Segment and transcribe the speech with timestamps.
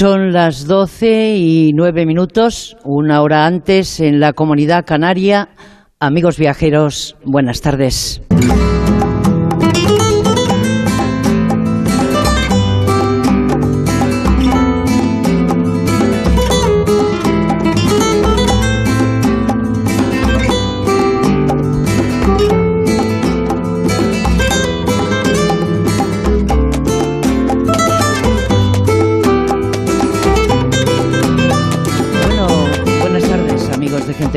[0.00, 5.50] Son las 12 y 9 minutos, una hora antes en la comunidad canaria.
[6.00, 8.22] Amigos viajeros, buenas tardes.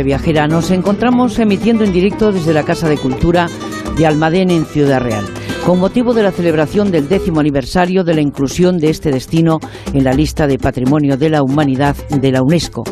[0.03, 0.47] Viajera.
[0.47, 3.47] Nos encontramos emitiendo en directo desde la Casa de Cultura
[3.97, 5.25] de Almadén en Ciudad Real,
[5.65, 9.59] con motivo de la celebración del décimo aniversario de la inclusión de este destino
[9.93, 12.83] en la lista de Patrimonio de la Humanidad de la UNESCO.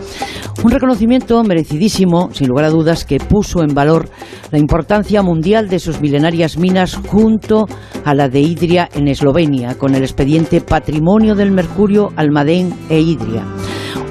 [0.64, 4.10] Un reconocimiento merecidísimo, sin lugar a dudas, que puso en valor
[4.52, 7.68] la importancia mundial de sus milenarias minas junto
[8.06, 13.44] a la de Idria en Eslovenia, con el expediente Patrimonio del Mercurio, Almadén e Idria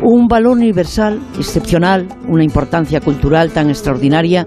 [0.02, 4.46] un valor universal, excepcional, una importancia cultural tan extraordinaria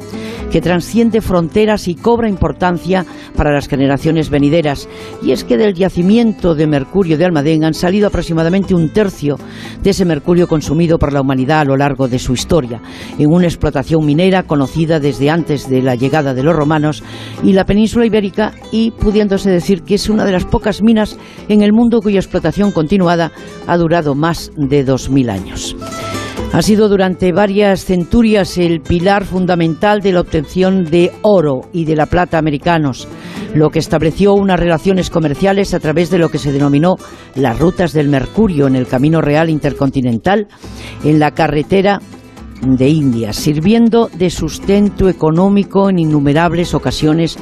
[0.51, 4.87] que transciende fronteras y cobra importancia para las generaciones venideras.
[5.23, 9.37] Y es que del yacimiento de mercurio de Almadén han salido aproximadamente un tercio
[9.81, 12.81] de ese mercurio consumido por la humanidad a lo largo de su historia,
[13.17, 17.03] en una explotación minera conocida desde antes de la llegada de los romanos
[17.43, 21.17] y la península ibérica y pudiéndose decir que es una de las pocas minas
[21.49, 23.31] en el mundo cuya explotación continuada
[23.65, 25.75] ha durado más de dos mil años.
[26.51, 31.95] Ha sido durante varias centurias el pilar fundamental de la obtención de oro y de
[31.95, 33.07] la plata americanos,
[33.55, 36.95] lo que estableció unas relaciones comerciales a través de lo que se denominó
[37.35, 40.47] las rutas del Mercurio en el Camino Real Intercontinental,
[41.03, 41.99] en la carretera
[42.61, 47.37] de India, sirviendo de sustento económico en innumerables ocasiones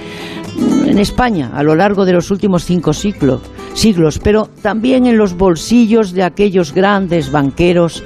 [0.85, 3.41] en España a lo largo de los últimos cinco siglos,
[3.73, 8.03] siglos, pero también en los bolsillos de aquellos grandes banqueros,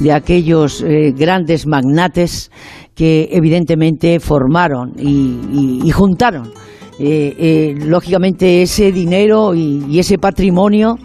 [0.00, 2.50] de aquellos eh, grandes magnates
[2.94, 6.52] que evidentemente formaron y, juntaron
[6.98, 10.96] eh, eh, lógicamente ese dinero y ese patrimonio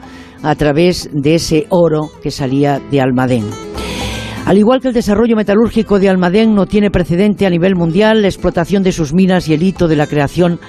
[0.44, 3.45] a través de ese oro que salía de Almadén.
[4.47, 8.29] Al igual que el desarrollo metalúrgico de Almadén no tiene precedente a nivel mundial, la
[8.29, 10.62] explotación de sus minas y el hito de la creación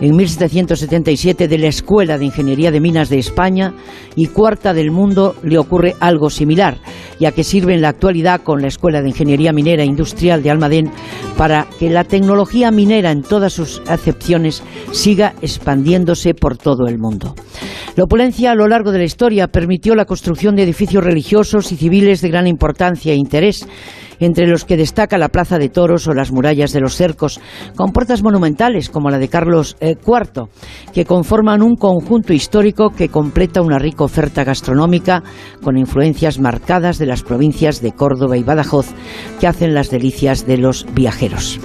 [0.00, 3.74] en 1777 de la Escuela de Ingeniería de Minas de España
[4.16, 6.78] y cuarta del mundo le ocurre algo similar,
[7.18, 10.90] ya que sirve en la actualidad con la Escuela de Ingeniería Minera Industrial de Almadén
[11.36, 14.62] para que la tecnología minera en todas sus acepciones
[14.92, 17.34] siga expandiéndose por todo el mundo.
[17.96, 21.76] La opulencia a lo largo de la historia permitió la construcción de edificios religiosos y
[21.76, 23.66] civiles de gran importancia e interés
[24.20, 27.40] entre los que destaca la Plaza de Toros o las murallas de los cercos,
[27.76, 30.46] con puertas monumentales como la de Carlos IV, eh,
[30.92, 35.22] que conforman un conjunto histórico que completa una rica oferta gastronómica
[35.62, 38.88] con influencias marcadas de las provincias de Córdoba y Badajoz,
[39.40, 41.60] que hacen las delicias de los viajeros.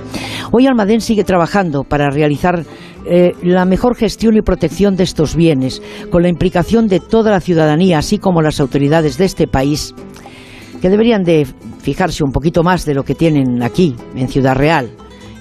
[0.51, 2.65] Hoy Almadén sigue trabajando para realizar
[3.05, 5.81] eh, la mejor gestión y protección de estos bienes,
[6.11, 9.95] con la implicación de toda la ciudadanía, así como las autoridades de este país,
[10.81, 11.47] que deberían de
[11.79, 14.91] fijarse un poquito más de lo que tienen aquí, en Ciudad Real,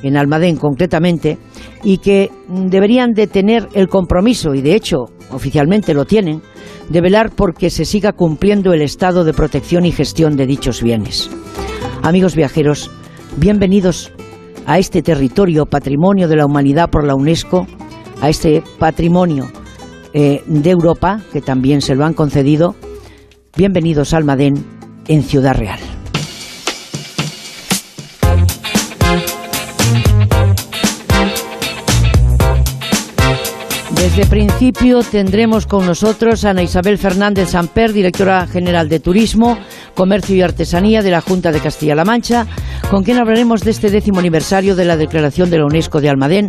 [0.03, 1.39] en Almadén concretamente,
[1.83, 6.43] y que deberían de tener el compromiso, y de hecho oficialmente lo tienen,
[6.89, 11.31] de velar porque se siga cumpliendo el estado de protección y gestión de dichos bienes.
[12.03, 12.91] Amigos viajeros,
[13.37, 14.13] bienvenidos
[14.67, 17.67] a este territorio patrimonio de la humanidad por la UNESCO,
[18.21, 19.51] a este patrimonio
[20.13, 22.75] eh, de Europa, que también se lo han concedido.
[23.57, 24.55] Bienvenidos a Almadén
[25.09, 25.81] en Ciudad Real.
[33.99, 39.59] Desde principio tendremos con nosotros a Ana Isabel Fernández Samper, directora general de Turismo,
[39.95, 42.47] Comercio y Artesanía de la Junta de Castilla-La Mancha,
[42.93, 46.47] con quien hablaremos de este décimo aniversario de la declaración de la UNESCO de Almadén,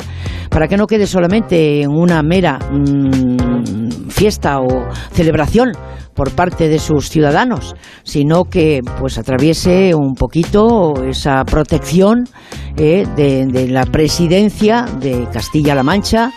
[0.51, 5.71] para que no quede solamente en una mera mm, fiesta o celebración
[6.13, 12.25] por parte de sus ciudadanos, sino que pues atraviese un poquito esa protección
[12.77, 16.31] eh, de la presidencia de Castilla-La Mancha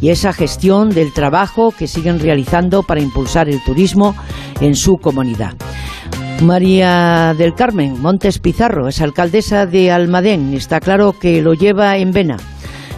[0.00, 4.14] y esa gestión del trabajo que siguen realizando para impulsar el turismo
[4.60, 5.54] en su comunidad.
[6.42, 12.10] María del Carmen Montes Pizarro es alcaldesa de Almadén, está claro que lo lleva en
[12.10, 12.36] vena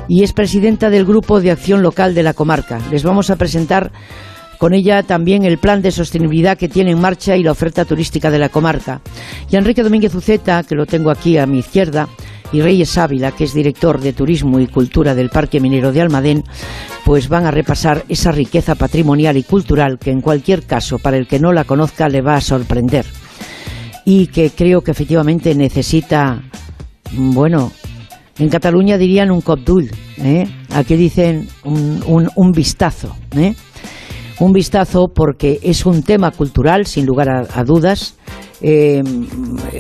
[0.09, 2.81] y es presidenta del Grupo de Acción Local de la comarca.
[2.91, 3.93] Les vamos a presentar
[4.59, 8.31] con ella también el plan de sostenibilidad que tiene en marcha y la oferta turística
[8.31, 9.01] de la comarca.
[9.49, 12.09] Y Enrique Domínguez Uceta, que lo tengo aquí a mi izquierda,
[12.53, 16.45] y Reyes Ávila, que es director de Turismo y Cultura del Parque Minero de Almadén,
[17.05, 21.27] pues van a repasar esa riqueza patrimonial y cultural que en cualquier caso, para el
[21.27, 23.05] que no la conozca, le va a sorprender.
[24.05, 26.43] Y que creo que efectivamente necesita,
[27.13, 27.73] bueno,
[28.39, 30.47] en Cataluña dirían un copdul, ¿eh?
[30.71, 33.15] aquí dicen un, vistazo.
[33.37, 33.55] ¿eh?
[34.41, 38.15] Un vistazo porque es un tema cultural, sin lugar a, dudas,
[38.63, 39.03] eh,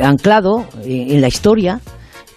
[0.02, 1.80] anclado en la historia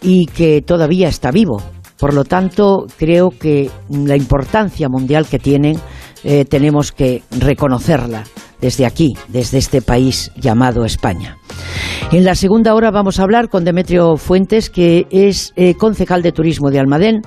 [0.01, 1.61] y que todavía está vivo.
[1.99, 5.77] Por lo tanto, creo que la importancia mundial que tienen
[6.23, 8.23] eh, tenemos que reconocerla
[8.59, 11.37] desde aquí, desde este país llamado España.
[12.11, 16.31] En la segunda hora vamos a hablar con Demetrio Fuentes, que es eh, concejal de
[16.31, 17.21] turismo de Almadén.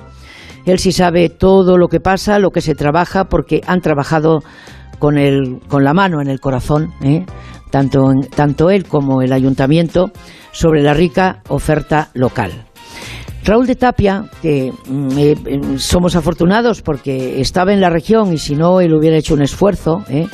[0.65, 4.39] Él sí sabe todo lo que pasa, lo que se trabaja, porque han trabajado
[4.99, 5.15] con,
[5.67, 7.25] con la mano en el corazón, ¿eh?
[7.69, 10.11] tanto él como el ayuntamiento,
[10.51, 12.64] sobre la rica oferta local.
[13.45, 15.35] Raúl de Tapia, que mm, eh,
[15.77, 20.03] somos afortunados porque estaba en la región y si no, él hubiera hecho un esfuerzo,
[20.09, 20.27] ¿eh?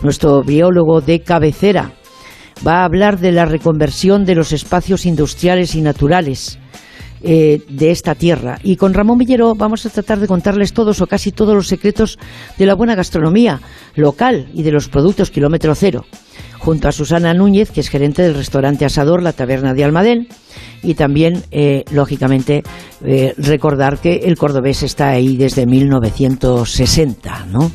[0.00, 1.92] nuestro biólogo de cabecera,
[2.66, 6.58] va a hablar de la reconversión de los espacios industriales y naturales
[7.20, 8.58] eh, de esta tierra.
[8.62, 12.18] Y con Ramón Villero vamos a tratar de contarles todos o casi todos los secretos
[12.56, 13.60] de la buena gastronomía
[13.96, 16.06] local y de los productos kilómetro cero
[16.58, 20.28] junto a Susana Núñez, que es gerente del restaurante Asador La Taberna de Almadén,
[20.82, 22.62] y también, eh, lógicamente,
[23.04, 27.70] eh, recordar que el cordobés está ahí desde 1960, ¿no?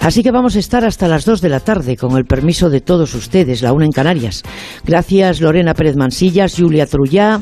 [0.00, 2.80] Así que vamos a estar hasta las 2 de la tarde, con el permiso de
[2.80, 4.42] todos ustedes, la una en Canarias.
[4.84, 7.40] Gracias Lorena Pérez Mansillas, Julia Trullá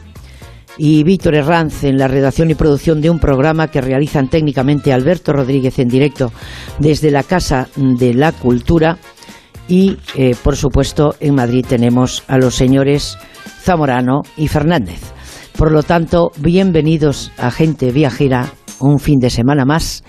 [0.76, 5.32] y Víctor Herranz en la redacción y producción de un programa que realizan técnicamente Alberto
[5.32, 6.32] Rodríguez en directo
[6.78, 8.99] desde la Casa de la Cultura
[9.66, 13.16] y, eh, por supuesto, en Madrid tenemos a los señores
[13.62, 15.00] Zamorano y Fernández.
[15.56, 18.46] Por lo tanto, bienvenidos a Gente Viajera,
[18.81, 20.02] un fin de semana más.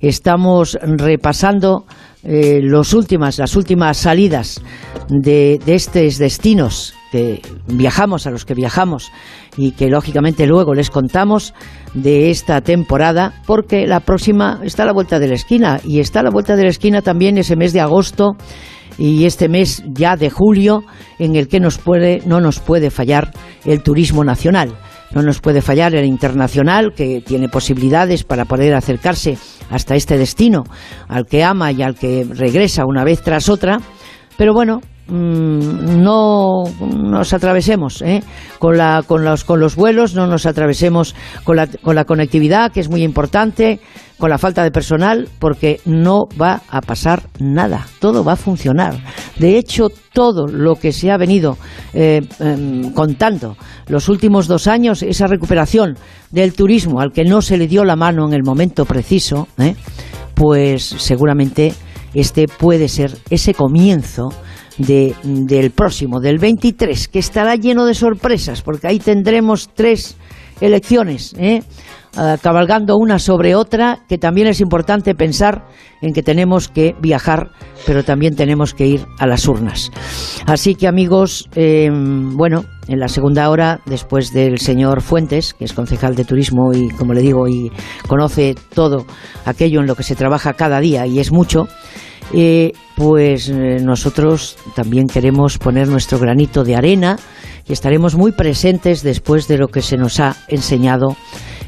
[0.00, 1.84] Estamos repasando
[2.22, 4.60] eh, los últimas, las últimas salidas
[5.08, 9.10] de, de estos destinos que viajamos, a los que viajamos
[9.56, 11.54] y que lógicamente luego les contamos
[11.94, 16.20] de esta temporada, porque la próxima está a la vuelta de la esquina y está
[16.20, 18.36] a la vuelta de la esquina también ese mes de agosto
[18.98, 20.82] y este mes ya de julio
[21.18, 23.30] en el que nos puede, no nos puede fallar
[23.64, 24.74] el turismo nacional.
[25.14, 29.38] No nos puede fallar el internacional, que tiene posibilidades para poder acercarse
[29.70, 30.64] hasta este destino,
[31.08, 33.78] al que ama y al que regresa una vez tras otra.
[34.36, 38.22] Pero bueno, mm, no nos atravesemos ¿eh?
[38.58, 42.70] con, la, con, los, con los vuelos, no nos atravesemos con la, con la conectividad,
[42.70, 43.80] que es muy importante
[44.18, 48.94] con la falta de personal porque no va a pasar nada, todo va a funcionar.
[49.38, 51.56] De hecho, todo lo que se ha venido
[51.94, 53.56] eh, em, contando
[53.86, 55.96] los últimos dos años, esa recuperación
[56.30, 59.76] del turismo al que no se le dio la mano en el momento preciso, ¿eh?
[60.34, 61.72] pues seguramente
[62.12, 64.30] este puede ser ese comienzo
[64.78, 70.16] del próximo, del 23, que estará lleno de sorpresas, porque ahí tendremos tres
[70.60, 71.34] elecciones.
[71.38, 71.62] ¿eh?
[72.16, 75.66] Eh, cabalgando una sobre otra, que también es importante pensar
[76.00, 77.50] en que tenemos que viajar,
[77.86, 79.90] pero también tenemos que ir a las urnas.
[80.46, 85.74] Así que amigos, em, bueno, en la segunda hora, después del señor Fuentes, que es
[85.74, 87.70] concejal de turismo y, como le digo, y
[88.06, 89.04] conoce todo
[89.44, 91.68] aquello en lo que se trabaja cada día, y es mucho,
[92.32, 97.18] eh, pues eh, nosotros también queremos poner nuestro granito de arena
[97.66, 101.16] y estaremos muy presentes después de lo que se nos ha enseñado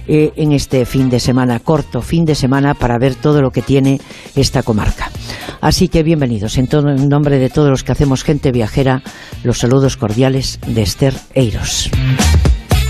[0.08, 3.62] eh, en este fin de semana, corto fin de semana, para ver todo lo que
[3.62, 4.00] tiene
[4.34, 5.10] esta comarca.
[5.60, 6.58] Así que bienvenidos.
[6.58, 9.02] En, en nombre de todos los que hacemos gente viajera,
[9.44, 11.90] los saludos cordiales de Esther Eiros.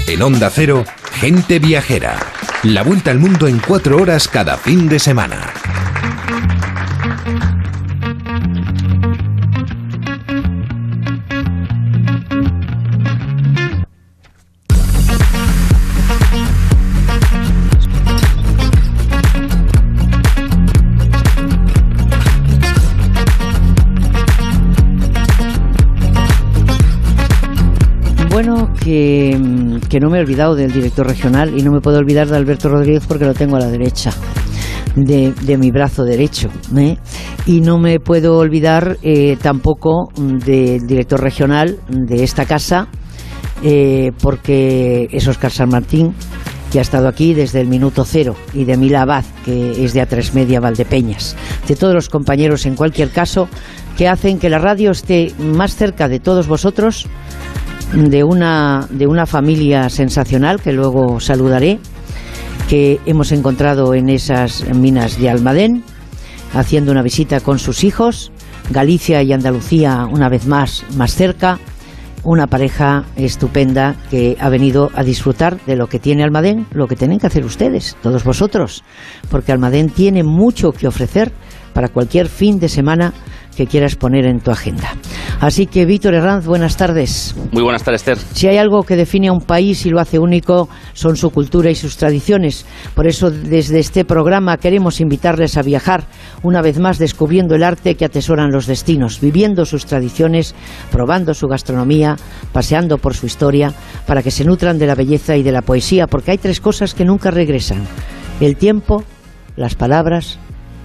[0.07, 2.19] En Onda Cero, gente viajera.
[2.63, 5.53] La vuelta al mundo en cuatro horas cada fin de semana.
[28.81, 29.37] Que,
[30.01, 33.05] no me he olvidado del director regional y no me puedo olvidar de Alberto Rodríguez
[33.07, 34.13] porque lo tengo a la derecha.
[34.97, 36.49] De, mi brazo derecho.
[36.77, 36.97] ¿eh?
[37.47, 42.89] Y no me puedo olvidar eh, tampoco del director regional de esta casa,
[43.63, 46.13] eh, porque es Oscar San Martín,
[46.73, 50.03] que ha estado aquí desde el minuto cero, y de Mila Abad, que es de
[50.03, 51.37] A3 Media Valdepeñas.
[51.69, 53.49] De todos los compañeros, en cualquier caso,
[53.97, 57.07] que hacen que la radio esté más cerca de todos vosotros
[57.95, 61.79] de una, de una familia sensacional que luego saludaré,
[62.69, 65.83] que hemos encontrado en esas minas de Almadén,
[66.55, 68.31] haciendo una visita con sus hijos,
[68.71, 71.59] Galicia y Andalucía una vez más más cerca,
[72.23, 76.97] una pareja estupenda que ha venido a disfrutar de lo que tiene Almadén, lo que
[76.97, 78.85] tienen que hacer ustedes, todos vosotros,
[79.31, 81.33] porque Almadén tiene mucho que ofrecer
[81.73, 83.13] para cualquier fin de semana
[83.61, 84.97] que quieras poner en tu agenda.
[85.39, 87.35] Así que, Víctor Herranz, buenas tardes.
[87.53, 88.17] Muy buenas tardes, Esther.
[88.17, 91.71] Si hay algo que define a un país y lo hace único, son su cultura
[91.71, 92.65] y sus tradiciones.
[92.95, 96.05] Por eso, desde este programa queremos invitarles a viajar,
[96.43, 100.55] una vez más descubriendo el arte que atesoran los destinos, viviendo sus tradiciones,
[100.91, 102.17] probando su gastronomía,
[102.55, 103.75] paseando por su historia,
[104.07, 106.95] para que se nutran de la belleza y de la poesía, porque hay tres cosas
[106.95, 107.87] que nunca regresan.
[108.41, 109.05] El tiempo,
[109.55, 110.39] las palabras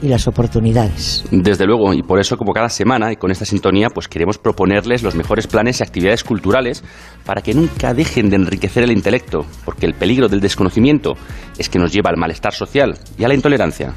[0.06, 1.26] y las oportunidades.
[1.32, 5.04] Desde luego, y por eso como cada semana y con esta sintonía, pues queremos proponerles
[5.04, 6.84] los mejores planes y actividades culturales
[7.26, 11.16] para que nunca dejen de enriquecer el intelecto, porque el peligro del desconocimiento
[11.58, 13.94] es que nos lleva al malestar social y a la intolerancia.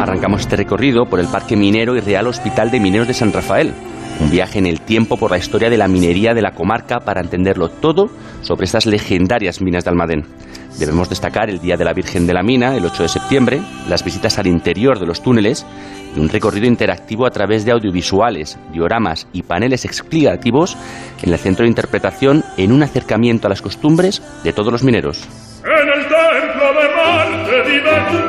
[0.00, 3.74] Arrancamos este recorrido por el Parque Minero y Real Hospital de Mineros de San Rafael,
[4.20, 7.20] un viaje en el tiempo por la historia de la minería de la comarca para
[7.20, 8.10] entenderlo todo
[8.42, 10.24] sobre estas legendarias minas de Almadén.
[10.78, 14.04] Debemos destacar el Día de la Virgen de la Mina, el 8 de septiembre, las
[14.04, 15.66] visitas al interior de los túneles
[16.14, 20.76] y un recorrido interactivo a través de audiovisuales, dioramas y paneles explicativos
[21.22, 25.26] en el centro de interpretación en un acercamiento a las costumbres de todos los mineros.
[25.64, 28.27] En el templo de Marte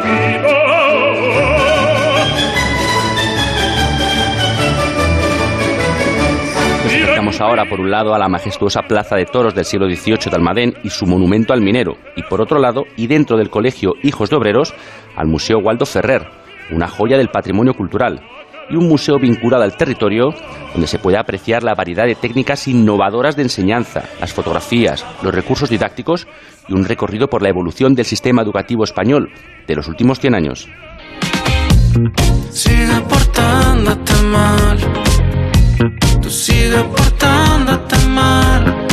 [7.40, 10.74] Ahora, por un lado, a la majestuosa plaza de toros del siglo XVIII de Almadén
[10.84, 14.36] y su monumento al minero, y por otro lado, y dentro del colegio Hijos de
[14.36, 14.74] Obreros,
[15.16, 16.28] al Museo Waldo Ferrer,
[16.72, 18.20] una joya del patrimonio cultural,
[18.70, 20.34] y un museo vinculado al territorio
[20.74, 25.70] donde se puede apreciar la variedad de técnicas innovadoras de enseñanza, las fotografías, los recursos
[25.70, 26.28] didácticos
[26.68, 29.32] y un recorrido por la evolución del sistema educativo español
[29.66, 30.70] de los últimos 100 años.
[36.60, 38.88] Sigue portándote mal.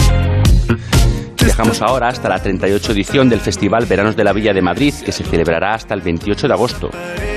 [1.42, 5.12] Viajamos ahora hasta la 38 edición del Festival Veranos de la Villa de Madrid, que
[5.12, 6.90] se celebrará hasta el 28 de agosto.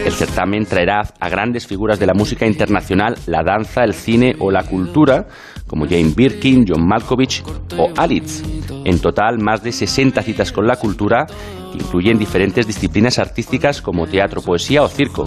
[0.06, 4.52] El certamen traerá a grandes figuras de la música internacional, la danza, el cine o
[4.52, 5.28] la cultura,
[5.70, 7.42] como Jane Birkin, John Malkovich
[7.78, 8.44] o Alitz.
[8.84, 11.26] En total, más de 60 citas con la cultura,
[11.72, 15.26] que incluyen diferentes disciplinas artísticas como teatro, poesía o circo.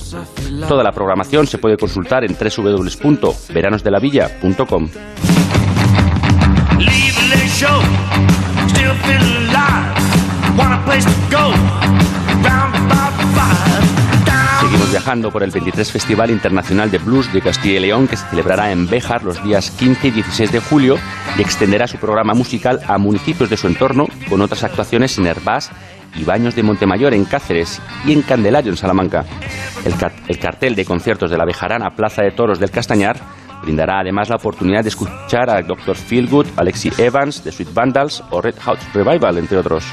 [0.68, 4.88] Toda la programación se puede consultar en www.veranosdelavilla.com.
[14.72, 18.26] Seguimos viajando por el 23 Festival Internacional de Blues de Castilla y León que se
[18.28, 20.96] celebrará en Béjar los días 15 y 16 de julio
[21.36, 25.70] y extenderá su programa musical a municipios de su entorno con otras actuaciones en Herbás
[26.16, 29.26] y Baños de Montemayor en Cáceres y en Candelario en Salamanca.
[29.84, 29.92] El,
[30.28, 33.18] el cartel de conciertos de la Bejarana Plaza de Toros del Castañar
[33.60, 35.96] brindará además la oportunidad de escuchar a Dr.
[35.96, 39.84] Feelgood, Alexi Evans, The Sweet Vandals o Red Hot Revival, entre otros.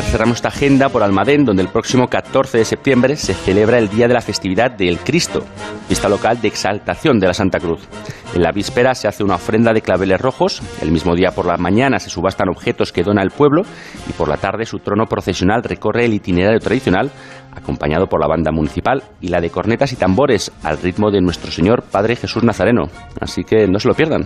[0.00, 4.08] Cerramos esta agenda por Almadén, donde el próximo 14 de septiembre se celebra el Día
[4.08, 5.44] de la Festividad del Cristo,
[5.86, 7.86] fiesta local de exaltación de la Santa Cruz.
[8.34, 11.58] En la víspera se hace una ofrenda de claveles rojos, el mismo día por la
[11.58, 13.64] mañana se subastan objetos que dona el pueblo
[14.08, 17.10] y por la tarde su trono procesional recorre el itinerario tradicional
[17.54, 21.52] acompañado por la banda municipal y la de cornetas y tambores al ritmo de nuestro
[21.52, 22.84] Señor Padre Jesús Nazareno.
[23.20, 24.24] Así que no se lo pierdan.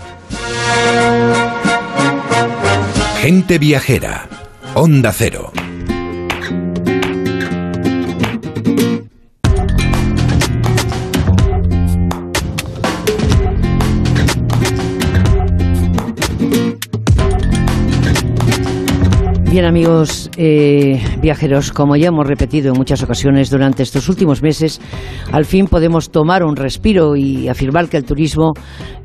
[3.20, 4.28] Gente viajera
[4.76, 5.65] Onda Cero.
[19.56, 24.82] Bien amigos eh, viajeros, como ya hemos repetido en muchas ocasiones durante estos últimos meses,
[25.32, 28.52] al fin podemos tomar un respiro y afirmar que el turismo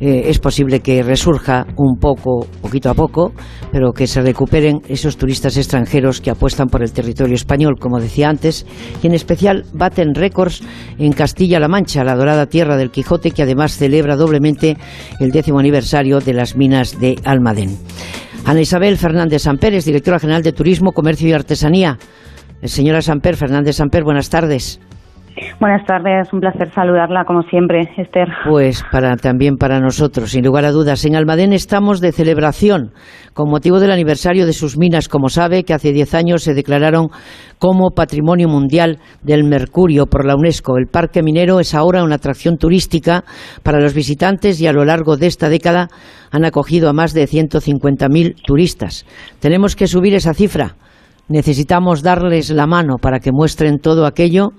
[0.02, 3.32] eh, es posible que resurja un poco, poquito a poco,
[3.72, 8.28] pero que se recuperen esos turistas extranjeros que apuestan por el territorio español, como decía
[8.28, 8.66] antes,
[9.02, 10.64] y en especial baten récords
[11.00, 14.76] en Castilla-La Mancha, la dorada tierra del Quijote, que además celebra doblemente
[15.22, 17.78] el décimo aniversario de las minas de Almadén.
[18.46, 21.98] Ana Isabel Fernández Samper directora general de Turismo, Comercio y Artesanía.
[22.64, 24.80] Señora Samper, Fernández Samper, buenas tardes.
[25.60, 28.28] Buenas tardes, un placer saludarla como siempre, Esther.
[28.48, 31.06] Pues para también para nosotros, sin lugar a dudas.
[31.06, 32.92] En Almadén estamos de celebración
[33.34, 37.10] con motivo del aniversario de sus minas, como sabe, que hace 10 años se declararon
[37.60, 40.78] como Patrimonio Mundial del Mercurio por la UNESCO.
[40.78, 43.24] El parque minero es ahora una atracción turística
[43.64, 45.88] para los visitantes y a lo largo de esta década
[46.32, 49.06] han acogido a más de 150.000 turistas.
[49.40, 50.76] Tenemos que subir esa cifra.
[51.32, 54.50] Necesitamos darles la mano para que muestren todo aquello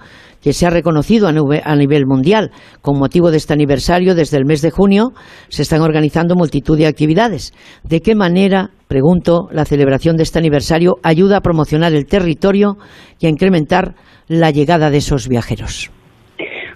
[0.42, 2.50] que se ha reconocido a nivel mundial.
[2.80, 5.10] Con motivo de este aniversario, desde el mes de junio,
[5.48, 7.52] se están organizando multitud de actividades.
[7.84, 12.76] ¿De qué manera, pregunto, la celebración de este aniversario ayuda a promocionar el territorio
[13.20, 13.94] y a incrementar
[14.26, 15.90] la llegada de esos viajeros?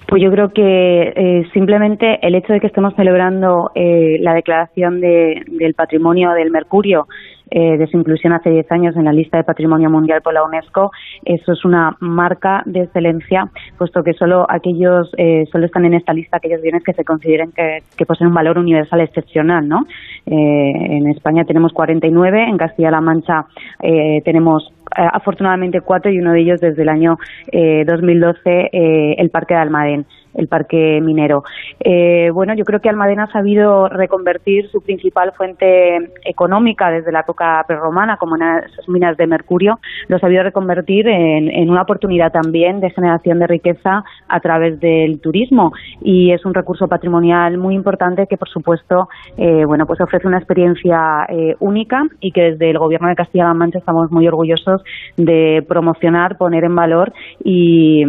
[0.08, 5.00] Pues yo creo que eh, simplemente el hecho de que estemos celebrando eh, la declaración
[5.00, 7.06] del patrimonio del Mercurio
[7.50, 10.44] eh, de su inclusión hace 10 años en la lista de Patrimonio Mundial por la
[10.44, 10.90] UNESCO,
[11.24, 13.48] eso es una marca de excelencia,
[13.78, 17.52] puesto que solo aquellos, eh, solo están en esta lista aquellos bienes que se consideren
[17.52, 19.80] que, poseen un valor universal excepcional, ¿no?
[20.26, 23.46] Eh, en España tenemos 49, en Castilla-La Mancha
[23.82, 27.16] eh, tenemos afortunadamente cuatro y uno de ellos desde el año
[27.52, 28.70] 2012
[29.18, 30.06] el Parque de Almadén
[30.36, 31.42] el parque minero.
[31.80, 37.20] Eh, bueno, yo creo que Almadena ha sabido reconvertir su principal fuente económica desde la
[37.20, 38.42] época prerromana, como en
[38.88, 39.78] minas de mercurio,
[40.08, 45.20] lo ha sabido reconvertir en, una oportunidad también de generación de riqueza a través del
[45.20, 50.26] turismo y es un recurso patrimonial muy importante que, por supuesto, eh, bueno, pues ofrece
[50.28, 54.82] una experiencia eh, única y que desde el Gobierno de Castilla-La Mancha estamos muy orgullosos
[55.16, 57.12] de promocionar, poner en valor
[57.42, 58.04] y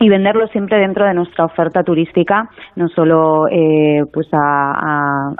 [0.00, 5.30] y venderlo siempre dentro de nuestra oferta turística, no solo eh, pues a,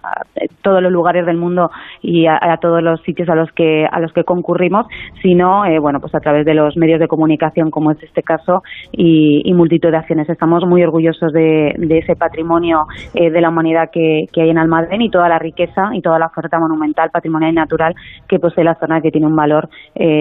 [0.62, 1.70] todos los lugares del mundo
[2.00, 4.86] y a, todos los sitios a los que a los que concurrimos,
[5.22, 8.62] sino eh, bueno pues a través de los medios de comunicación como es este caso
[8.92, 10.28] y, multitud de acciones.
[10.28, 15.00] Estamos muy orgullosos de, ese patrimonio eh, de la humanidad que, que hay en Almadén
[15.00, 17.94] y toda la riqueza y toda la oferta monumental, patrimonial y natural
[18.28, 19.68] que posee la zona que tiene un valor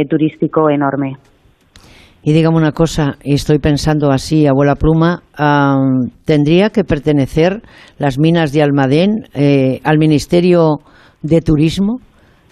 [0.07, 1.15] turístico enorme.
[2.25, 5.23] Y dígame una cosa, y estoy pensando así, abuela pluma,
[6.23, 7.61] ¿tendría que pertenecer
[7.97, 10.79] las minas de Almadén eh, al Ministerio
[11.21, 11.99] de Turismo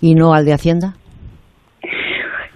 [0.01, 0.95] y no al de Hacienda?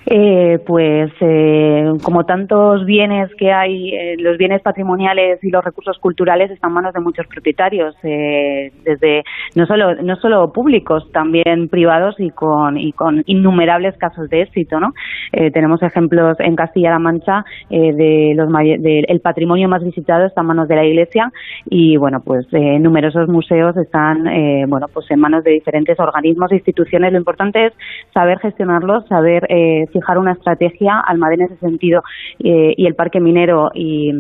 [0.07, 5.97] Eh, pues eh, como tantos bienes que hay, eh, los bienes patrimoniales y los recursos
[5.97, 9.23] culturales están en manos de muchos propietarios, eh, desde
[9.55, 14.79] no solo no solo públicos, también privados y con y con innumerables casos de éxito,
[14.79, 14.93] ¿no?
[15.31, 20.67] Eh, tenemos ejemplos en Castilla-La Mancha de los del patrimonio más visitado está en manos
[20.67, 21.31] de la Iglesia
[21.67, 24.25] y bueno pues numerosos museos están
[24.67, 27.11] bueno pues en manos de diferentes organismos e instituciones.
[27.11, 27.73] Lo importante es
[28.13, 29.47] saber gestionarlos, saber
[29.95, 32.01] fijar una estrategia, Almadén en ese sentido
[32.39, 34.12] eh, y el parque minero y,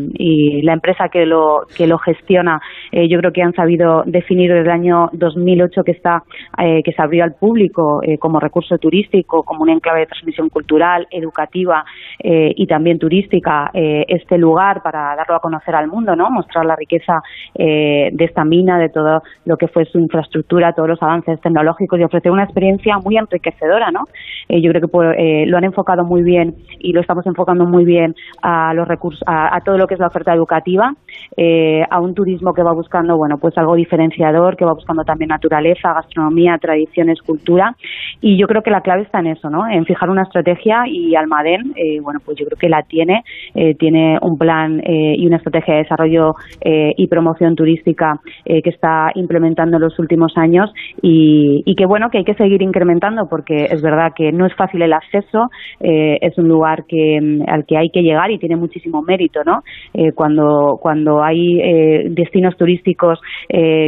[0.63, 2.59] la empresa que lo, que lo gestiona,
[2.91, 6.23] eh, yo creo que han sabido definir el año 2008 que está
[6.57, 11.07] eh, que se abrió al público como recurso turístico, como un enclave de transmisión cultural,
[11.11, 11.83] educativa
[12.23, 17.21] y también turística este lugar para darlo a conocer al mundo, no, mostrar la riqueza
[17.53, 22.03] de esta mina, de todo lo que fue su infraestructura, todos los avances tecnológicos y
[22.03, 24.05] ofrecer una experiencia muy enriquecedora, no.
[24.49, 28.73] yo creo que lo han enfocado muy bien y lo estamos enfocando muy bien a
[28.73, 30.93] los recursos, a, todo lo que es la oferta educativa,
[31.37, 35.29] eh, a un turismo que va buscando, bueno, pues algo diferenciador, que va buscando también
[35.29, 37.75] naturaleza, gastronomía, tradiciones, cultura.
[38.21, 39.67] Y yo creo que la clave está en eso, ¿no?
[39.69, 43.23] En fijar una estrategia y Almadén, eh, bueno, pues yo creo que la tiene,
[43.53, 49.77] eh, tiene un plan y una estrategia de desarrollo y promoción turística que está implementando
[49.77, 54.13] en los últimos años y que bueno, que hay que seguir incrementando porque es verdad
[54.15, 55.49] que no es fácil el acceso,
[55.79, 59.41] eh, es un lugar que, mm, al que hay que llegar y tiene muchísimo mérito,
[59.45, 59.61] ¿no?
[59.93, 63.19] Eh, cuando, cuando hay eh, destinos turísticos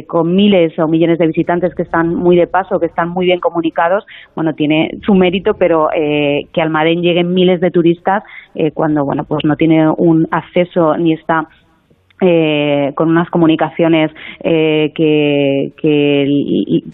[0.07, 3.39] con miles o millones de visitantes que están muy de paso, que están muy bien
[3.39, 8.23] comunicados, bueno, tiene su mérito, pero que Almadén lleguen miles de turistas
[8.73, 11.47] cuando, bueno, pues no tiene un acceso ni está
[12.19, 14.09] eh, con unas comunicaciones
[14.43, 16.25] eh, que, que,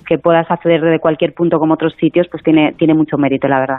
[0.05, 3.59] que, puedas acceder de cualquier punto como otros sitios, pues tiene, tiene mucho mérito, la
[3.61, 3.77] verdad.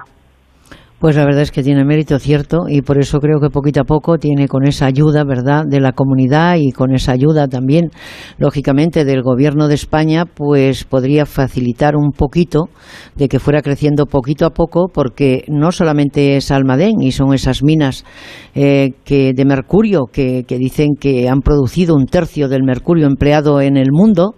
[1.05, 3.85] Pues la verdad es que tiene mérito cierto y por eso creo que poquito a
[3.85, 7.91] poco tiene con esa ayuda, ¿verdad?, de la comunidad y con esa ayuda también,
[8.39, 12.71] lógicamente, del gobierno de España, pues podría facilitar un poquito
[13.17, 17.63] de que fuera creciendo poquito a poco porque no solamente es Almadén y son esas
[17.63, 18.07] minas
[18.55, 23.61] eh, que de mercurio que, que dicen que han producido un tercio del mercurio empleado
[23.61, 24.37] en el mundo,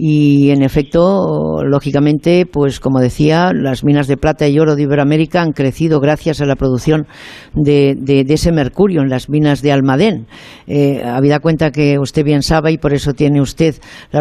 [0.00, 5.42] y en efecto, lógicamente, pues como decía, las minas de plata y oro de Iberoamérica
[5.42, 7.08] han crecido gracias a la producción
[7.52, 7.96] de,
[8.28, 10.28] ese mercurio en las minas de Almadén.
[10.68, 13.74] Eh, habida cuenta que usted bien sabe y por eso tiene usted
[14.12, 14.20] la,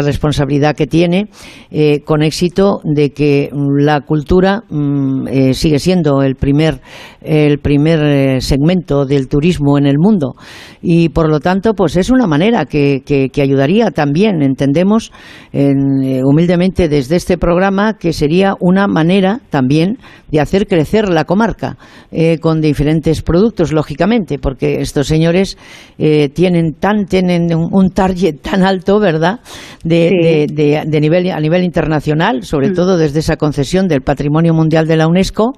[0.00, 1.28] responsabilidad que tiene,
[1.72, 6.80] eh, con éxito de que la cultura mm, eh, sigue siendo el primer,
[7.20, 10.34] el primer segmento del turismo en el mundo
[10.80, 15.10] y por lo tanto, pues es una manera que, que ayudaría también, entendemos,
[15.52, 19.98] en, humildemente desde este programa que sería una manera también
[20.30, 21.76] de hacer crecer la comarca
[22.10, 25.56] eh, con diferentes productos, lógicamente, porque estos señores
[25.98, 29.40] eh, tienen tan tienen un, target tan alto, ¿verdad?
[29.84, 32.74] De, de, nivel a nivel internacional, sobre mm.
[32.74, 35.52] todo desde esa concesión del Patrimonio Mundial de la UNESCO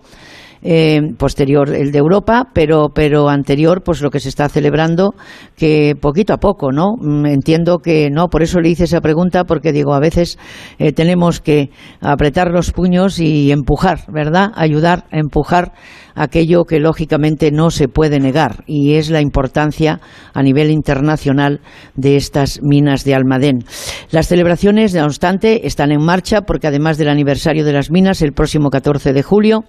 [0.62, 5.14] eh, posterior el de Europa, pero, pero anterior, pues lo que se está celebrando,
[5.56, 6.94] que poquito a poco, ¿no?
[7.00, 10.38] Mm, entiendo que no, por eso le hice esa pregunta, porque digo, a veces
[10.78, 14.50] eh, tenemos que apretar los puños y empujar, ¿verdad?
[14.54, 15.72] Ayudar a empujar
[16.14, 20.00] aquello que lógicamente no se puede negar, y es la importancia
[20.34, 21.60] a nivel internacional
[21.94, 23.64] de estas minas de Almadén.
[24.10, 28.32] Las celebraciones, no obstante, están en marcha, porque además del aniversario de las minas, el
[28.32, 29.64] próximo 14 de julio,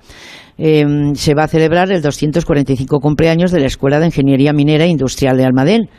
[0.61, 4.89] Em, se va a celebrar el 245 cumpleaños de la Escuela de Ingeniería Minera e
[4.89, 5.89] Industrial de Almadén.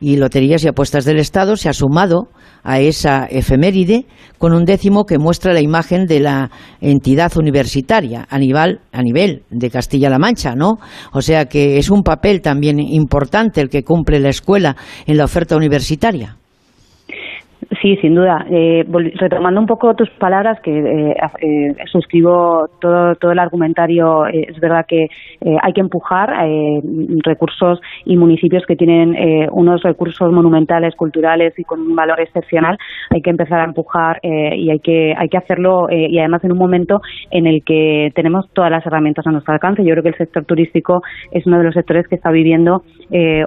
[0.00, 2.28] Y Loterías y Apuestas del Estado se ha sumado
[2.62, 4.06] a esa efeméride
[4.38, 6.50] con un décimo que muestra la imagen de la
[6.80, 10.74] entidad universitaria a nivel, a nivel de Castilla-La Mancha, ¿no?
[11.12, 15.24] O sea que es un papel también importante el que cumple la escuela en la
[15.24, 16.36] oferta universitaria.
[17.80, 18.44] Sí, sin duda.
[18.50, 18.84] Eh,
[19.16, 24.84] retomando un poco tus palabras, que eh, eh, suscribo todo, todo el argumentario, es verdad
[24.86, 25.08] que
[25.62, 26.32] hay que empujar
[27.24, 29.16] recursos y municipios que tienen
[29.52, 32.76] unos recursos monumentales, culturales y con un valor excepcional.
[33.10, 36.58] Hay que empezar a empujar y hay que, hay que hacerlo y además en un
[36.58, 39.84] momento en el que tenemos todas las herramientas a nuestro alcance.
[39.84, 42.82] Yo creo que el sector turístico es uno de los sectores que está viviendo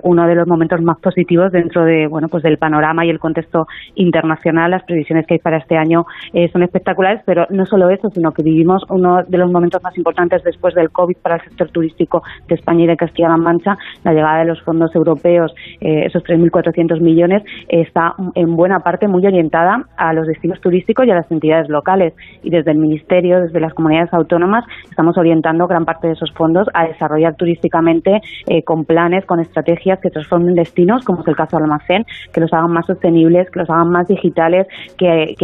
[0.03, 3.67] uno de los momentos más positivos dentro de, bueno, pues del panorama y el contexto
[3.95, 4.16] internacional.
[4.23, 8.31] Las previsiones que hay para este año eh, son espectaculares, pero no solo eso, sino
[8.31, 12.21] que vivimos uno de los momentos más importantes después del COVID para el sector turístico
[12.47, 13.77] de España y de Castilla-La Mancha.
[14.03, 19.25] La llegada de los fondos europeos, eh, esos 3.400 millones, está en buena parte muy
[19.25, 22.13] orientada a los destinos turísticos y a las entidades locales.
[22.43, 26.67] Y desde el Ministerio, desde las comunidades autónomas, estamos orientando gran parte de esos fondos
[26.73, 31.57] a desarrollar turísticamente eh, con planes, con estrategias que transformen destinos, como es el caso
[31.57, 35.35] del almacén, que los hagan más sostenibles, que los hagan más digitales, que,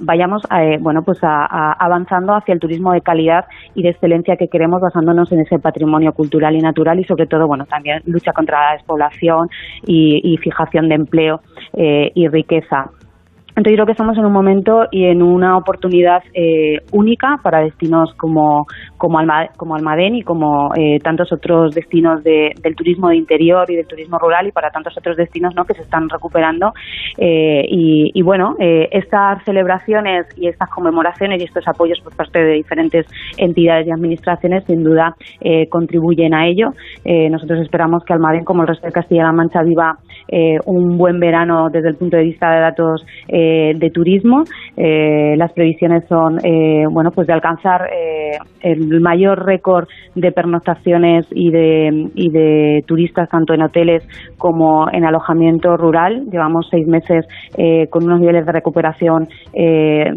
[0.00, 4.80] vayamos eh, bueno, pues avanzando hacia el turismo de calidad y de excelencia que queremos
[4.80, 8.72] basándonos en ese patrimonio cultural y natural y sobre todo bueno también lucha contra la
[8.72, 9.48] despoblación
[9.86, 11.40] y, fijación de empleo
[11.74, 12.90] eh, y riqueza.
[13.56, 17.60] Entonces yo creo que estamos en un momento y en una oportunidad eh, única para
[17.60, 18.66] destinos como,
[18.98, 24.18] como, Almadén y como eh, tantos otros destinos del turismo de interior y del turismo
[24.18, 25.64] rural y para tantos otros destinos ¿no?
[25.64, 26.72] que se están recuperando.
[27.16, 33.06] Eh, y, bueno, estas celebraciones y estas conmemoraciones y estos apoyos por parte de diferentes
[33.36, 35.14] entidades y administraciones sin duda
[35.68, 36.70] contribuyen a ello.
[37.04, 39.98] nosotros esperamos que Almadén, como el resto de Castilla-La Mancha, viva
[40.66, 44.44] un buen verano desde el punto de vista de datos de turismo.
[44.76, 51.26] Eh, las previsiones son eh, bueno pues de alcanzar eh, el mayor récord de pernoctaciones
[51.30, 54.06] y de, y de turistas tanto en hoteles
[54.36, 56.24] como en alojamiento rural.
[56.30, 57.26] Llevamos seis meses
[57.90, 59.28] con unos niveles de recuperación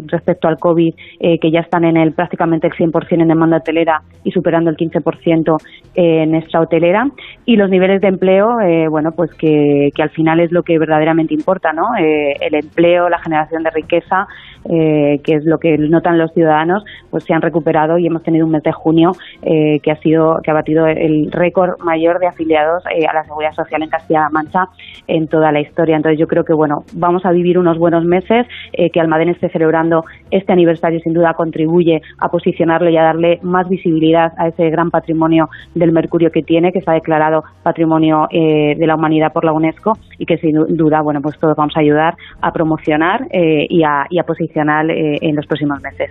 [0.06, 4.30] respecto al COVID que ya están en el prácticamente el 100% en demanda hotelera y
[4.30, 5.56] superando el 15%
[5.94, 7.04] en extra hotelera.
[7.44, 8.46] Y los niveles de empleo,
[8.90, 11.88] bueno, pues que, que, al final es lo que verdaderamente importa, ¿no?
[11.98, 14.26] el empleo, la generación de riqueza,
[14.64, 18.44] eh, que es lo que notan los ciudadanos, pues se han recuperado y hemos tenido
[18.44, 22.26] un mes de junio eh, que ha sido que ha batido el récord mayor de
[22.26, 24.66] afiliados eh, a la seguridad social en Castilla-La Mancha
[25.06, 25.96] en toda la historia.
[25.96, 30.04] Entonces yo creo que bueno vamos a vivir unos buenos meses que Almadén esté celebrando
[30.30, 34.90] este aniversario sin duda contribuye a posicionarlo y a darle más visibilidad a ese gran
[34.90, 39.87] patrimonio del mercurio que tiene que ha declarado patrimonio de la humanidad por la UNESCO
[40.18, 44.18] y que sin duda bueno pues todos vamos a ayudar a promocionar y a, y
[44.18, 46.10] a posicionar eh, en los próximos meses.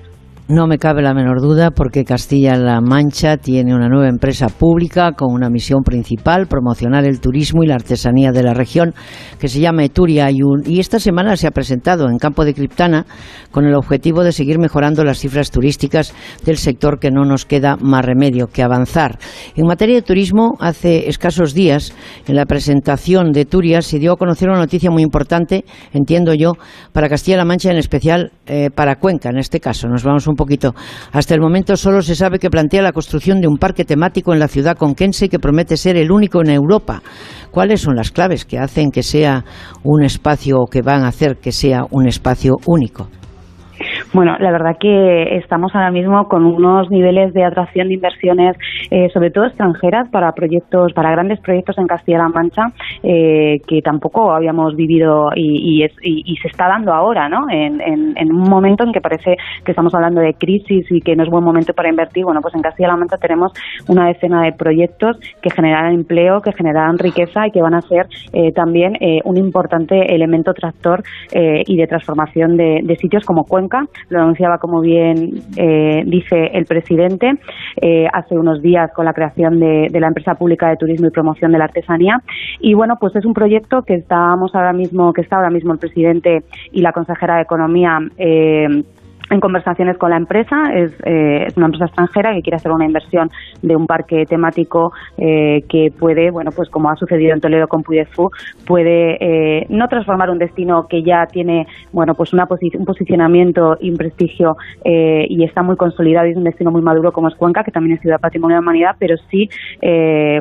[0.49, 5.33] No me cabe la menor duda porque Castilla-La Mancha tiene una nueva empresa pública con
[5.33, 8.93] una misión principal, promocionar el turismo y la artesanía de la región,
[9.41, 13.05] que se llama Eturia y esta semana se ha presentado en Campo de Criptana
[13.51, 16.13] con el objetivo de seguir mejorando las cifras turísticas
[16.45, 19.19] del sector que no nos queda más remedio que avanzar.
[19.57, 21.93] En materia de turismo, hace escasos días,
[22.25, 26.53] en la presentación de Eturia se dio a conocer una noticia muy importante, entiendo yo,
[26.93, 29.89] para Castilla-La Mancha, en especial eh, para Cuenca, en este caso.
[29.89, 30.73] Nos vamos poquito.
[31.11, 34.39] Hasta el momento solo se sabe que plantea la construcción de un parque temático en
[34.39, 37.01] la ciudad conquense que promete ser el único en Europa.
[37.51, 39.43] ¿Cuáles son las claves que hacen que sea
[39.83, 43.09] un espacio o que van a hacer que sea un espacio único?
[44.13, 48.55] Bueno, la verdad que estamos ahora mismo con unos niveles de atracción de inversiones,
[48.89, 52.67] eh, sobre todo extranjeras, para proyectos, para grandes proyectos en Castilla-La Mancha,
[53.03, 55.85] eh, que tampoco habíamos vivido y,
[56.41, 57.49] se está dando ahora, ¿no?
[57.49, 57.81] En,
[58.31, 61.43] un momento en que parece que estamos hablando de crisis y que no es buen
[61.43, 62.23] momento para invertir.
[62.23, 63.51] Bueno, pues en Castilla-La Mancha tenemos
[63.87, 68.07] una decena de proyectos que generan empleo, que generan riqueza y que van a ser
[68.33, 68.93] eh, también
[69.25, 75.31] un importante elemento tractor y de transformación de sitios como Cuenca lo anunciaba, como bien
[75.57, 77.33] eh, dice el presidente,
[77.81, 81.51] eh, hace unos días con la creación de, la empresa pública de turismo y promoción
[81.51, 82.21] de la artesanía.
[82.59, 85.79] Y bueno, pues es un proyecto que estamos ahora mismo, que está ahora mismo el
[85.79, 87.99] presidente y la consejera de Economía.
[88.17, 88.83] Eh,
[89.29, 90.55] en conversaciones con la empresa.
[90.73, 93.29] Es, eh, una empresa extranjera que quiere hacer una inversión
[93.61, 97.83] de un parque temático eh, que puede, bueno, pues como ha sucedido en Toledo con
[97.83, 97.97] Puy
[98.65, 103.89] puede eh, no transformar un destino que ya tiene, bueno, pues una un posicionamiento y
[103.89, 107.63] un prestigio y está muy consolidado y es un destino muy maduro como es Cuenca,
[107.63, 109.49] que también es ciudad patrimonio de la humanidad, pero sí,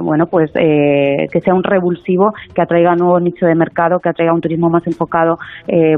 [0.03, 4.35] bueno, pues que sea un revulsivo que atraiga un nuevo nicho de mercado, que atraiga
[4.35, 5.39] un turismo más enfocado,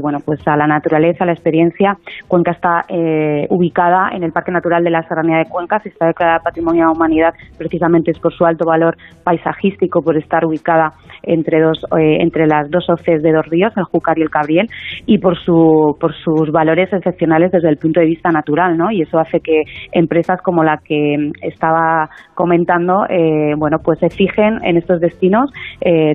[0.01, 1.97] bueno, pues a la naturaleza, a la experiencia.
[2.27, 6.39] Cuenca está eh, ubicada en el Parque Natural de la Serranía de Cuenca, está declarada
[6.39, 11.61] Patrimonio de la Humanidad precisamente es por su alto valor paisajístico, por estar ubicada entre
[11.61, 14.67] dos eh, entre las dos hoces de dos ríos, el Júcar y el Cabriel,
[15.05, 18.91] y por su por sus valores excepcionales desde el punto de vista natural, ¿no?
[18.91, 24.59] Y eso hace que empresas como la que estaba comentando, eh, bueno, pues se fijen
[24.63, 25.51] en estos destinos,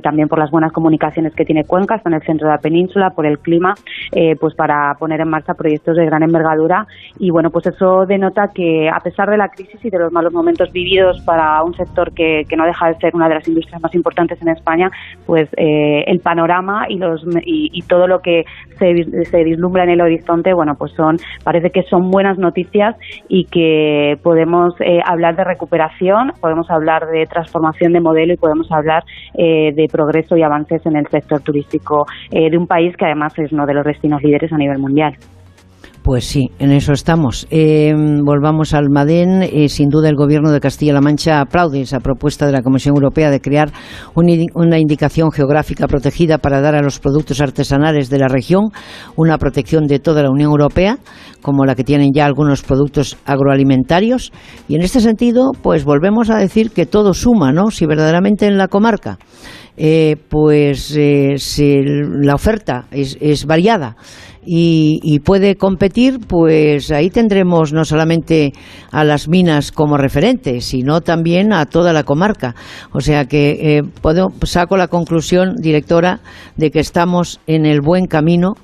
[0.03, 3.11] también por las buenas comunicaciones que tiene Cuenca, está en el centro de la península,
[3.11, 3.75] por el clima,
[4.41, 6.87] pues para poner en marcha proyectos de gran envergadura
[7.19, 10.33] y bueno, pues eso denota que a pesar de la crisis y de los malos
[10.33, 13.95] momentos vividos para un sector que, no deja de ser una de las industrias más
[13.95, 14.91] importantes en España,
[15.27, 18.45] pues eh, el panorama y, los, y, todo lo que
[18.79, 22.97] se, se, vislumbra en el horizonte, bueno, pues son parece que son buenas noticias
[23.29, 28.71] y que podemos eh, hablar de recuperación, podemos hablar de transformación de modelo y podemos
[28.73, 29.05] hablar
[29.35, 33.53] eh, de progreso y avances en el sector turístico de un país que además es
[33.53, 35.17] uno de los destinos líderes a nivel mundial.
[36.05, 37.47] Pues sí, en eso estamos.
[37.51, 39.43] Eh, volvamos al Madén.
[39.43, 43.31] Eh, sin duda, el Gobierno de Castilla-La Mancha aplaude esa propuesta de la Comisión Europea
[43.31, 43.73] de crear
[44.15, 48.65] una indicación geográfica protegida para dar a los productos artesanales de la región
[49.17, 50.99] una protección de toda la Unión Europea,
[51.41, 54.31] como la que tienen ya algunos productos agroalimentarios.
[54.69, 57.71] Y en este sentido, pues volvemos a decir que todo suma, ¿no?
[57.71, 59.19] Si verdaderamente en la comarca
[59.77, 63.97] eh, pues la oferta es variada
[64.47, 68.53] y, puede competir, pues ahí tendremos no solamente
[68.91, 72.55] a las minas como referentes, sino también a toda la comarca.
[72.93, 76.21] O sea que eh, puedo, saco la conclusión, directora,
[76.57, 78.55] de que estamos en el buen camino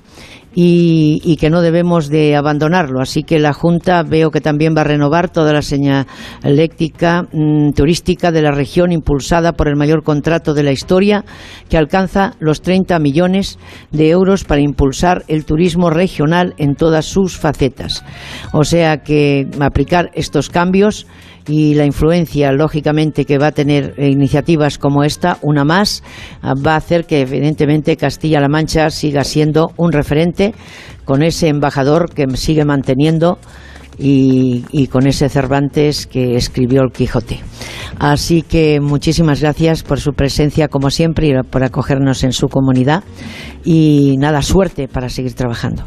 [0.53, 3.01] y, que no debemos de abandonarlo.
[3.01, 8.31] Así que la Junta veo que también va a renovar toda la señaléctica mm, turística
[8.31, 11.23] de la región impulsada por el mayor contrato de la historia
[11.69, 13.59] que alcanza los 30 millones
[13.91, 18.03] de euros para impulsar el turismo regional en todas sus facetas.
[18.53, 21.07] O sea que aplicar estos cambios
[21.47, 26.03] y la influencia, lógicamente, que va a tener iniciativas como esta, una más,
[26.43, 30.53] va a hacer que, evidentemente, Castilla-La Mancha siga siendo un referente
[31.05, 33.39] con ese embajador que sigue manteniendo
[33.97, 37.39] y, con ese Cervantes que escribió el Quijote.
[37.99, 43.03] Así que muchísimas gracias por su presencia, como siempre, y por acogernos en su comunidad.
[43.63, 45.83] Y nada, suerte para seguir trabajando.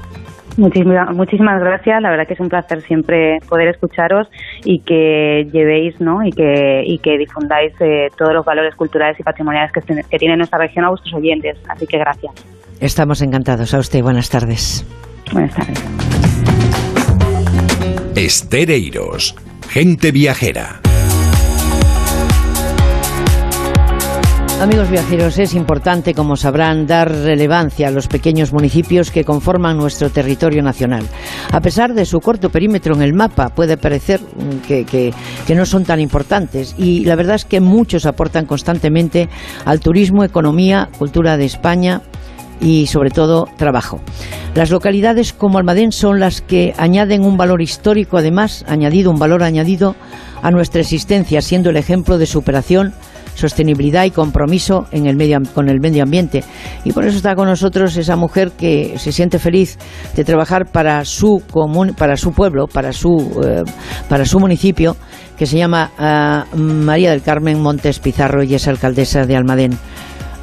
[0.56, 2.00] Muchísimas, muchísimas gracias.
[2.00, 4.28] La verdad que es un placer siempre poder escucharos
[4.64, 6.24] y que llevéis ¿no?
[6.24, 10.36] y, que, y que difundáis eh, todos los valores culturales y patrimoniales que, que tiene
[10.36, 11.58] nuestra región a vuestros oyentes.
[11.68, 12.32] Así que gracias.
[12.80, 13.74] Estamos encantados.
[13.74, 14.86] A usted, buenas tardes.
[15.32, 15.82] Buenas tardes.
[18.16, 19.34] Estereiros,
[19.68, 20.80] gente viajera.
[24.60, 30.10] Amigos viajeros, es importante, como sabrán, dar relevancia a los pequeños municipios que conforman nuestro
[30.10, 31.04] territorio nacional.
[31.52, 34.20] A pesar de su corto perímetro en el mapa, puede parecer
[34.66, 39.28] que, que, no son tan importantes y la verdad es que muchos aportan constantemente
[39.66, 42.00] al turismo, economía, cultura de España
[42.60, 44.00] y sobre todo trabajo.
[44.54, 49.42] Las localidades como Almadén son las que añaden un valor histórico, además, añadido un valor
[49.42, 49.96] añadido
[50.42, 52.94] a nuestra existencia, siendo el ejemplo de superación
[53.34, 56.44] sostenibilidad y compromiso en el medio, con el medio ambiente.
[56.84, 59.78] Y por eso está con nosotros esa mujer que se siente feliz
[60.16, 63.62] de trabajar para su, común, para su pueblo, para su, eh,
[64.08, 64.96] para su municipio,
[65.36, 69.78] que se llama uh, María del Carmen Montes Pizarro y es alcaldesa de Almadén.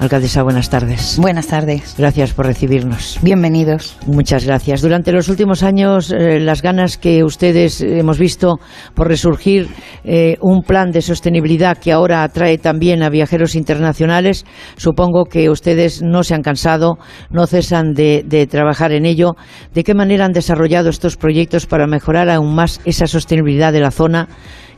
[0.02, 1.20] Alcaldesa, buenas tardes.
[1.22, 1.94] Buenas tardes.
[1.96, 3.20] Gracias por recibirnos.
[3.22, 4.00] Bienvenidos.
[4.08, 4.82] Muchas gracias.
[4.82, 8.58] Durante los últimos años, eh, las ganas que ustedes hemos visto
[8.96, 9.68] por resurgir
[10.04, 14.44] eh, un plan de sostenibilidad que ahora atrae también a viajeros internacionales,
[14.76, 16.98] supongo que ustedes no se han cansado,
[17.30, 19.36] no cesan de, de trabajar en ello.
[19.72, 23.92] ¿De qué manera han desarrollado estos proyectos para mejorar aún más esa sostenibilidad de la
[23.92, 24.30] zona?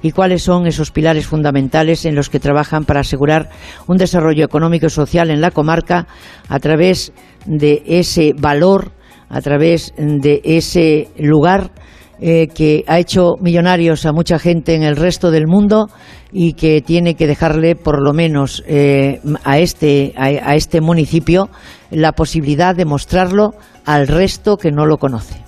[0.03, 3.49] Y cuáles son esos pilares fundamentales en los que trabajan para asegurar
[3.87, 6.05] un desarrollo económico y social en la comarca
[6.49, 7.13] a través
[7.45, 8.91] de ese valor,
[9.29, 11.71] a través de ese lugar
[12.19, 15.87] eh, que ha hecho millonarios a mucha gente en el resto del mundo
[16.33, 21.49] y que tiene que dejarle por lo menos eh, a, este, a este municipio
[21.91, 23.51] la posibilidad de mostrarlo
[23.85, 25.41] al resto que no lo conoce.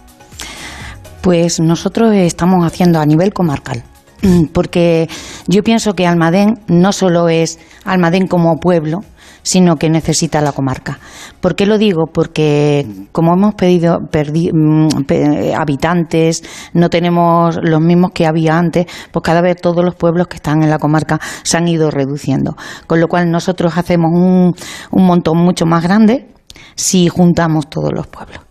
[1.21, 3.83] Pues nosotros estamos haciendo a nivel comarcal
[4.53, 5.09] porque
[5.47, 9.01] yo pienso que Almadén no solo es Almadén como pueblo,
[9.45, 10.99] sino que necesita la comarca.
[11.39, 12.07] ¿Por qué lo digo?
[12.11, 14.87] Porque como hemos pedido mm,
[15.55, 20.37] habitantes, no tenemos los mismos que había antes, pues cada vez todos los pueblos que
[20.37, 22.55] están en la comarca se han ido reduciendo.
[22.87, 24.55] Con lo cual nosotros hacemos un,
[24.89, 26.27] un montón mucho más grande
[26.75, 28.41] si juntamos todos los pueblos.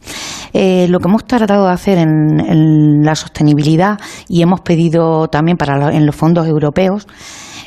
[0.57, 5.93] Eh, lo que hemos tratado de hacer en, la sostenibilidad y hemos pedido también para
[5.93, 7.09] en los fondos europeos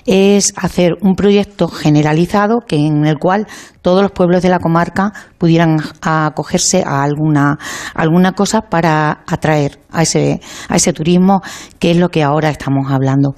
[0.06, 3.46] es hacer un proyecto generalizado que en el cual
[3.82, 7.60] todos los pueblos de la comarca pudieran acogerse a alguna
[7.94, 11.42] alguna cosa para atraer a ese a ese turismo
[11.80, 13.36] que es lo que ahora estamos hablando.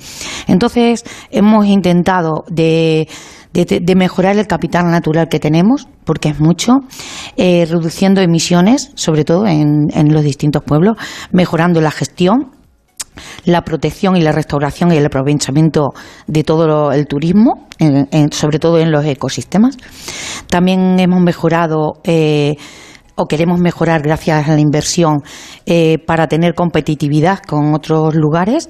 [0.47, 3.07] Entonces, hemos intentado de
[3.53, 6.79] de, mejorar el capital natural que tenemos, porque es mucho,
[7.37, 10.97] eh, reduciendo emisiones, sobre todo en, los distintos pueblos,
[11.31, 12.51] mejorando la gestión,
[13.43, 15.89] la protección y la restauración y el aprovechamiento
[16.27, 17.67] de todo el turismo,
[18.31, 19.77] sobre todo en los ecosistemas.
[20.47, 22.55] También hemos mejorado eh,
[23.15, 25.21] o queremos mejorar gracias a la inversión
[25.65, 28.69] eh, para tener competitividad con otros lugares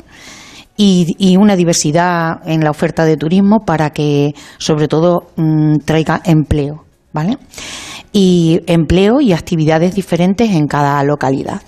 [0.81, 6.85] y, una diversidad en la oferta de turismo para que, sobre todo, mm, traiga empleo,
[7.11, 7.37] ¿vale?
[8.13, 11.61] Y empleo y actividades diferentes en cada localidad,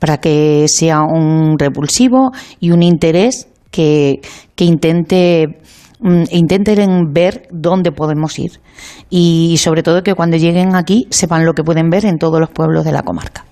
[0.00, 4.20] para que sea un repulsivo y un interés que,
[4.56, 5.60] que intente
[6.00, 8.60] mm, intenten ver dónde podemos ir
[9.08, 12.50] y sobre todo que cuando lleguen aquí sepan lo que pueden ver en todos los
[12.50, 13.44] pueblos de la comarca.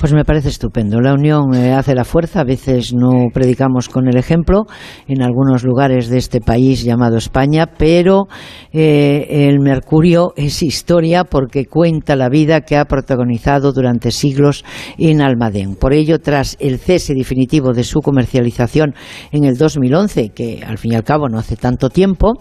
[0.00, 1.00] Pues me parece estupendo.
[1.00, 2.40] La unión eh, hace la fuerza.
[2.40, 4.66] A veces no predicamos con el ejemplo
[5.06, 8.24] en algunos lugares de este país llamado España, pero
[8.72, 14.64] eh, el Mercurio es historia porque cuenta la vida que ha protagonizado durante siglos
[14.98, 15.76] en Almadén.
[15.76, 18.94] Por ello, tras el cese definitivo de su comercialización
[19.30, 22.32] en el 2011, que al fin y al cabo no hace tanto tiempo,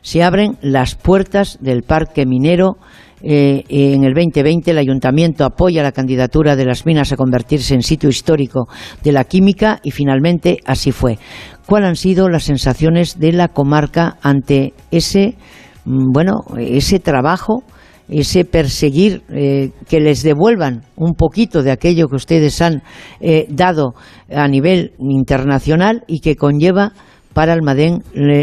[0.00, 2.76] se abren las puertas del parque minero
[3.22, 7.82] eh, en el 2020 el ayuntamiento apoya la candidatura de las minas a convertirse en
[7.82, 8.68] sitio histórico
[9.02, 11.18] de la química y finalmente así fue.
[11.66, 15.36] ¿Cuáles han sido las sensaciones de la comarca ante ese,
[15.84, 17.62] mm, bueno, ese trabajo?
[18.10, 22.82] ese perseguir eh, que les devuelvan un poquito de aquello que ustedes han
[23.20, 23.94] eh, dado
[24.28, 26.92] a nivel internacional y que conlleva
[27.40, 28.02] para Almadén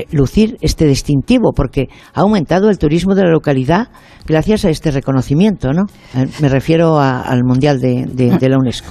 [0.10, 3.89] lucir este distintivo, porque ha aumentado el turismo de la localidad
[4.25, 5.83] gracias a este reconocimiento, ¿no?
[6.15, 8.88] Eh, me refiero al Mundial de, la UNESCO.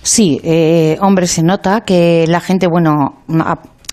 [0.00, 3.24] Sí, eh, hombre, se nota que la gente, bueno,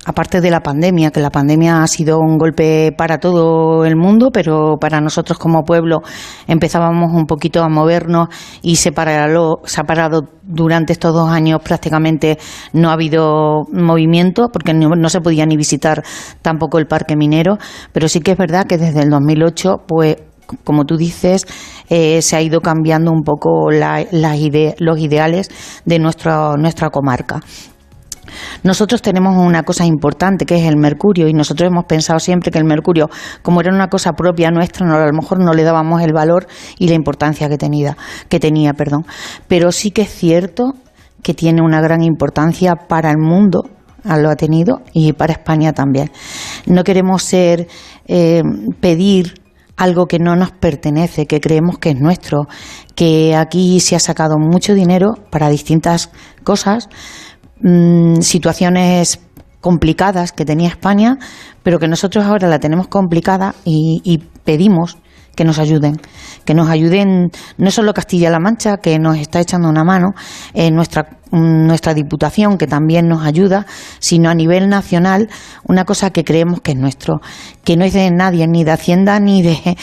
[0.05, 4.29] aparte de la pandemia, que la pandemia ha sido un golpe para todo el mundo,
[4.31, 6.01] pero para nosotros como pueblo
[6.47, 8.27] empezábamos un poquito a movernos
[8.61, 12.37] y se, se ha parado durante estos dos años prácticamente
[12.73, 16.03] no ha habido movimiento porque no, se podía ni visitar
[16.41, 17.57] tampoco el parque minero,
[17.91, 20.17] pero sí que es verdad que desde el 2008 pues
[20.65, 21.47] como tú dices,
[21.89, 25.49] eh, se ha ido cambiando un poco los ideales
[25.85, 27.39] de nuestra comarca.
[28.63, 32.57] Nosotros tenemos una cosa importante que es el mercurio y nosotros hemos pensado siempre que
[32.57, 33.09] el mercurio,
[33.41, 36.47] como era una cosa propia nuestra, no, a lo mejor no le dábamos el valor
[36.77, 37.97] y la importancia que tenía,
[38.29, 39.05] que tenía, perdón.
[39.47, 40.73] Pero sí que es cierto
[41.21, 43.63] que tiene una gran importancia para el mundo,
[44.03, 46.11] lo ha tenido, y para España también.
[46.65, 47.67] No queremos ser
[48.07, 48.43] eh,
[48.81, 49.41] pedir
[49.77, 52.47] algo que no nos pertenece, que creemos que es nuestro,
[52.95, 56.11] que aquí se ha sacado mucho dinero para distintas
[56.43, 56.89] cosas,
[57.63, 59.19] mm, situaciones
[59.63, 61.17] complicadas que tenía España,
[61.63, 64.97] pero que nosotros ahora la tenemos complicada y, pedimos
[65.35, 66.01] que nos ayuden,
[66.43, 70.09] que nos ayuden no solo Castilla-La Mancha, que nos está echando una mano,
[70.53, 73.65] en nuestra, nuestra Diputación, que también nos ayuda,
[73.99, 75.29] sino a nivel nacional,
[75.63, 77.21] una cosa que creemos que es nuestro,
[77.63, 79.77] que no es de nadie, ni de Hacienda, ni de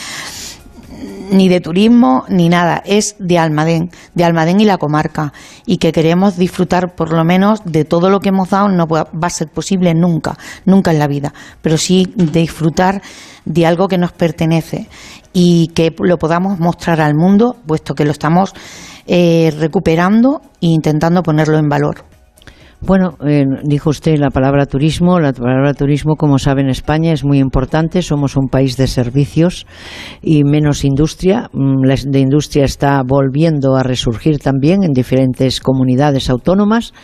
[1.31, 5.33] ni de turismo ni nada, es de Almadén, de Almadén y la comarca,
[5.67, 9.09] y que queremos disfrutar por lo menos de todo lo que hemos dado, no va
[9.23, 13.03] a ser posible nunca, nunca en la vida, pero sí disfrutar
[13.45, 14.89] de algo que nos pertenece
[15.33, 18.53] y que lo podamos mostrar al mundo, puesto que lo estamos
[19.07, 22.10] eh, recuperando e intentando ponerlo en valor.
[22.83, 25.21] Bueno, eh, dijo usted la palabra turismo.
[25.21, 28.01] La palabra turismo, como sabe, en España es muy importante.
[28.01, 29.67] Somos un país de servicios
[30.23, 31.51] y menos industria.
[31.53, 36.95] Mm, la de industria está volviendo a resurgir también en diferentes comunidades autónomas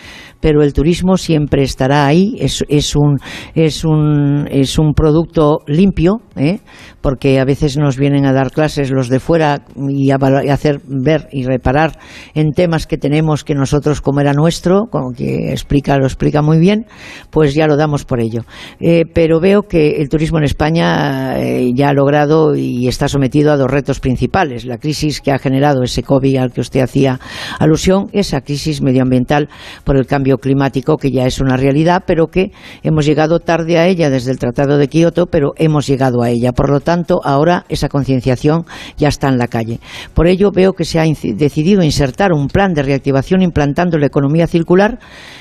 [0.46, 2.36] pero el turismo siempre estará ahí.
[2.38, 2.62] Es,
[2.94, 3.18] un,
[3.56, 6.60] es, un, es un producto limpio, ¿eh?
[7.00, 10.18] porque a veces nos vienen a dar clases los de fuera y a,
[10.52, 11.98] hacer ver y reparar
[12.34, 16.60] en temas que tenemos que nosotros, como era nuestro, como que explica, lo explica muy
[16.60, 16.86] bien,
[17.30, 18.42] pues ya lo damos por ello.
[18.78, 23.50] Eh, pero veo que el turismo en España eh, ya ha logrado y está sometido
[23.50, 24.64] a dos retos principales.
[24.64, 27.18] La crisis que ha generado ese COVID al que usted hacía
[27.58, 29.48] alusión, esa crisis medioambiental
[29.82, 33.86] por el cambio climático que ya es una realidad, pero que hemos llegado tarde a
[33.86, 36.52] ella desde el Tratado de Kioto, pero hemos llegado a ella.
[36.52, 38.64] Por lo tanto, ahora esa concienciación
[38.96, 39.80] ya está en la calle.
[40.14, 44.46] Por ello, veo que se ha decidido insertar un plan de reactivación implantando la economía
[44.46, 44.98] circular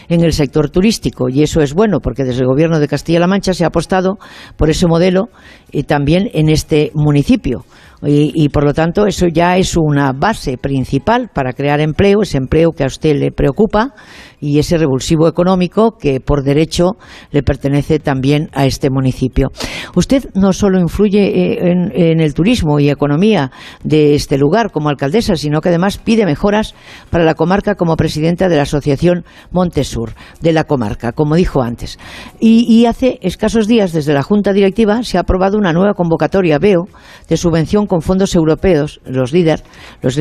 [0.10, 1.30] en el sector turístico.
[1.30, 4.18] Y eso es bueno, porque desde el Gobierno de Castilla-La Mancha se ha apostado
[4.58, 5.30] por ese modelo
[5.72, 7.66] y también en este municipio.
[8.08, 12.72] Y, por lo tanto eso ya es una base principal para crear empleo, ese empleo
[12.72, 13.96] que a usted le preocupa
[14.40, 16.92] y ese revulsivo económico que por derecho
[17.32, 19.50] le pertenece también a este municipio.
[19.96, 23.52] Usted no solo influye eh, en, el turismo y economía
[23.84, 26.74] de este lugar como alcaldesa, sino que además pide mejoras
[27.10, 31.98] para la comarca como presidenta de la Asociación Montesur de la comarca, como dijo antes.
[32.40, 36.88] Y, hace escasos días, desde la Junta Directiva, se ha aprobado una nueva convocatoria, veo,
[37.28, 39.64] de subvención con fondos europeos, los líder,
[40.02, 40.16] los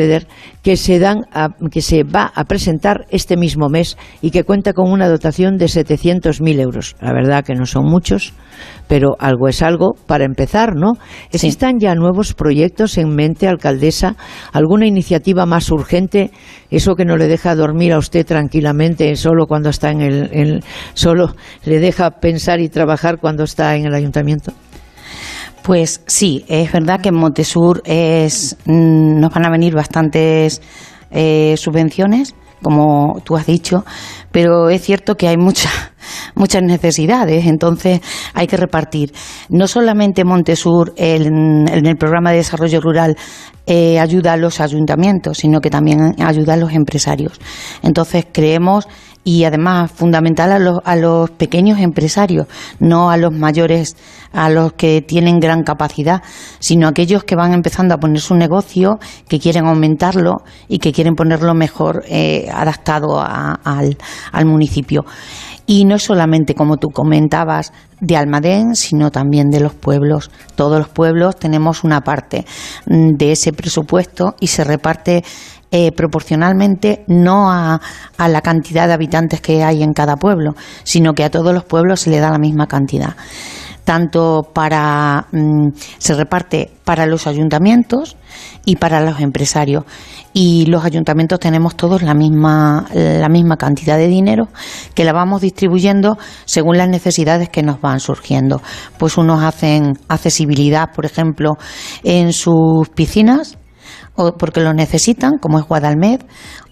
[0.62, 1.23] que se dan
[1.71, 5.67] que se va a presentar este mismo mes y que cuenta con una dotación de
[5.67, 6.97] 700.000 euros.
[7.01, 8.33] La verdad que no son muchos,
[8.89, 10.93] pero algo es algo para empezar, ¿no?
[11.33, 14.17] ¿Existan ya nuevos proyectos en mente, alcaldesa?
[14.53, 16.31] ¿Alguna iniciativa más urgente?
[16.71, 21.35] Eso que no le deja dormir a usted tranquilamente solo cuando está en el solo
[21.65, 24.53] le deja pensar y trabajar cuando está en el ayuntamiento.
[25.65, 30.61] Pues sí, es verdad que en Montesur es, mm, nos van a venir bastantes
[31.11, 33.84] eh, subvenciones, como tú has dicho,
[34.30, 35.72] pero es cierto que hay muchas
[36.34, 38.00] muchas necesidades, entonces
[38.34, 39.12] hay que repartir.
[39.48, 43.16] No solamente Montesur en, el programa de desarrollo rural
[43.66, 47.40] eh, ayuda a los ayuntamientos, sino que también ayuda a los empresarios.
[47.82, 48.86] Entonces creemos
[49.25, 52.47] y además fundamental a los, a los pequeños empresarios,
[52.79, 53.97] no a los mayores,
[54.33, 56.22] a los que tienen gran capacidad,
[56.59, 58.99] sino a aquellos que van empezando a poner su negocio,
[59.29, 63.97] que quieren aumentarlo y que quieren ponerlo mejor eh, adaptado al,
[64.33, 65.05] al municipio.
[65.66, 70.31] Y no solamente, como tú comentabas, de Almadén, sino también de los pueblos.
[70.57, 72.45] Todos los pueblos tenemos una parte
[72.87, 75.25] mm, de ese presupuesto y se reparte
[75.77, 77.81] eh, proporcionalmente no a,
[78.16, 80.55] a, la cantidad de habitantes que hay en cada pueblo,
[80.85, 83.16] sino que a todos los pueblos se le da la misma cantidad.
[83.83, 88.16] Tanto para mm, se reparte para los ayuntamientos
[88.64, 89.83] y para los empresarios.
[90.33, 94.51] Y los ayuntamientos tenemos todos la misma, la misma cantidad de dinero
[94.95, 98.62] que la vamos distribuyendo según las necesidades que nos van surgiendo.
[98.97, 101.55] Pues unos hacen accesibilidad, por ejemplo,
[102.05, 103.59] en sus piscinas,
[104.17, 106.21] o porque lo necesitan, como es Guadalmed,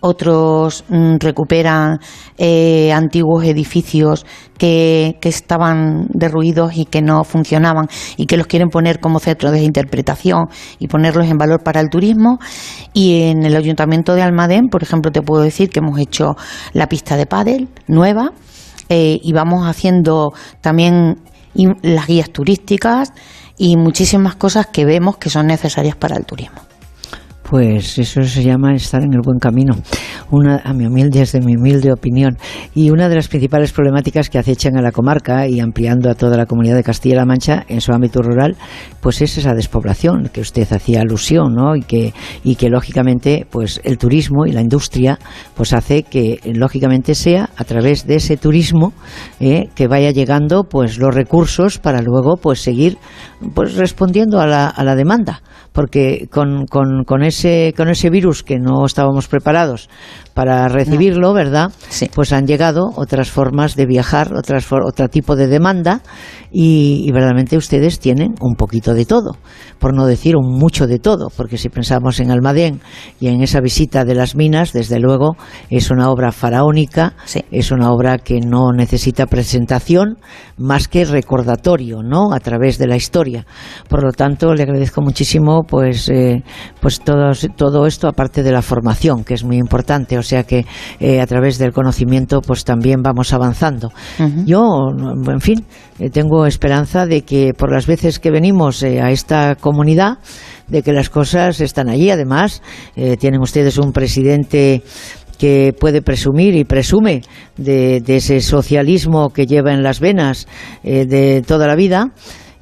[0.00, 1.98] otros mm, recuperan
[2.38, 4.24] eh, antiguos edificios
[4.58, 9.50] que, que, estaban derruidos y que no funcionaban y que los quieren poner como centro
[9.50, 12.38] de interpretación y ponerlos en valor para el turismo.
[12.92, 16.36] Y en el Ayuntamiento de Almadén, por ejemplo, te puedo decir que hemos hecho
[16.72, 18.32] la pista de pádel nueva
[18.88, 21.18] eh, y vamos haciendo también
[21.82, 23.12] las guías turísticas
[23.58, 26.71] y muchísimas cosas que vemos que son necesarias para el turismo.
[27.42, 29.74] Pues eso se llama estar en el buen camino,
[30.30, 32.38] una, a mi humilde, desde mi humilde opinión.
[32.74, 36.36] Y una de las principales problemáticas que acechan a la comarca y ampliando a toda
[36.36, 38.56] la comunidad de Castilla-La Mancha en su ámbito rural,
[39.00, 41.76] pues es esa despoblación que usted hacía alusión, ¿no?
[41.76, 42.14] Y que,
[42.44, 45.18] y que lógicamente, pues el turismo y la industria,
[45.54, 48.92] pues hace que lógicamente sea a través de ese turismo
[49.40, 52.98] eh, que vaya llegando, pues los recursos para luego, pues seguir,
[53.54, 58.42] pues respondiendo a la, a la demanda porque con, con, con, ese, con ese virus
[58.42, 59.88] que no estábamos preparados
[60.34, 61.72] para recibirlo, ¿verdad?
[62.14, 66.02] Pues han llegado otras formas de viajar, otras, otro tipo de demanda
[66.50, 69.36] y, verdaderamente ustedes tienen un poquito de todo,
[69.82, 72.80] por no decir un mucho de todo, porque si pensamos en Almadén
[73.18, 75.36] y en esa visita de las minas, desde luego
[75.70, 77.16] es una obra faraónica,
[77.50, 80.18] es una obra que no necesita presentación
[80.56, 82.32] más que recordatorio, ¿no?
[82.32, 83.44] A través de la historia.
[83.88, 86.44] Por lo tanto, le agradezco muchísimo pues, eh,
[86.80, 89.82] pues todo, todo esto, aparte de la formación, que es muy importante
[90.18, 90.64] o sea que
[91.00, 93.90] eh, a través del conocimiento pues también vamos avanzando.
[94.44, 94.88] Yo,
[95.28, 95.64] en fin,
[95.98, 100.18] eh, tengo esperanza de que por las veces que venimos eh, a esta comunidad,
[100.68, 102.10] de que las cosas están allí.
[102.10, 102.62] Además,
[102.94, 104.82] tienen ustedes un presidente
[105.38, 107.22] que puede presumir y presume
[107.56, 110.46] de, de, ese socialismo que lleva en las venas
[110.84, 112.12] de toda la vida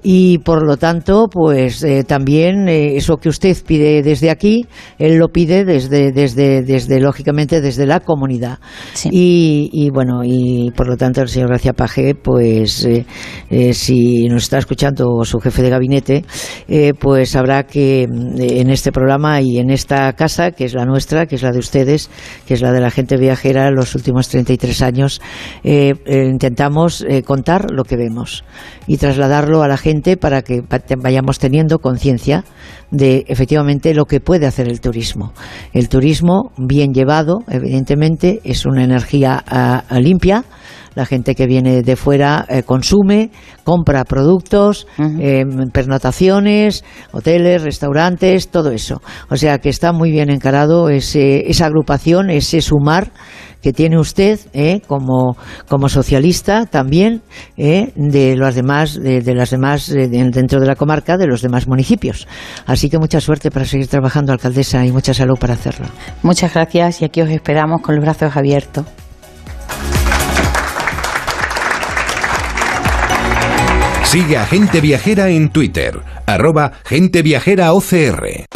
[0.02, 4.66] y por lo tanto pues eh, también eh, eso que usted pide desde aquí
[4.98, 8.58] él lo pide desde desde desde lógicamente desde la comunidad.
[9.10, 14.58] Y, bueno y por lo tanto el señor Gracia Paje pues eh, si nos está
[14.58, 16.24] escuchando su jefe de gabinete
[16.98, 21.36] pues habrá que en este programa y en esta casa que es la nuestra que
[21.36, 22.10] es la de ustedes
[22.46, 25.20] que es la de la gente viajera los últimos 33 años
[25.64, 28.44] intentamos contar lo que vemos
[28.86, 30.62] y trasladarlo a la gente para que
[30.98, 32.44] vayamos teniendo conciencia
[32.90, 35.32] de efectivamente lo que puede hacer el turismo.
[35.72, 40.44] El turismo, bien llevado, evidentemente, es una energía ah, limpia,
[40.94, 43.30] la gente que viene de fuera eh, consume,
[43.64, 49.00] compra productos, eh, pernotaciones, hoteles, restaurantes, todo eso.
[49.30, 53.12] O sea que está muy bien encarado esa agrupación, ese sumar
[53.62, 55.36] que tiene usted eh, como,
[55.68, 57.22] como socialista también
[57.56, 61.68] eh, de las demás, de, las demás eh, dentro de la comarca, de los demás
[61.68, 62.26] municipios.
[62.66, 65.86] Así que mucha suerte para seguir trabajando, alcaldesa, y mucha salud para hacerlo.
[66.22, 68.86] Muchas gracias y aquí os esperamos con los brazos abiertos.
[74.04, 78.46] Sigue a Gente Viajera en Twitter, arroba Gente Viajera OCR.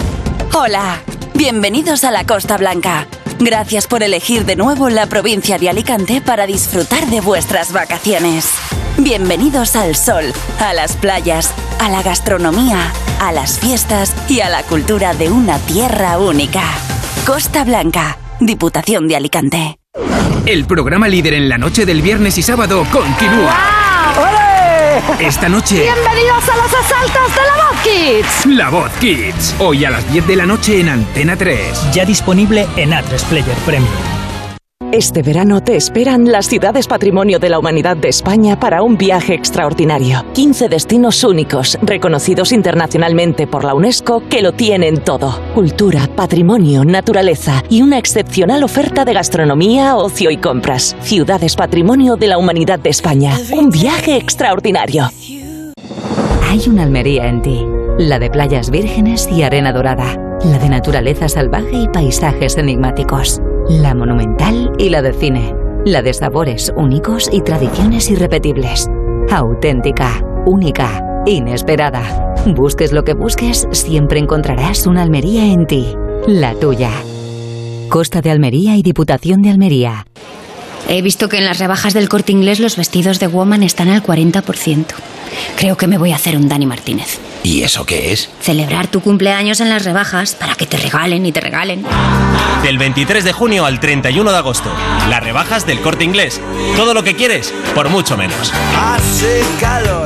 [0.52, 0.98] Hola,
[1.34, 3.06] bienvenidos a la Costa Blanca
[3.44, 8.50] Gracias por elegir de nuevo la provincia de Alicante para disfrutar de vuestras vacaciones.
[8.96, 10.24] Bienvenidos al sol,
[10.58, 12.90] a las playas, a la gastronomía,
[13.20, 16.62] a las fiestas y a la cultura de una tierra única.
[17.26, 19.78] Costa Blanca, Diputación de Alicante.
[20.46, 24.43] El programa líder en la noche del viernes y sábado continúa.
[25.18, 25.80] Esta noche.
[25.80, 28.46] Bienvenidos a los asaltos de la Voz Kids.
[28.46, 29.56] La Voz Kids.
[29.58, 31.92] Hoy a las 10 de la noche en Antena 3.
[31.92, 34.13] Ya disponible en A3 Player Premium.
[34.94, 39.34] Este verano te esperan las ciudades patrimonio de la humanidad de España para un viaje
[39.34, 40.24] extraordinario.
[40.34, 45.40] 15 destinos únicos, reconocidos internacionalmente por la UNESCO, que lo tienen todo.
[45.52, 50.96] Cultura, patrimonio, naturaleza y una excepcional oferta de gastronomía, ocio y compras.
[51.00, 53.36] Ciudades patrimonio de la humanidad de España.
[53.52, 55.08] Un viaje extraordinario.
[56.48, 57.66] Hay una Almería en ti,
[57.98, 63.94] la de playas vírgenes y arena dorada, la de naturaleza salvaje y paisajes enigmáticos la
[63.94, 65.54] monumental y la de cine.
[65.84, 68.88] La de sabores únicos y tradiciones irrepetibles.
[69.30, 72.34] Auténtica, única, inesperada.
[72.54, 75.94] Busques lo que busques, siempre encontrarás una Almería en ti.
[76.26, 76.90] La tuya.
[77.88, 80.06] Costa de Almería y Diputación de Almería.
[80.88, 84.02] He visto que en las rebajas del corte inglés los vestidos de Woman están al
[84.02, 84.86] 40%.
[85.56, 87.18] Creo que me voy a hacer un Dani Martínez.
[87.42, 88.30] ¿Y eso qué es?
[88.40, 91.84] Celebrar tu cumpleaños en las rebajas para que te regalen y te regalen.
[92.62, 94.70] Del 23 de junio al 31 de agosto.
[95.08, 96.40] Las rebajas del corte inglés.
[96.76, 98.52] Todo lo que quieres, por mucho menos.
[98.76, 100.03] Hace calor.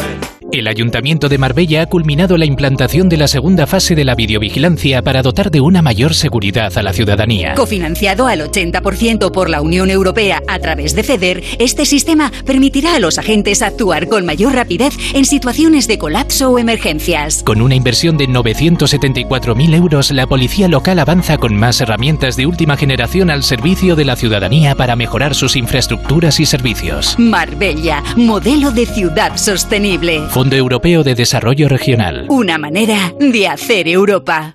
[0.50, 5.02] El Ayuntamiento de Marbella ha culminado la implantación de la segunda fase de la videovigilancia
[5.02, 7.52] para dotar de una mayor seguridad a la ciudadanía.
[7.54, 12.98] Cofinanciado al 80% por la Unión Europea a través de FEDER, este sistema permitirá a
[12.98, 17.42] los agentes actuar con mayor rapidez en situaciones de colapso o emergencias.
[17.42, 22.78] Con una inversión de 974.000 euros, la policía local avanza con más herramientas de última
[22.78, 27.16] generación al servicio de la ciudadanía para mejorar sus infraestructuras y servicios.
[27.18, 30.22] Marbella, modelo de ciudad sostenible.
[30.38, 32.26] Fondo Europeo de Desarrollo Regional.
[32.28, 34.54] Una manera de hacer Europa.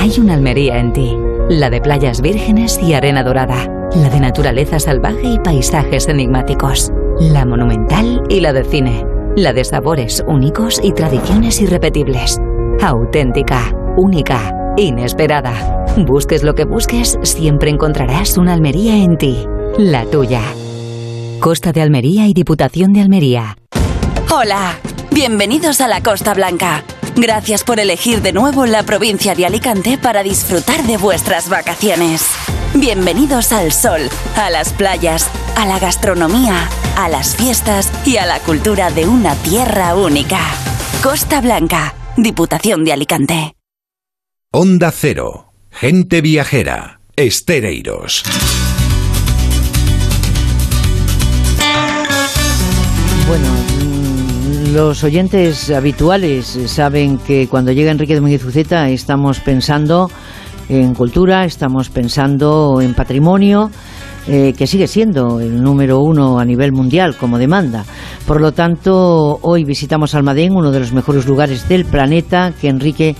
[0.00, 1.16] Hay una Almería en ti,
[1.48, 6.90] la de playas vírgenes y arena dorada, la de naturaleza salvaje y paisajes enigmáticos,
[7.20, 9.04] la monumental y la de cine,
[9.36, 12.40] la de sabores únicos y tradiciones irrepetibles,
[12.82, 15.86] auténtica, única, inesperada.
[15.98, 19.46] Busques lo que busques, siempre encontrarás una Almería en ti,
[19.78, 20.42] la tuya.
[21.38, 23.56] Costa de Almería y Diputación de Almería.
[24.28, 24.76] Hola,
[25.10, 26.84] bienvenidos a la Costa Blanca.
[27.16, 32.26] Gracias por elegir de nuevo la provincia de Alicante para disfrutar de vuestras vacaciones.
[32.74, 34.02] Bienvenidos al sol,
[34.36, 39.34] a las playas, a la gastronomía, a las fiestas y a la cultura de una
[39.36, 40.40] tierra única.
[41.02, 43.56] Costa Blanca, Diputación de Alicante.
[44.52, 48.22] Onda Cero, gente viajera, Estereiros.
[53.26, 53.65] Bueno,
[54.72, 60.10] los oyentes habituales saben que cuando llega Enrique Muñoz Uceta estamos pensando
[60.68, 63.70] en cultura, estamos pensando en patrimonio,
[64.28, 67.84] eh, que sigue siendo el número uno a nivel mundial como demanda.
[68.26, 73.14] Por lo tanto, hoy visitamos Almadén, uno de los mejores lugares del planeta que Enrique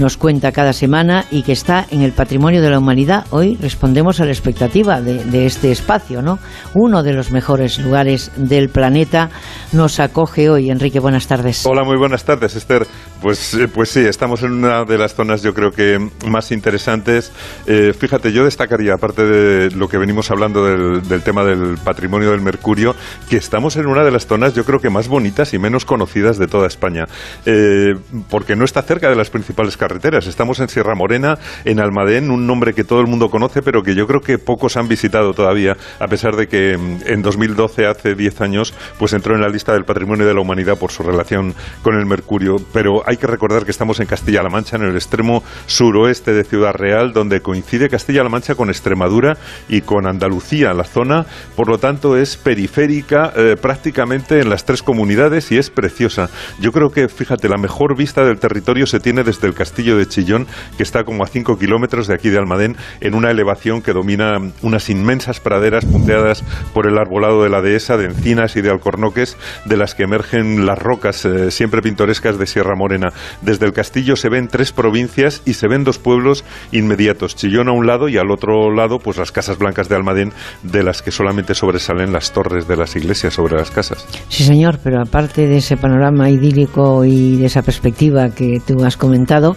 [0.00, 3.26] nos cuenta cada semana y que está en el patrimonio de la humanidad.
[3.30, 6.38] Hoy respondemos a la expectativa de, este espacio, ¿no?
[6.74, 9.30] Uno de los mejores lugares del planeta
[9.72, 10.70] nos acoge hoy.
[10.70, 11.64] Enrique, buenas tardes.
[11.66, 12.86] Hola, muy buenas tardes, Esther.
[13.20, 17.32] Pues, eh, pues sí, estamos en una de las zonas yo creo que más interesantes.
[17.66, 22.30] Eh, fíjate, yo destacaría, aparte de lo que venimos hablando del, del tema del patrimonio
[22.30, 22.96] del Mercurio,
[23.28, 26.38] que estamos en una de las zonas yo creo que más bonitas y menos conocidas
[26.38, 27.04] de toda España,
[27.44, 27.94] eh,
[28.30, 29.89] porque no está cerca de las principales carreteras.
[29.90, 33.96] Estamos en Sierra Morena, en Almadén, un nombre que todo el mundo conoce, pero que
[33.96, 38.14] yo creo que pocos han visitado todavía, a pesar de que mm, en 2012, hace
[38.14, 41.54] 10 años, pues entró en la lista del Patrimonio de la Humanidad por su relación
[41.82, 42.58] con el Mercurio.
[42.72, 46.72] Pero hay que recordar que estamos en Castilla-La Mancha, en el extremo suroeste de Ciudad
[46.72, 49.38] Real, donde coincide Castilla-La Mancha con Extremadura
[49.68, 51.26] y con Andalucía, la zona,
[51.56, 56.30] por lo tanto es periférica eh, prácticamente en las tres comunidades y es preciosa.
[56.60, 60.06] Yo creo que, fíjate, la mejor vista del territorio se tiene desde el castillo de
[60.06, 60.46] Chillón,
[60.76, 64.36] que está como a 5 kilómetros de aquí de Almadén, en una elevación que domina
[64.62, 66.44] unas inmensas praderas punteadas
[66.74, 70.66] por el arbolado de la dehesa, de encinas y de alcornoques, de las que emergen
[70.66, 73.08] las rocas eh, siempre pintorescas de Sierra Morena.
[73.42, 77.72] Desde el castillo se ven tres provincias y se ven dos pueblos inmediatos, Chillón a
[77.72, 81.10] un lado y al otro lado, pues las casas blancas de Almadén, de las que
[81.10, 84.06] solamente sobresalen las torres de las iglesias sobre las casas.
[84.28, 88.96] Sí, señor, pero aparte de ese panorama idílico y de esa perspectiva que tú has
[88.96, 89.56] comentado,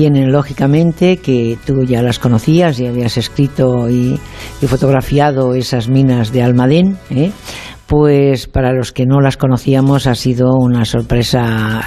[0.00, 4.18] tienen lógicamente que tú ya las conocías y habías escrito y,
[4.62, 7.32] y fotografiado esas minas de Almadén, ¿eh?
[7.90, 11.80] Pues para los que no las conocíamos ha sido una sorpresa,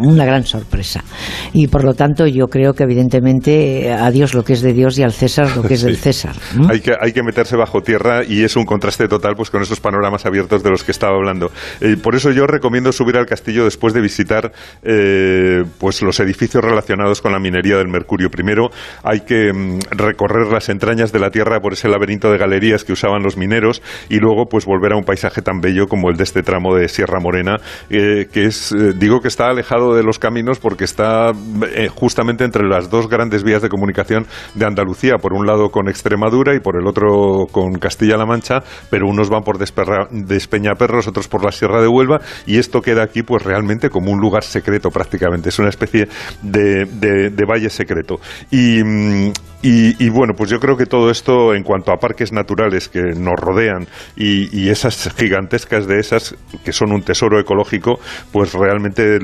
[0.00, 1.04] una gran sorpresa.
[1.52, 4.98] Y por lo tanto yo creo que evidentemente a Dios lo que es de Dios
[4.98, 5.86] y al César lo que es Sí.
[5.86, 6.34] del César.
[6.68, 9.78] Hay, que, hay que meterse bajo tierra y es un contraste total pues con esos
[9.78, 11.52] panoramas abiertos de los que estaba hablando.
[11.80, 14.50] Eh, por eso yo recomiendo subir al castillo después de visitar
[14.82, 18.28] eh, pues los edificios relacionados con la minería del mercurio.
[18.28, 18.70] Primero
[19.04, 22.92] hay que mm, recorrer las entrañas de la tierra por ese laberinto de galerías que
[22.92, 26.24] usaban los mineros y luego pues volver a un paisaje tan bello como el de
[26.24, 27.56] este tramo de Sierra Morena,
[27.90, 31.30] eh, que es, eh, digo que está alejado de los caminos porque está
[31.74, 35.88] eh, justamente entre las dos grandes vías de comunicación de Andalucía, por un lado con
[35.88, 41.28] Extremadura y por el otro con Castilla-La Mancha, pero unos van por Desperra- Despeñaperros, otros
[41.28, 44.90] por la Sierra de Huelva, y esto queda aquí pues realmente como un lugar secreto
[44.90, 46.08] prácticamente, es una especie
[46.42, 48.18] de, de- valle secreto.
[48.50, 49.32] Y, mm,
[49.64, 53.00] y, y, bueno, pues yo creo que todo esto en cuanto a parques naturales que
[53.00, 53.86] nos rodean
[54.24, 57.98] y esas gigantescas de esas que son un tesoro ecológico,
[58.32, 59.18] pues realmente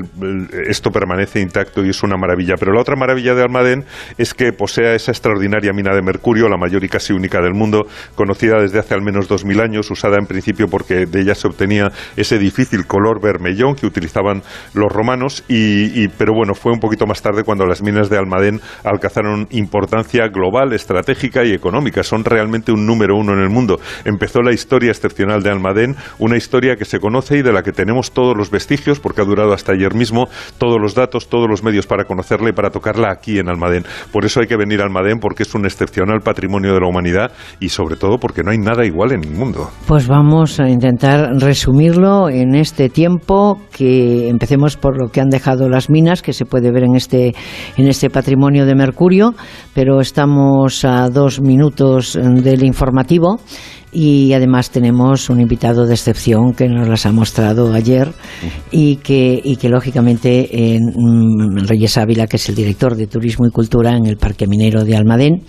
[0.67, 2.55] esto permanece intacto y es una maravilla.
[2.59, 3.85] Pero la otra maravilla de Almadén
[4.17, 7.85] es que posea esa extraordinaria mina de mercurio, la mayor y casi única del mundo,
[8.15, 11.89] conocida desde hace al menos 2000 años, usada en principio porque de ella se obtenía
[12.17, 14.41] ese difícil color vermellón que utilizaban
[14.73, 18.59] los romanos, y- pero bueno, fue un poquito más tarde cuando las minas de Almadén
[18.83, 22.03] alcanzaron importancia global, estratégica y económica.
[22.03, 23.79] Son realmente un número uno en el mundo.
[24.05, 27.73] Empezó la historia excepcional de Almadén, una historia que se conoce y de la que
[27.73, 31.63] tenemos todos los vestigios, porque ha durado hasta ayer mismo, todos los datos, todos los
[31.63, 33.83] medios para conocerla y para tocarla aquí en Almadén.
[34.13, 37.31] Por eso hay que venir a Almadén, porque es un excepcional patrimonio de la humanidad
[37.59, 39.69] y sobre todo porque no hay nada igual en el mundo.
[39.87, 45.67] Pues vamos a intentar resumirlo en este tiempo, que empecemos por lo que han dejado
[45.69, 47.33] las minas, que se puede ver en este,
[47.77, 49.33] en este patrimonio de Mercurio,
[49.73, 53.39] pero estamos a dos minutos del informativo
[53.91, 58.13] y además tenemos un invitado de excepción que nos las ha mostrado ayer
[58.71, 63.47] y que, y que lógicamente en mm, Reyes Ávila, que es el director de Turismo
[63.47, 65.43] y Cultura en el Parque Minero de Almadén,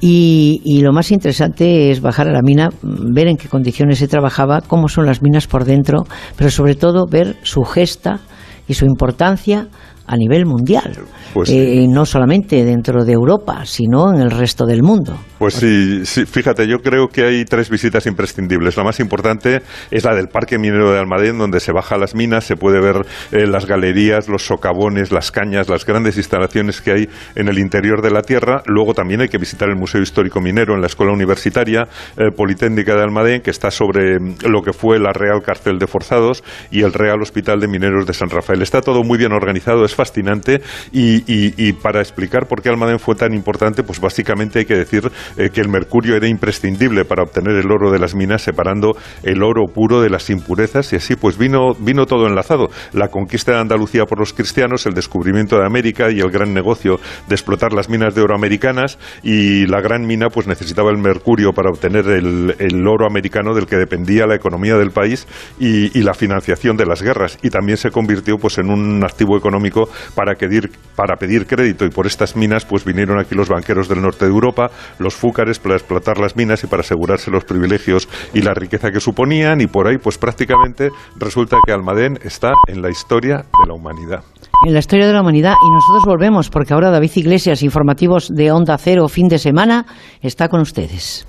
[0.00, 4.08] y, y, lo más interesante es bajar a la mina, ver en qué condiciones se
[4.08, 6.04] trabajaba, cómo son las minas por dentro,
[6.36, 8.20] pero sobre todo ver su gesta
[8.68, 9.68] y su importancia
[10.06, 10.92] a nivel mundial,
[11.32, 15.18] Pues Eh, no solamente dentro de Europa, sino en el resto del mundo.
[15.38, 18.76] Pues sí, sí, fíjate, yo creo que hay tres visitas imprescindibles.
[18.76, 22.44] La más importante es la del Parque Minero de Almadén, donde se baja las minas,
[22.44, 27.08] se puede ver eh, las galerías, los socavones, las cañas, las grandes instalaciones que hay
[27.34, 28.62] en el interior de la tierra.
[28.66, 32.94] Luego también hay que visitar el Museo Histórico Minero en la Escuela Universitaria eh, Politécnica
[32.94, 36.82] de Almadén, que está sobre mm, lo que fue la Real Cárcel de Forzados y
[36.82, 38.62] el Real Hospital de Mineros de San Rafael.
[38.62, 40.60] Está todo muy bien organizado, es fascinante
[40.92, 45.50] y, para explicar por qué Almadén fue tan importante, pues básicamente hay que decir eh,
[45.50, 49.66] que el mercurio era imprescindible para obtener el oro de las minas, separando el oro
[49.72, 52.68] puro de las impurezas y así pues vino, vino todo enlazado.
[52.92, 56.98] La conquista de Andalucía por los cristianos, el descubrimiento de América y el gran negocio
[57.28, 61.52] de explotar las minas de oro americanas y la gran mina pues necesitaba el mercurio
[61.52, 65.26] para obtener el, el oro americano del que dependía la economía del país
[65.58, 69.36] y, y la financiación de las guerras y también se convirtió pues en un activo
[69.36, 69.83] económico
[70.14, 74.02] para pedir, para pedir crédito y por estas minas pues vinieron aquí los banqueros del
[74.02, 78.42] norte de Europa, los fúcares para explotar las minas y para asegurarse los privilegios y
[78.42, 82.90] la riqueza que suponían y por ahí pues prácticamente resulta que Almadén está en la
[82.90, 84.24] historia de la humanidad.
[84.66, 88.50] En la historia de la humanidad y nosotros volvemos porque ahora David Iglesias, informativos de
[88.50, 89.86] Onda Cero, fin de semana,
[90.22, 91.26] está con ustedes.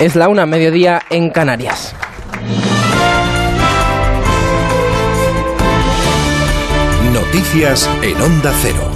[0.00, 1.94] Es la una, mediodía en Canarias.
[7.26, 8.88] Noticias en Onda Cero.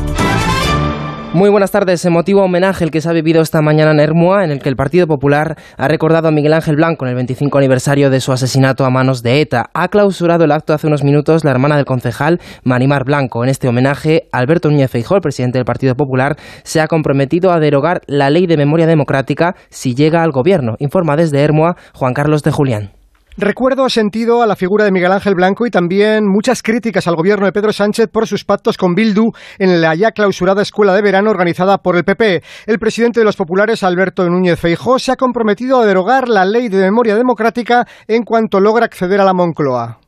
[1.34, 2.04] Muy buenas tardes.
[2.04, 4.76] Emotivo homenaje el que se ha vivido esta mañana en Hermua, en el que el
[4.76, 8.84] Partido Popular ha recordado a Miguel Ángel Blanco en el 25 aniversario de su asesinato
[8.84, 9.70] a manos de ETA.
[9.74, 13.42] Ha clausurado el acto hace unos minutos la hermana del concejal, Marimar Blanco.
[13.42, 17.58] En este homenaje, Alberto Núñez Feijóo, el presidente del Partido Popular, se ha comprometido a
[17.58, 20.76] derogar la ley de memoria democrática si llega al gobierno.
[20.78, 22.99] Informa desde Hermua Juan Carlos de Julián.
[23.42, 27.46] Recuerdo sentido a la figura de Miguel Ángel Blanco y también muchas críticas al gobierno
[27.46, 31.30] de Pedro Sánchez por sus pactos con Bildu en la ya clausurada escuela de verano
[31.30, 32.42] organizada por el PP.
[32.66, 36.68] El presidente de los populares, Alberto Núñez Feijóo, se ha comprometido a derogar la ley
[36.68, 39.98] de memoria democrática en cuanto logra acceder a la Moncloa.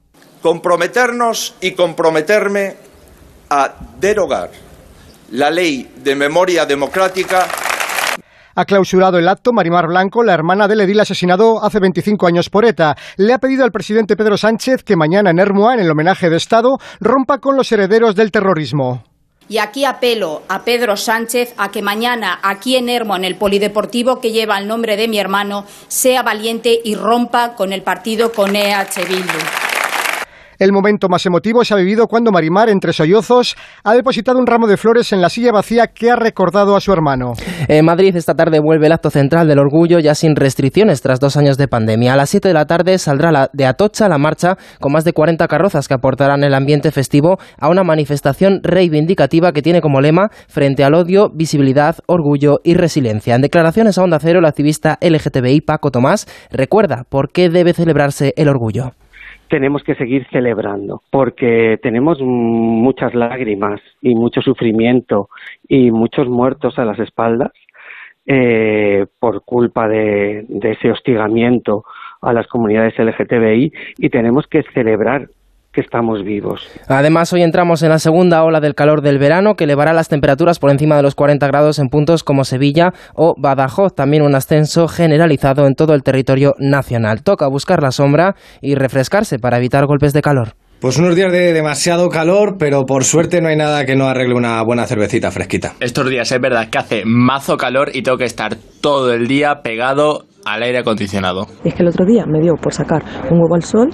[0.42, 2.74] comprometernos y comprometerme
[3.48, 4.50] a derogar
[5.30, 7.46] la ley de memoria democrática
[8.54, 12.64] Ha clausurado el acto Marimar Blanco, la hermana del edil asesinado hace 25 años por
[12.64, 12.96] ETA.
[13.16, 16.36] Le ha pedido al presidente Pedro Sánchez que mañana en Hermua, en el homenaje de
[16.36, 19.04] Estado, rompa con los herederos del terrorismo.
[19.48, 24.20] Y aquí apelo a Pedro Sánchez a que mañana, aquí en Hermo, en el polideportivo
[24.20, 28.54] que lleva el nombre de mi hermano, sea valiente y rompa con el partido con
[28.54, 29.71] EH.
[30.62, 34.68] El momento más emotivo se ha vivido cuando Marimar, entre sollozos, ha depositado un ramo
[34.68, 37.32] de flores en la silla vacía que ha recordado a su hermano.
[37.66, 41.36] En Madrid esta tarde vuelve el acto central del orgullo ya sin restricciones tras dos
[41.36, 42.12] años de pandemia.
[42.12, 45.48] A las 7 de la tarde saldrá de Atocha la marcha con más de 40
[45.48, 50.84] carrozas que aportarán el ambiente festivo a una manifestación reivindicativa que tiene como lema frente
[50.84, 53.34] al odio, visibilidad, orgullo y resiliencia.
[53.34, 58.32] En declaraciones a Onda Cero, el activista LGTBI Paco Tomás recuerda por qué debe celebrarse
[58.36, 58.92] el orgullo
[59.52, 65.28] tenemos que seguir celebrando porque tenemos muchas lágrimas y mucho sufrimiento
[65.68, 67.52] y muchos muertos a las espaldas
[68.24, 71.84] eh, por culpa de, de ese hostigamiento
[72.22, 75.28] a las comunidades LGTBI y tenemos que celebrar
[75.72, 76.68] que estamos vivos.
[76.88, 80.58] Además, hoy entramos en la segunda ola del calor del verano que elevará las temperaturas
[80.58, 83.94] por encima de los 40 grados en puntos como Sevilla o Badajoz.
[83.94, 87.22] También un ascenso generalizado en todo el territorio nacional.
[87.22, 90.54] Toca buscar la sombra y refrescarse para evitar golpes de calor.
[90.82, 94.34] Pues unos días de demasiado calor, pero por suerte no hay nada que no arregle
[94.34, 95.74] una buena cervecita fresquita.
[95.78, 99.60] Estos días es verdad que hace mazo calor y tengo que estar todo el día
[99.62, 101.46] pegado al aire acondicionado.
[101.64, 103.90] Y es que el otro día me dio por sacar un huevo al sol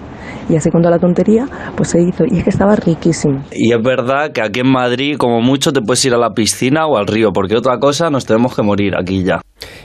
[0.49, 1.47] y así con toda la tontería,
[1.77, 2.25] pues se hizo.
[2.31, 3.43] Y es que estaba riquísimo.
[3.53, 6.87] Y es verdad que aquí en Madrid, como mucho, te puedes ir a la piscina
[6.87, 9.41] o al río, porque otra cosa nos tenemos que morir aquí ya.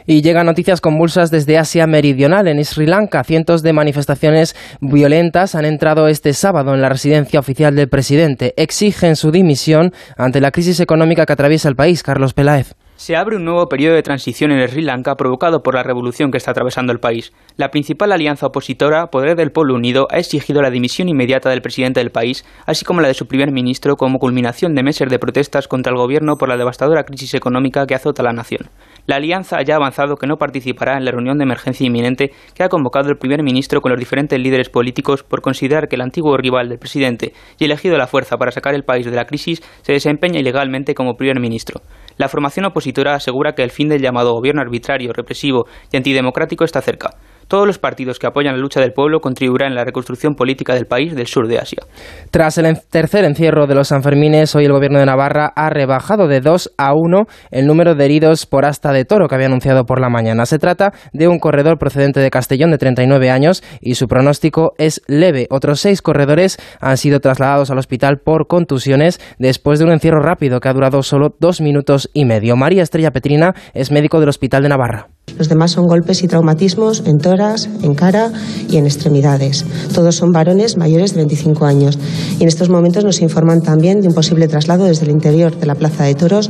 [0.06, 3.24] Y llegan noticias convulsas desde Asia Meridional, en Sri Lanka.
[3.24, 8.54] Cientos de manifestaciones violentas han entrado este sábado en la residencia oficial del presidente.
[8.58, 12.04] Exigen su dimisión ante la crisis económica que atraviesa el país.
[12.04, 12.76] Carlos Peláez.
[13.04, 16.38] Se abre un nuevo periodo de transición en Sri Lanka provocado por la revolución que
[16.38, 17.34] está atravesando el país.
[17.58, 22.00] La principal alianza opositora, Poder del Pueblo Unido, ha exigido la dimisión inmediata del presidente
[22.00, 25.68] del país, así como la de su primer ministro, como culminación de meses de protestas
[25.68, 28.70] contra el gobierno por la devastadora crisis económica que azota la nación.
[29.06, 32.64] La alianza ya ha avanzado que no participará en la reunión de emergencia inminente que
[32.64, 36.38] ha convocado el primer ministro con los diferentes líderes políticos por considerar que el antiguo
[36.38, 39.62] rival del presidente y elegido a la fuerza para sacar el país de la crisis
[39.82, 41.82] se desempeña ilegalmente como primer ministro.
[42.16, 46.82] La formación opositora asegura que el fin del llamado gobierno arbitrario, represivo y antidemocrático está
[46.82, 47.10] cerca.
[47.54, 50.88] Todos los partidos que apoyan la lucha del pueblo contribuirán en la reconstrucción política del
[50.88, 51.84] país del sur de Asia.
[52.32, 56.42] Tras el tercer encierro de los Sanfermines, hoy el gobierno de Navarra ha rebajado de
[56.42, 60.02] 2 a 1 el número de heridos por asta de toro que había anunciado por
[60.02, 60.48] la mañana.
[60.48, 65.04] Se trata de un corredor procedente de Castellón de 39 años y su pronóstico es
[65.06, 65.46] leve.
[65.52, 70.60] Otros seis corredores han sido trasladados al hospital por contusiones después de un encierro rápido
[70.60, 72.56] que ha durado solo dos minutos y medio.
[72.56, 75.10] María Estrella Petrina es médico del Hospital de Navarra.
[75.38, 78.32] Los demás son golpes y traumatismos en toras, en cara
[78.70, 79.66] y en extremidades.
[79.94, 81.98] Todos son varones mayores de 25 años.
[82.40, 85.66] Y en estos momentos nos informan también de un posible traslado desde el interior de
[85.66, 86.50] la Plaza de Toros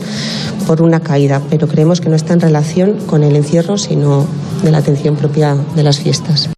[0.68, 4.26] por una caída, pero creemos que no está en relación con el encierro, sino
[4.64, 6.53] de la atención propia de las fiestas.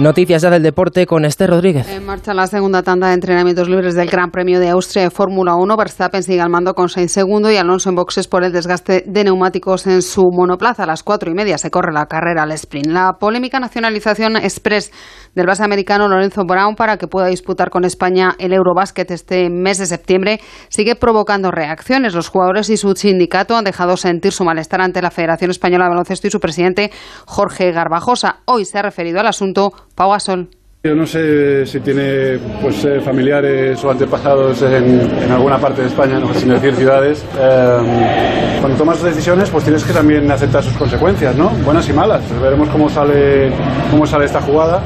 [0.00, 1.86] Noticias ya del deporte con Esther Rodríguez.
[1.90, 5.56] En marcha la segunda tanda de entrenamientos libres del Gran Premio de Austria de Fórmula
[5.56, 5.76] 1.
[5.76, 9.24] Verstappen sigue al mando con Sainz segundo y Alonso en boxes por el desgaste de
[9.24, 10.84] neumáticos en su monoplaza.
[10.84, 12.86] A las cuatro y media se corre la carrera al sprint.
[12.86, 14.90] La polémica nacionalización express
[15.34, 19.76] del base americano Lorenzo Brown para que pueda disputar con España el Eurobásquet este mes
[19.76, 20.40] de septiembre
[20.70, 22.14] sigue provocando reacciones.
[22.14, 25.90] Los jugadores y su sindicato han dejado sentir su malestar ante la Federación Española de
[25.90, 26.90] Baloncesto y su presidente
[27.26, 28.38] Jorge Garbajosa.
[28.46, 30.48] Hoy se ha referido al asunto Pau Gasol.
[30.82, 36.18] Yo no sé si tiene pues, eh, familiares o antepasados en, alguna parte de España,
[36.18, 37.22] no sin decir ciudades.
[37.38, 41.50] Eh, cuando tomas decisiones, pues tienes que también aceptar sus consecuencias, ¿no?
[41.66, 42.22] Buenas y malas.
[42.26, 43.52] Pues veremos cómo sale,
[43.90, 44.82] cómo sale esta jugada.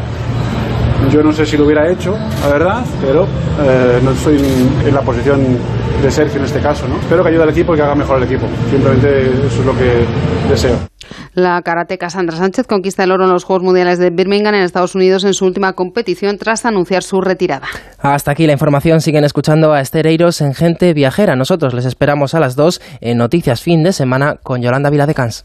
[1.12, 3.28] Yo no sé si lo hubiera hecho, la verdad, pero
[3.62, 5.56] eh, no estoy en, en, la posición
[6.02, 6.96] de Sergio en este caso, ¿no?
[6.96, 8.46] Espero que ayude al equipo y que haga mejor al equipo.
[8.68, 10.04] Simplemente eso es lo que
[10.50, 10.93] deseo.
[11.34, 14.94] La karateca Sandra Sánchez conquista el oro en los Juegos Mundiales de Birmingham en Estados
[14.94, 17.66] Unidos en su última competición tras anunciar su retirada.
[17.98, 19.00] Hasta aquí la información.
[19.00, 21.36] Siguen escuchando a Estereiros en Gente Viajera.
[21.36, 25.44] Nosotros les esperamos a las 2 en Noticias Fin de Semana con Yolanda Viladecans.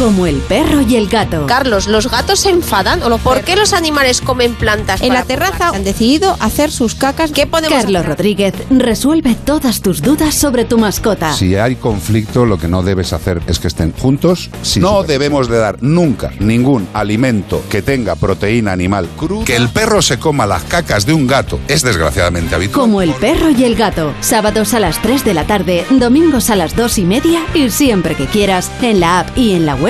[0.00, 1.44] Como el perro y el gato.
[1.46, 3.02] Carlos, ¿los gatos se enfadan?
[3.02, 5.02] ¿O ¿Por qué los animales comen plantas?
[5.02, 7.32] En la terraza han decidido hacer sus cacas.
[7.32, 8.08] ¿Qué podemos Carlos hacer?
[8.08, 11.34] Rodríguez resuelve todas tus dudas sobre tu mascota.
[11.34, 14.48] Si hay conflicto, lo que no debes hacer es que estén juntos.
[14.76, 19.44] no debemos de dar nunca ningún alimento que tenga proteína animal cruda.
[19.44, 22.80] Que el perro se coma las cacas de un gato es desgraciadamente habitual.
[22.80, 24.14] Como el perro y el gato.
[24.22, 28.14] Sábados a las 3 de la tarde, domingos a las 2 y media y siempre
[28.14, 29.89] que quieras en la app y en la web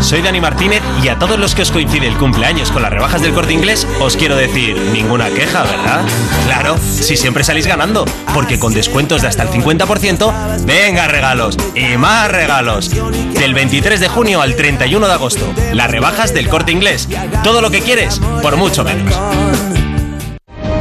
[0.00, 3.22] Soy Dani Martínez y a todos los que os coincide el cumpleaños con las rebajas
[3.22, 6.04] del corte inglés, os quiero decir, ninguna queja, ¿verdad?
[6.44, 11.96] Claro, si siempre salís ganando, porque con descuentos de hasta el 50%, venga regalos y
[11.96, 12.90] más regalos.
[13.34, 17.08] Del 23 de junio al 31 de agosto, las rebajas del corte inglés.
[17.42, 19.14] Todo lo que quieres, por mucho menos.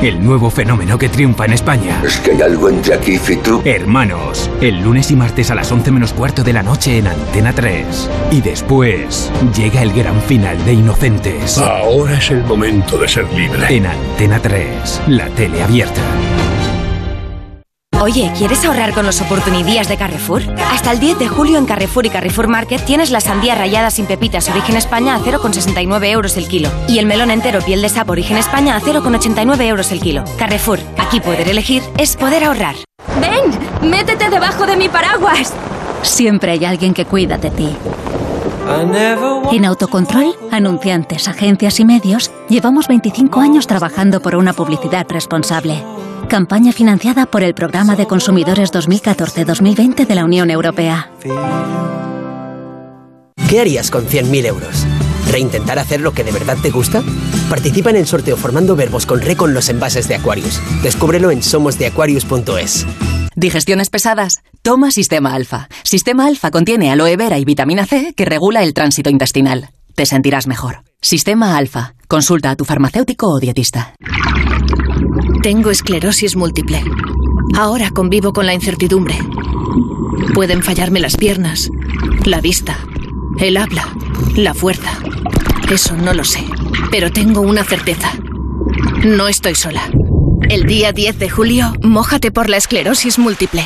[0.05, 1.99] El nuevo fenómeno que triunfa en España.
[2.05, 3.63] Es que hay algo entre aquí y tú.
[3.65, 7.53] Hermanos, el lunes y martes a las 11 menos cuarto de la noche en Antena
[7.53, 8.07] 3.
[8.29, 11.57] Y después llega el gran final de Inocentes.
[11.57, 13.75] Ahora es el momento de ser libre.
[13.75, 16.01] En Antena 3, la tele abierta.
[18.01, 20.43] Oye, ¿quieres ahorrar con los oportunidades de Carrefour?
[20.71, 24.05] Hasta el 10 de julio en Carrefour y Carrefour Market tienes la sandía rayada sin
[24.05, 28.11] pepitas origen España a 0,69 euros el kilo y el melón entero piel de sapo
[28.11, 30.23] origen España a 0,89 euros el kilo.
[30.37, 32.75] Carrefour, aquí poder elegir es poder ahorrar.
[33.19, 33.89] ¡Ven!
[33.89, 35.53] ¡Métete debajo de mi paraguas!
[36.01, 37.75] Siempre hay alguien que cuida de ti.
[39.51, 45.83] En Autocontrol, anunciantes, agencias y medios, llevamos 25 años trabajando por una publicidad responsable.
[46.27, 51.11] Campaña financiada por el Programa de Consumidores 2014-2020 de la Unión Europea.
[53.47, 54.85] ¿Qué harías con 100.000 euros?
[55.31, 57.03] ¿Reintentar hacer lo que de verdad te gusta?
[57.49, 60.59] Participa en el sorteo formando verbos con re con los envases de Aquarius.
[60.81, 62.87] Descúbrelo en somosdeaquarius.es.
[63.35, 64.41] Digestiones pesadas.
[64.61, 65.67] Toma Sistema Alfa.
[65.83, 69.69] Sistema Alfa contiene aloe vera y vitamina C que regula el tránsito intestinal.
[69.93, 70.83] Te sentirás mejor.
[71.01, 71.93] Sistema Alfa.
[72.07, 73.93] Consulta a tu farmacéutico o dietista.
[75.45, 76.83] Tengo esclerosis múltiple.
[77.55, 79.15] Ahora convivo con la incertidumbre.
[80.33, 81.69] Pueden fallarme las piernas,
[82.25, 82.79] la vista,
[83.37, 83.87] el habla,
[84.35, 84.97] la fuerza.
[85.69, 86.43] Eso no lo sé.
[86.89, 88.11] Pero tengo una certeza.
[89.05, 89.83] No estoy sola.
[90.49, 93.65] El día 10 de julio, mójate por la esclerosis múltiple.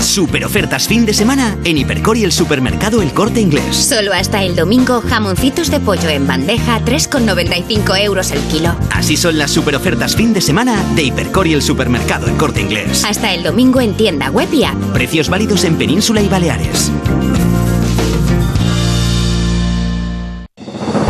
[0.00, 3.76] Super ofertas fin de semana en Hipercor y el supermercado El Corte Inglés.
[3.76, 8.74] Solo hasta el domingo, jamoncitos de pollo en bandeja, 3,95 euros el kilo.
[8.90, 12.62] Así son las super ofertas fin de semana de Hipercor y el supermercado El Corte
[12.62, 13.04] Inglés.
[13.04, 14.76] Hasta el domingo en tienda web y app.
[14.92, 16.90] Precios válidos en Península y Baleares.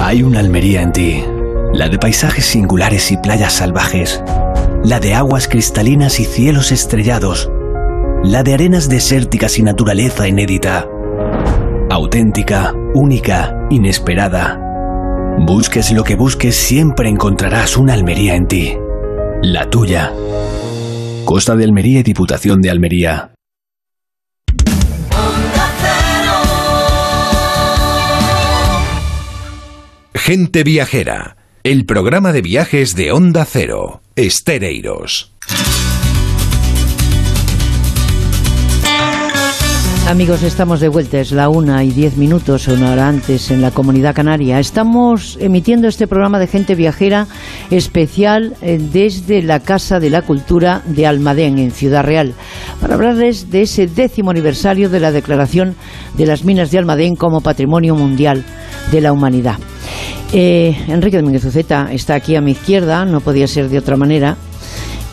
[0.03, 1.25] Hay una Almería en ti.
[1.73, 4.23] La de paisajes singulares y playas salvajes.
[4.89, 7.51] La de aguas cristalinas y cielos estrellados.
[8.25, 10.89] La de arenas desérticas y naturaleza inédita.
[11.91, 14.59] Auténtica, única, inesperada.
[15.41, 18.79] Busques lo que busques, siempre encontrarás una Almería en ti.
[19.43, 20.11] La tuya.
[21.27, 23.35] Costa de Almería y Diputación de Almería.
[30.15, 31.38] Gente Viajera,
[31.71, 35.38] el programa de viajes de Onda Cero, Estereiros.
[40.07, 43.71] Amigos, estamos de vuelta, es la una y diez minutos, una hora antes en la
[43.71, 44.59] comunidad canaria.
[44.59, 47.27] Estamos emitiendo este programa de gente viajera
[47.71, 52.33] especial eh, desde la Casa de la Cultura de Almadén, en Ciudad Real,
[52.81, 55.77] para hablarles de ese décimo aniversario de la declaración
[56.17, 58.45] de las minas de Almadén como Patrimonio Mundial
[58.91, 59.57] de la Humanidad.
[60.33, 64.37] Eh, Enrique Domínguez Uceta está aquí a mi izquierda, no podía ser de otra manera,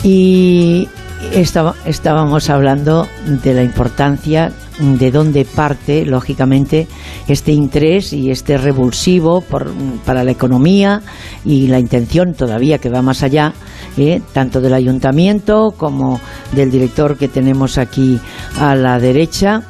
[0.03, 0.87] y
[1.33, 3.07] estaba, estábamos hablando
[3.43, 6.87] de la importancia de dónde parte, lógicamente,
[7.27, 11.01] este interés y este revulsivo para la economía
[11.43, 13.53] y la intención todavía que va más allá,
[13.97, 16.19] eh, tanto del ayuntamiento como
[16.51, 18.19] del director que tenemos aquí
[18.59, 19.63] a la derecha.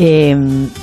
[0.00, 0.32] Eh,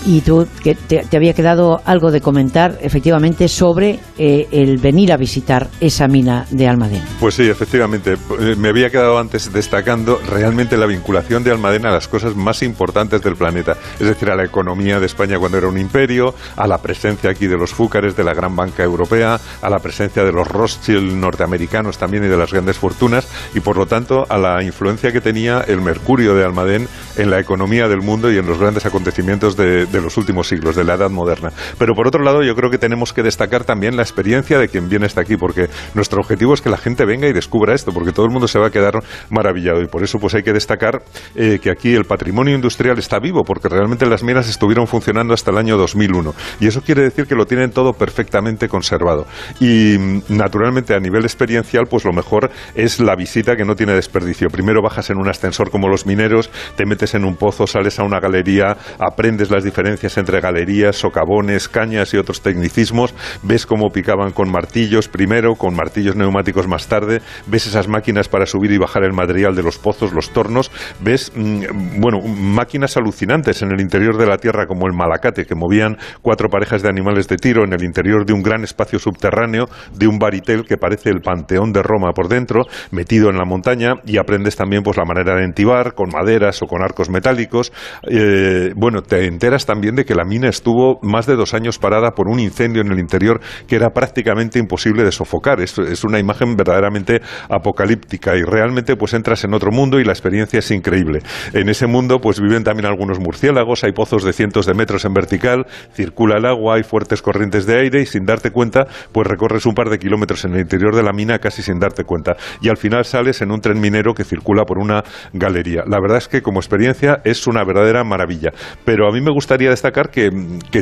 [0.06, 0.46] y tú,
[0.90, 6.46] te, había quedado algo de comentar, efectivamente, sobre eh, el venir a visitar esa mina
[6.52, 7.02] de Almadén.
[7.22, 8.18] Pues sí, efectivamente.
[8.42, 12.62] Eh, me había quedado antes destacando realmente la vinculación de Almadén a las cosas más
[12.62, 13.78] importantes del planeta.
[14.02, 17.48] Es decir, a la economía de España cuando era un imperio, a la presencia aquí
[17.48, 21.98] de los fúcares de la gran banca europea, a la presencia de los Rothschild norteamericanos
[21.98, 25.62] también y de las grandes fortunas, y por lo tanto a la influencia que tenía
[25.62, 29.56] el mercurio de Almadén en la economía del mundo y en los grandes acontecimientos acontecimientos
[29.56, 31.52] de, los últimos siglos, de la Edad Moderna.
[31.78, 34.90] Pero por otro lado, yo creo que tenemos que destacar también la experiencia de quien
[34.90, 38.12] viene hasta aquí, porque nuestro objetivo es que la gente venga y descubra esto, porque
[38.12, 39.82] todo el mundo se va a quedar maravillado.
[39.82, 41.04] Y por eso pues hay que destacar
[41.36, 45.52] eh, que aquí el patrimonio industrial está vivo, porque realmente las minas estuvieron funcionando hasta
[45.52, 46.34] el año 2001.
[46.60, 49.28] Y eso quiere decir que lo tienen todo perfectamente conservado.
[49.60, 49.98] Y
[50.30, 54.50] naturalmente a nivel experiencial, pues lo mejor es la visita que no tiene desperdicio.
[54.50, 58.04] Primero bajas en un ascensor como los mineros, te metes en un pozo, sales a
[58.04, 64.32] una galería, aprendes las diferencias entre galerías, socavones, cañas y otros tecnicismos, ves cómo picaban
[64.32, 69.04] con martillos primero, con martillos neumáticos más tarde, ves esas máquinas para subir y bajar
[69.04, 74.18] el material de los pozos, los tornos, ves, mmm, bueno, máquinas alucinantes en el interior
[74.18, 77.74] de la Tierra como el Malacate, que movían cuatro parejas de animales de tiro en
[77.74, 81.84] el interior de un gran espacio subterráneo, de un baritel que parece el Panteón de
[81.84, 85.94] Roma por dentro, metido en la montaña, y aprendes también pues la manera de entibar
[85.94, 87.72] con maderas o con arcos metálicos,
[88.10, 92.12] eh, bueno, te enteras también de que la mina estuvo más de dos años parada
[92.12, 95.62] por un incendio en el interior que era prácticamente imposible de sofocar.
[95.62, 100.60] Es, una imagen verdaderamente apocalíptica y realmente pues entras en otro mundo y la experiencia
[100.60, 101.20] es increíble.
[101.54, 105.14] En ese mundo pues viven también algunos murciélagos, hay pozos de cientos de metros en
[105.14, 109.66] vertical, circula el agua, hay fuertes corrientes de aire y sin darte cuenta pues recorres
[109.66, 112.70] un par de kilómetros en el interior de la mina casi sin darte cuenta y
[112.70, 115.04] al final sales en un tren minero que circula por una
[115.34, 115.84] galería.
[115.88, 118.52] La verdad es que como experiencia es una verdadera maravilla,
[118.84, 120.32] pero a mí me gustaría destacar que,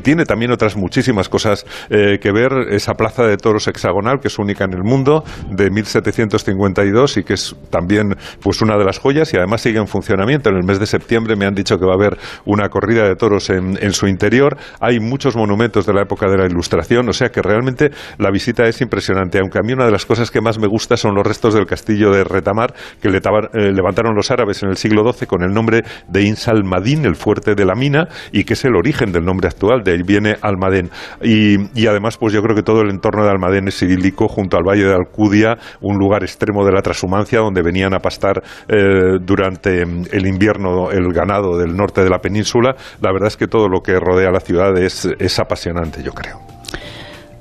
[0.03, 4.37] tiene también otras muchísimas cosas eh, que ver esa plaza de toros hexagonal que es
[4.37, 9.33] única en el mundo de 1752 y que es también pues una de las joyas
[9.33, 10.49] y además sigue en funcionamiento.
[10.49, 13.15] En el mes de septiembre me han dicho que va a haber una corrida de
[13.15, 14.57] toros en, en su interior.
[14.81, 18.65] Hay muchos monumentos de la época de la Ilustración, o sea que realmente la visita
[18.65, 21.25] es impresionante, aunque a mí una de las cosas que más me gusta son los
[21.25, 25.43] restos del castillo de Retamar que eh, levantaron los árabes en el siglo XII con
[25.43, 29.23] el nombre de Insalmadín, el fuerte de la mina, y que es el origen del
[29.23, 30.89] nombre actual, de ahí viene Almadén.
[31.21, 34.63] Y, además, pues yo creo que todo el entorno de Almadén es idílico junto al
[34.63, 39.81] valle de Alcudia, un lugar extremo de la transhumancia donde venían a pastar eh, durante
[39.81, 42.75] el invierno el ganado del norte de la península.
[43.01, 46.53] La verdad es que todo lo que rodea la ciudad es apasionante, yo creo.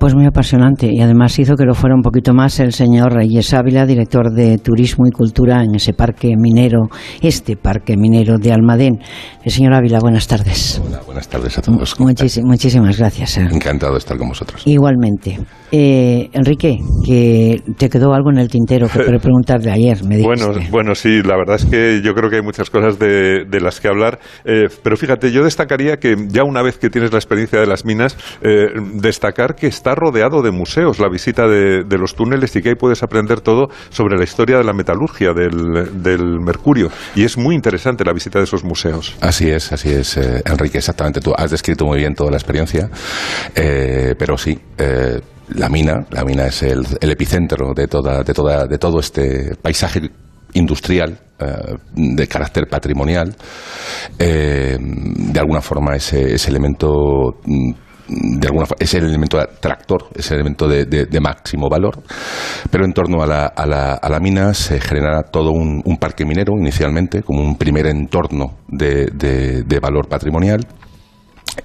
[0.03, 3.55] Pues muy apasionante y además hizo que lo fuera un poquito más el señor Reyes
[3.55, 6.88] Ávila, director de Turismo y Cultura en ese parque minero,
[7.20, 8.98] este parque minero de Almadén.
[9.44, 10.82] El señor Ávila, buenas tardes.
[11.07, 12.00] buenas tardes a todos.
[12.00, 13.38] muchísimas gracias.
[13.38, 13.46] Eh.
[13.48, 14.62] Encantado de estar con vosotros.
[14.66, 15.38] Igualmente.
[15.70, 20.20] Eh, Enrique, que te quedó algo en el tintero que quiero preguntar de ayer, me
[20.20, 23.80] Bueno, bueno, sí, la verdad es que yo creo que hay muchas cosas de, las
[23.80, 27.61] que hablar, eh, pero fíjate, yo destacaría que ya una vez que tienes la experiencia
[27.61, 28.18] de las minas,
[28.94, 33.03] destacar que está rodeado de museos la visita de, los túneles y que ahí puedes
[33.03, 36.90] aprender todo sobre la historia de la metalurgia del, mercurio.
[37.14, 39.16] Y es muy interesante la visita de esos museos.
[39.20, 41.20] Así es, así es, eh, Enrique, exactamente.
[41.20, 42.88] Tú has descrito muy bien toda la experiencia,
[43.55, 44.59] eh, pero sí.
[44.78, 45.20] Eh,
[45.55, 50.01] la mina, la mina es el, epicentro de toda, de toda, de todo este paisaje
[50.55, 51.18] industrial
[51.95, 53.34] de carácter patrimonial.
[54.18, 57.72] de alguna forma ese, ese elemento mm,
[58.09, 62.03] de alguna es el elemento tractor, es el elemento de, máximo valor,
[62.70, 66.24] pero en torno a la, a la, a la mina se genera todo un, parque
[66.24, 70.66] minero inicialmente, como un primer entorno de, valor patrimonial,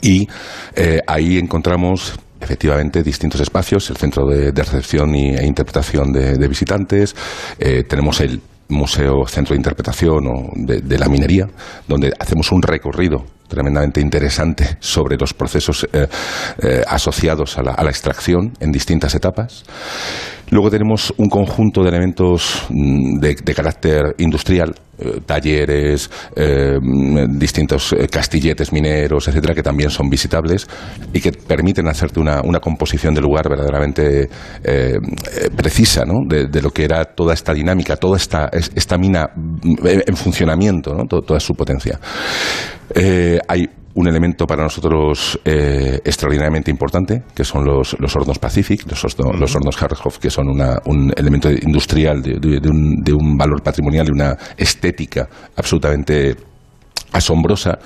[0.01, 0.27] y
[0.75, 7.15] eh, ahí encontramos efectivamente distintos espacios, el centro de, recepción e interpretación de, visitantes,
[7.57, 11.47] eh, tenemos el Museo Centro de Interpretación o de, la Minería,
[11.88, 16.07] donde hacemos un recorrido tremendamente interesante sobre los procesos eh,
[16.61, 19.63] eh, asociados a la, extracción en distintas etapas.
[20.49, 28.71] Luego tenemos un conjunto de elementos mm, de, carácter industrial, eh, talleres, mm, distintos castilletes
[28.71, 30.67] mineros, etcétera, que también son visitables
[31.13, 34.29] y que permiten hacerte una, composición del lugar verdaderamente
[35.55, 39.75] precisa de, lo que era toda esta dinámica, toda esta, esta mina mm,
[40.07, 41.05] en funcionamiento, ¿no?
[41.05, 41.99] toda su potencia.
[42.93, 49.17] Eh, hay un elemento para nosotros eh, extraordinariamente importante, que son los, hornos Pacific, los,
[49.39, 54.11] los hornos Harhoff, que son un elemento industrial de, un, de un valor patrimonial y
[54.11, 56.35] una estética absolutamente
[57.12, 57.80] asombrosa.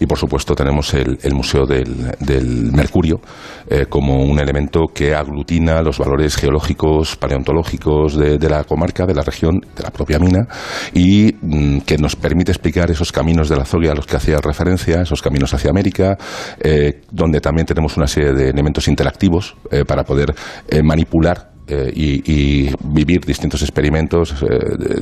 [0.00, 3.20] Y por supuesto tenemos el, Museo del, Mercurio
[3.68, 9.22] eh, como un elemento que aglutina los valores geológicos, paleontológicos de, la comarca, de la
[9.22, 10.46] región, de la propia mina
[10.94, 14.38] y mm, que nos permite explicar esos caminos de la Zoria a los que hacía
[14.38, 16.16] referencia, esos caminos hacia América,
[16.60, 20.34] eh, donde también tenemos una serie de elementos interactivos eh, para poder
[20.82, 24.46] manipular eh, y, vivir distintos experimentos eh,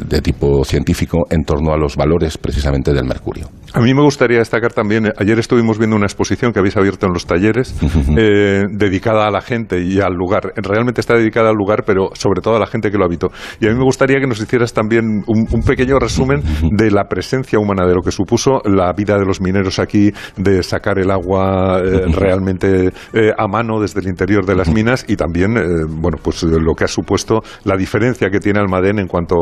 [0.05, 3.49] de, tipo científico en torno a los valores precisamente del mercurio.
[3.73, 7.13] A mí me gustaría destacar también, ayer estuvimos viendo una exposición que habéis abierto en
[7.13, 7.75] los talleres
[8.17, 10.53] eh, dedicada a la gente y al lugar.
[10.57, 13.29] Realmente está dedicada al lugar, pero sobre todo a la gente que lo habitó.
[13.61, 17.59] Y a mí me gustaría que nos hicieras también un, pequeño resumen de la presencia
[17.59, 21.81] humana, de lo que supuso la vida de los mineros aquí, de sacar el agua
[21.81, 22.93] realmente
[23.37, 25.55] a mano desde el interior de las minas y también,
[26.01, 29.37] bueno, pues lo que ha supuesto la diferencia que tiene Almadén en cuanto,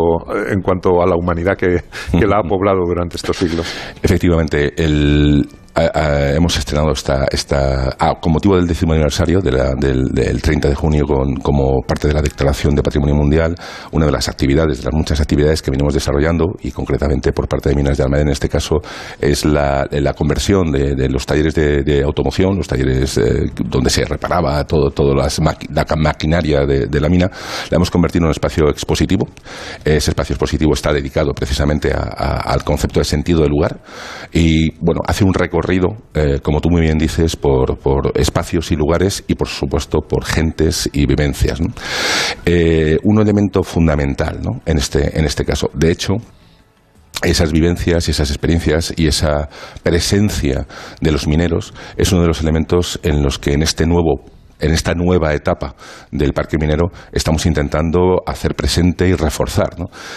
[0.48, 1.82] en cuanto a la humanidad que,
[2.18, 3.66] que la ha poblado durante estos siglos.
[4.02, 5.46] Efectivamente, el,
[5.76, 9.56] hemos estrenado esta, esta ah, con motivo del décimo aniversario del,
[10.12, 13.56] del, 30 de junio con, como parte de la Declaración de Patrimonio Mundial,
[13.90, 17.70] una de las actividades, de las muchas actividades que venimos desarrollando y concretamente por parte
[17.70, 18.76] de Minas de Almadén en este caso
[19.20, 24.64] es la, la conversión de, los talleres de, automoción, los talleres eh, donde se reparaba
[24.64, 27.30] todo, las la maquinaria de, la mina,
[27.70, 29.28] la hemos convertido en un espacio expositivo.
[29.84, 33.80] Ese espacio expositivo está dedicado precisamente al concepto de sentido del lugar
[34.32, 35.63] y bueno, hace un recorrido
[36.14, 40.24] eh, como tú muy bien dices, por, por, espacios y lugares y, por supuesto, por
[40.24, 41.60] gentes y vivencias.
[42.44, 45.70] Eh, un elemento fundamental en, este, en este caso.
[45.74, 46.14] De hecho,
[47.22, 49.48] esas vivencias y esas experiencias y esa
[49.82, 50.66] presencia
[51.00, 54.24] de los mineros es uno de los elementos en los que en este nuevo
[54.60, 55.74] en esta nueva etapa
[56.10, 59.76] del parque minero estamos intentando hacer presente y reforzar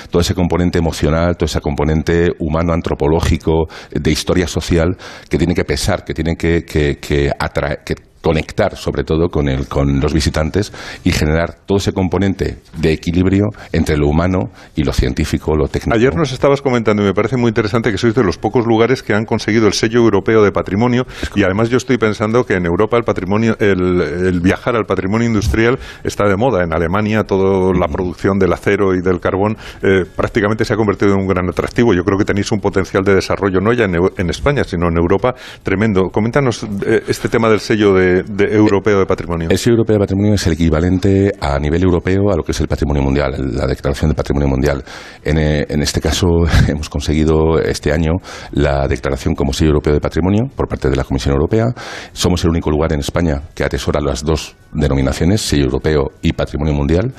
[0.09, 4.97] todo ese componente emocional, todo ese componente humano, antropológico, de historia social
[5.30, 7.95] que tiene que pesar, que tiene que, que, que, atraer, que
[8.27, 10.73] conectar sobre todo con, el, con los visitantes
[11.05, 15.95] y generar todo ese componente de equilibrio entre lo humano y lo científico, lo técnico.
[15.95, 19.01] Ayer nos estabas comentando y me parece muy interesante que sois de los pocos lugares
[19.01, 22.65] que han conseguido el sello europeo de patrimonio y además yo estoy pensando que en
[22.65, 26.65] Europa el patrimonio, el, viajar al patrimonio industrial está de moda.
[26.65, 31.13] En Alemania toda la producción del acero y del carbón eh, prácticamente se ha convertido
[31.13, 31.93] en un gran atractivo.
[31.93, 35.33] Yo creo que tenéis un potencial de desarrollo no ya en, España sino en Europa
[35.63, 36.09] tremendo.
[36.11, 39.49] Coméntanos eh, este tema del sello de de, europeo de patrimonio?
[39.52, 43.03] Europeo de patrimonio es el equivalente a nivel europeo a lo que es el patrimonio
[43.03, 44.84] mundial, la declaración de patrimonio mundial.
[45.23, 46.27] En, eh, en este caso
[46.68, 48.14] hemos conseguido este año
[48.52, 51.65] la declaración como sello europeo de patrimonio por parte de la Comisión Europea.
[52.14, 56.73] Somos el único lugar en España que atesora las dos denominaciones, sello europeo y patrimonio
[56.73, 57.14] mundial.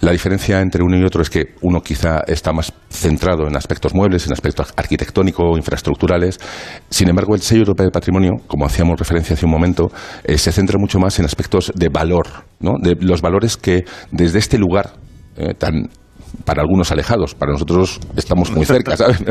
[0.00, 3.94] La diferencia entre uno y otro es que uno quizá está más centrado en aspectos
[3.94, 6.38] muebles, en aspectos arquitectónicos, infraestructurales.
[6.88, 9.90] Sin embargo, el sello europeo de patrimonio, como hacíamos referencia hace un momento,
[10.22, 12.26] eh, se centra mucho más en aspectos de valor,
[12.60, 12.72] ¿no?
[12.80, 14.92] de los valores que desde este lugar
[15.36, 15.88] eh, tan
[16.44, 19.22] para algunos alejados, para nosotros estamos muy cerca, ¿sabes?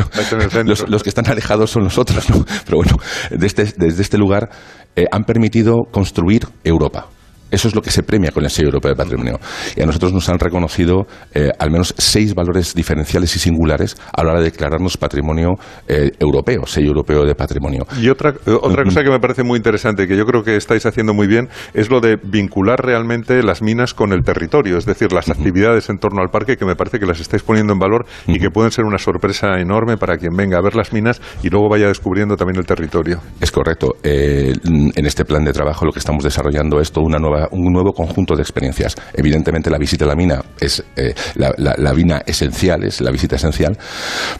[0.87, 2.45] los, que están alejados son nosotros, ¿no?
[2.65, 2.97] Pero bueno,
[3.29, 4.49] desde, desde este lugar
[4.95, 7.07] eh, han permitido construir Europa.
[7.53, 9.39] Eso es lo que se premia con el sello europeo de patrimonio.
[9.75, 11.05] Y a nosotros nos han reconocido
[11.35, 15.51] eh, al menos seis valores diferenciales y singulares a la hora de declararnos patrimonio
[15.87, 17.85] eh, europeo, sello europeo de patrimonio.
[18.01, 20.87] Y otra, eh, otra cosa que me parece muy interesante, que yo creo que estáis
[20.87, 25.13] haciendo muy bien, es lo de vincular realmente las minas con el territorio, es decir,
[25.13, 28.07] las actividades en torno al parque, que me parece que las estáis poniendo en valor
[28.25, 31.49] y que pueden ser una sorpresa enorme para quien venga a ver las minas y
[31.51, 33.19] luego vaya descubriendo también el territorio.
[33.39, 33.97] Es correcto.
[34.01, 37.93] en este plan de trabajo lo que estamos desarrollando es toda una nueva un nuevo
[37.93, 38.95] conjunto de experiencias.
[39.13, 43.77] Evidentemente la visita a la mina es eh, la, mina esencial, es la visita esencial,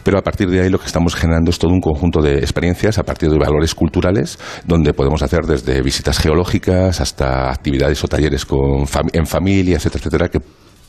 [0.04, 2.98] pero a partir de ahí lo que estamos generando es todo un conjunto de experiencias
[2.98, 8.46] a partir de valores culturales, donde podemos hacer desde visitas geológicas hasta actividades o talleres
[8.46, 10.40] con en familia, etcétera, etcétera, que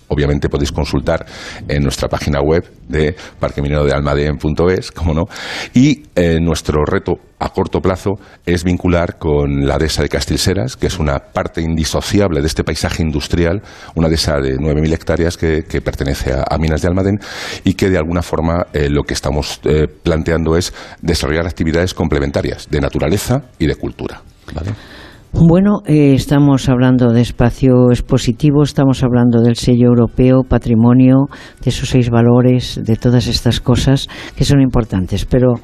[0.09, 1.25] obviamente podéis consultar
[1.69, 5.25] en nuestra página web de parqueminerodealmadén.es, como no.
[5.75, 8.13] Y eh, nuestro reto a corto plazo
[8.47, 13.03] es vincular con la dehesa de Castilseras, que es una parte indisociable de este paisaje
[13.03, 13.63] industrial,
[13.95, 17.19] una dehesa de 9.000 hectáreas que, pertenece a, Minas de Almadén
[17.65, 20.73] y que de alguna forma eh, lo que estamos eh, planteando es
[21.03, 24.23] desarrollar actividades complementarias de naturaleza y de cultura.
[25.37, 31.27] Bueno, eh, estamos hablando de espacio expositivo, estamos hablando del sello europeo, patrimonio,
[31.63, 35.25] de esos seis valores, de todas estas cosas que son importantes.
[35.25, 35.55] Pero,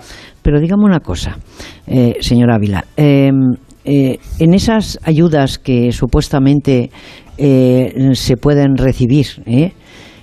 [0.42, 1.38] pero dígame una cosa,
[1.86, 2.84] eh, señor Ávila.
[2.96, 3.52] Em,
[3.84, 6.90] eh, en esas ayudas que supuestamente
[7.38, 9.26] se pueden recibir,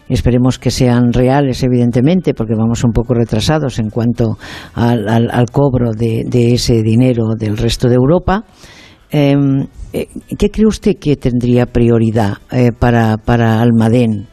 [0.09, 4.37] Esperemos que sean reales, evidentemente, porque vamos un poco retrasados en cuanto
[4.73, 8.45] al, cobro de, ese dinero del resto de Europa.
[9.09, 10.07] Em, eh,
[10.37, 14.27] ¿Qué cree usted que tendría prioridad eh, para, para Almadén?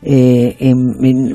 [0.00, 0.54] Eh,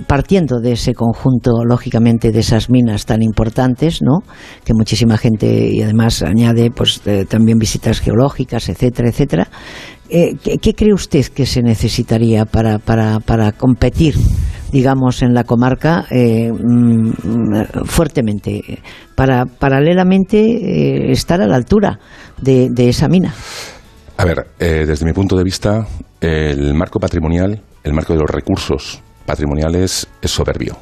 [0.08, 4.20] partiendo de ese conjunto, lógicamente, de esas minas tan importantes, ¿no?
[4.64, 9.48] que muchísima gente y además añade pues también visitas geológicas, etcétera, etcétera.
[10.10, 14.16] ¿qué, cree usted que se necesitaría para, para, para competir,
[14.72, 18.80] digamos, en la comarca mm, fuertemente,
[19.16, 22.00] para paralelamente estar a la altura
[22.44, 23.34] de, esa mina?
[24.18, 25.88] A ver, eh, desde mi punto de vista,
[26.22, 30.78] el marco patrimonial, el marco de los recursos patrimoniales es soberbio.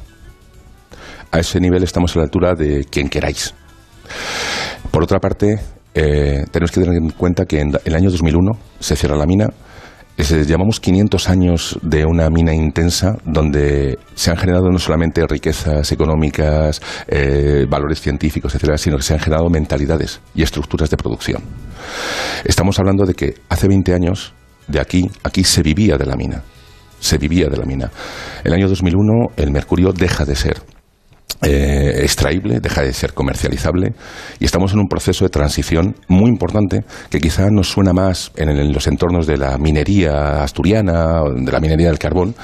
[1.30, 3.54] A ese nivel estamos a la altura de quien queráis.
[4.90, 5.58] Por otra parte,
[5.94, 9.46] eh, tenemos que tener en cuenta que en el año 2001 se cierra la mina
[10.16, 16.80] Llevamos 500 años de una mina intensa donde se han generado no solamente riquezas económicas,
[17.08, 21.42] eh, valores científicos, etcétera, sino que se han generado mentalidades y estructuras de producción.
[22.44, 24.34] Estamos hablando de que hace 20 años,
[24.68, 26.42] de aquí, aquí se vivía de la mina.
[27.00, 27.90] Se vivía de la mina.
[28.44, 30.62] El año 2001 el mercurio deja de ser
[31.42, 33.94] eh, extraíble, deja de ser comercializable
[34.38, 38.72] y estamos en un proceso de transición muy importante que quizá nos suena más en,
[38.72, 42.34] los entornos de la minería asturiana, de la minería del carbón,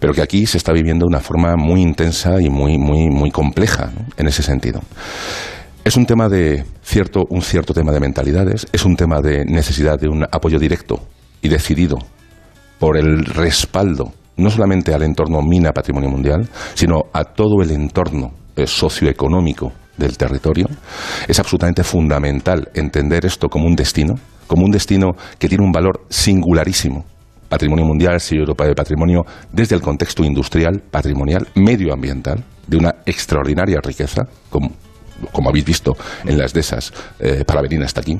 [0.00, 3.30] pero que aquí se está viviendo de una forma muy intensa y muy, muy, muy
[3.30, 4.80] compleja en ese sentido.
[5.84, 9.98] Es un tema de cierto, un cierto tema de mentalidades, es un tema de necesidad
[9.98, 11.00] de un apoyo directo
[11.40, 11.98] y decidido
[12.78, 18.32] por el respaldo no solamente al entorno mina patrimonio mundial, sino a todo el entorno
[18.56, 20.66] eh, socioeconómico del territorio.
[21.28, 24.14] Es absolutamente fundamental entender esto como un destino,
[24.46, 27.04] como un destino que tiene un valor singularísimo.
[27.48, 33.78] Patrimonio mundial, sello Europa de Patrimonio, desde el contexto industrial, patrimonial, medioambiental, de una extraordinaria
[33.82, 34.70] riqueza, como,
[35.32, 35.92] como habéis visto
[36.24, 38.18] en las dehesas eh, para venir hasta aquí.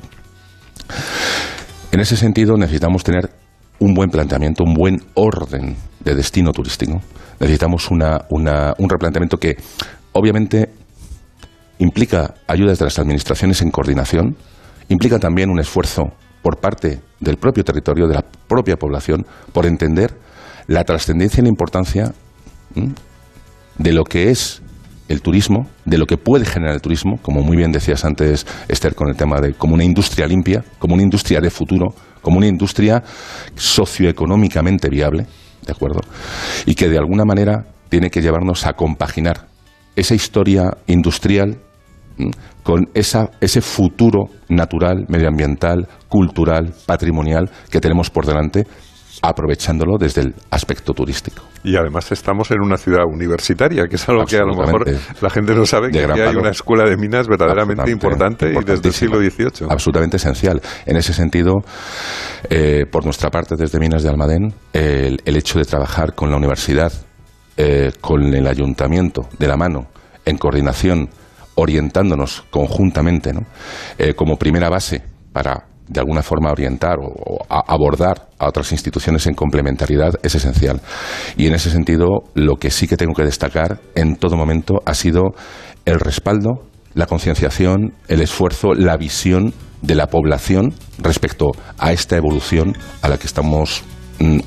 [1.91, 3.31] En ese sentido, necesitamos tener
[3.79, 7.01] un buen planteamiento, un buen orden de destino turístico.
[7.41, 9.57] Necesitamos una, un replanteamiento que,
[10.13, 10.71] obviamente,
[11.79, 14.37] implica ayudas de las administraciones en coordinación,
[14.89, 16.13] implica también un esfuerzo
[16.43, 20.13] por parte del propio territorio, de la propia población, por entender
[20.67, 22.13] la trascendencia y la importancia
[23.79, 24.63] de lo que es
[25.09, 28.95] el turismo, de lo que puede generar el turismo, como muy bien decías antes, Esther,
[28.95, 32.47] con el tema de como una industria limpia, como una industria de futuro, como una
[32.47, 33.03] industria
[33.55, 35.27] socioeconómicamente viable,
[35.67, 36.01] ¿de acuerdo?
[36.67, 39.49] Y que de alguna manera tiene que llevarnos a compaginar
[39.97, 41.59] esa historia industrial
[42.63, 48.67] con esa, ese futuro natural, medioambiental, cultural, patrimonial que tenemos por delante
[49.23, 51.43] aprovechándolo desde el aspecto turístico.
[51.65, 54.85] Y además estamos en una ciudad universitaria, que es algo que a lo mejor
[55.21, 58.89] la gente no sabe, que aquí hay una escuela de minas verdaderamente importante y desde
[58.89, 59.69] el siglo XVIII.
[59.71, 60.61] Absolutamente esencial.
[60.87, 61.63] En ese sentido,
[62.51, 66.93] eh, por nuestra parte, desde Minas de Almadén, el, hecho de trabajar con la universidad,
[67.57, 69.87] eh, con el ayuntamiento, de la mano,
[70.25, 71.11] en coordinación,
[71.55, 73.47] orientándonos conjuntamente, ¿no?
[73.99, 75.03] Eh, como primera base
[75.33, 80.81] para de alguna forma orientar o, abordar a otras instituciones en complementariedad es esencial.
[81.37, 84.95] Y en ese sentido, lo que sí que tengo que destacar en todo momento ha
[84.95, 85.35] sido
[85.85, 86.65] el respaldo,
[86.95, 89.53] la concienciación, el esfuerzo, la visión
[89.83, 93.83] de la población respecto a esta evolución a la que estamos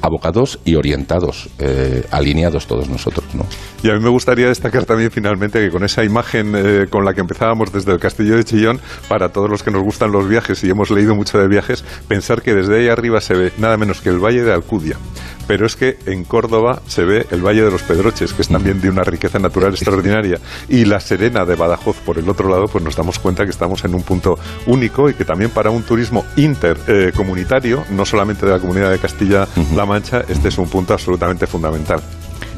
[0.02, 3.26] abocados y orientados, eh, alineados todos nosotros.
[3.34, 3.46] ¿no?
[3.84, 7.14] Y a mí me gustaría destacar también finalmente que con esa imagen eh, con la
[7.14, 10.64] que empezábamos desde el castillo de Chillón, para todos los que nos gustan los viajes
[10.64, 14.02] y hemos leído mucho de viajes, pensar que desde ahí arriba se ve nada menos
[14.02, 14.98] que el Valle de Alcudia
[15.48, 18.82] pero es que en Córdoba se ve el Valle de los Pedroches, que es también
[18.82, 20.40] de una riqueza natural extraordinaria,
[20.70, 23.84] y la Serena de Badajoz por el otro lado, pues nos damos cuenta que estamos
[23.86, 28.60] en un punto único y que también para un turismo intercomunitario, no solamente de la
[28.60, 32.02] comunidad de Castilla-La Mancha, este es un punto absolutamente fundamental.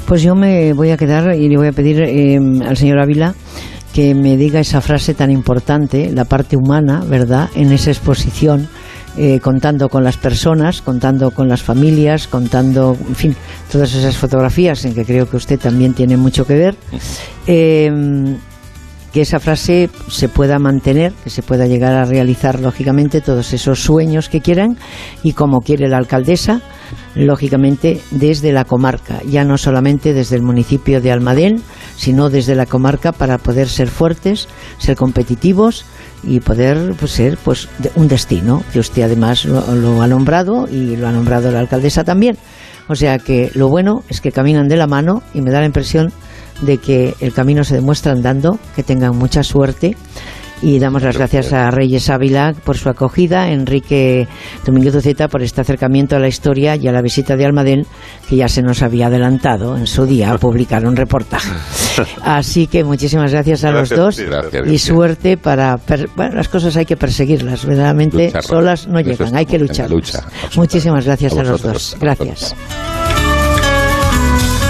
[0.06, 3.34] Pues yo me voy a quedar y le voy a pedir eh, al señor Ávila
[3.94, 8.70] que me diga esa frase tan importante, la parte humana, ¿verdad?, en esa exposición
[9.18, 13.36] eh, contando con las personas, contando con las familias, contando, en fin,
[13.72, 16.76] todas esas fotografías en que creo que usted también tiene mucho que ver.
[17.48, 17.90] Eh,
[19.18, 23.80] que esa frase se pueda mantener, que se pueda llegar a realizar lógicamente todos esos
[23.80, 24.78] sueños que quieran
[25.24, 26.62] y como quiere la alcaldesa,
[27.16, 31.64] lógicamente desde la comarca, ya no solamente desde el municipio de Almadén,
[31.96, 35.86] sino desde la comarca para poder ser fuertes, ser competitivos
[36.24, 41.08] y poder pues, ser pues un destino que usted además lo, ha nombrado y lo
[41.08, 42.38] ha nombrado la alcaldesa también.
[42.88, 45.66] O sea que lo bueno es que caminan de la mano y me da la
[45.66, 46.12] impresión
[46.62, 49.96] de que el camino se demuestra andando, que tengan mucha suerte
[50.62, 54.28] y damos las gracias a Reyes Ávila por su acogida, Enrique
[54.66, 57.86] Domínguez Uceta por este acercamiento a la historia y a la visita de Almadén,
[58.28, 61.52] que ya se nos había adelantado en su día a publicar un reportaje.
[62.24, 64.22] Así que muchísimas gracias a los dos
[64.66, 65.80] y suerte para...
[66.16, 69.90] bueno, las cosas hay que perseguirlas, verdaderamente solas no llegan, hay que luchar.
[70.56, 71.98] muchísimas gracias a, los dos.
[72.00, 72.56] Gracias.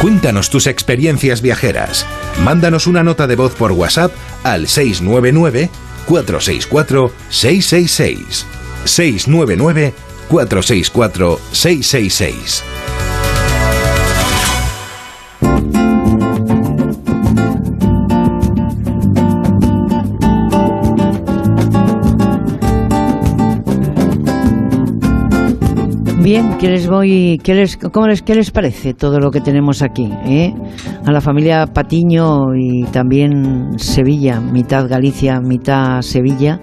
[0.02, 2.06] Cuéntanos tus experiencias viajeras.
[2.44, 4.12] Mándanos una nota de voz por WhatsApp
[4.44, 5.72] al 699
[6.06, 7.12] 464
[26.28, 29.82] Bien, ¿qué les voy, qué les, cómo les, qué les parece todo lo que tenemos
[29.82, 30.10] aquí?
[30.26, 30.54] Eh?
[31.06, 36.60] A la familia Patiño y también Sevilla, mitad Galicia, mitad Sevilla,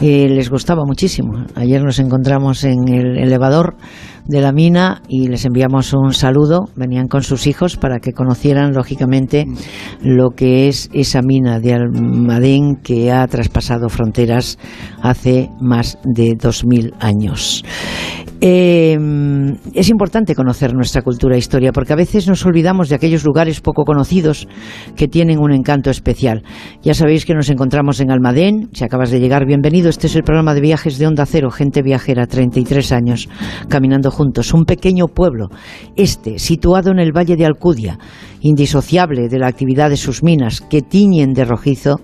[0.00, 1.44] eh, les gustaba muchísimo.
[1.54, 3.76] Ayer nos encontramos en el elevador
[4.26, 6.64] de la mina y les enviamos un saludo.
[6.74, 9.46] Venían con sus hijos para que conocieran, lógicamente,
[10.02, 14.58] lo que es esa mina de Almadén que ha traspasado fronteras
[15.00, 17.62] hace más de 2.000 años.
[18.40, 18.98] Eh,
[19.72, 23.60] es importante conocer nuestra cultura e historia porque a veces nos olvidamos de aquellos lugares
[23.60, 24.46] poco conocidos
[24.94, 26.42] que tienen un encanto especial.
[26.82, 28.68] Ya sabéis que nos encontramos en Almadén.
[28.72, 29.88] Si acabas de llegar, bienvenido.
[29.88, 33.28] Este es el programa de viajes de Onda Cero, gente viajera, 33 años,
[33.68, 34.52] caminando juntos.
[34.52, 35.48] Un pequeño pueblo,
[35.96, 37.98] este, situado en el Valle de Alcudia,
[38.40, 42.00] indisociable de la actividad de sus minas, que tiñen de rojizo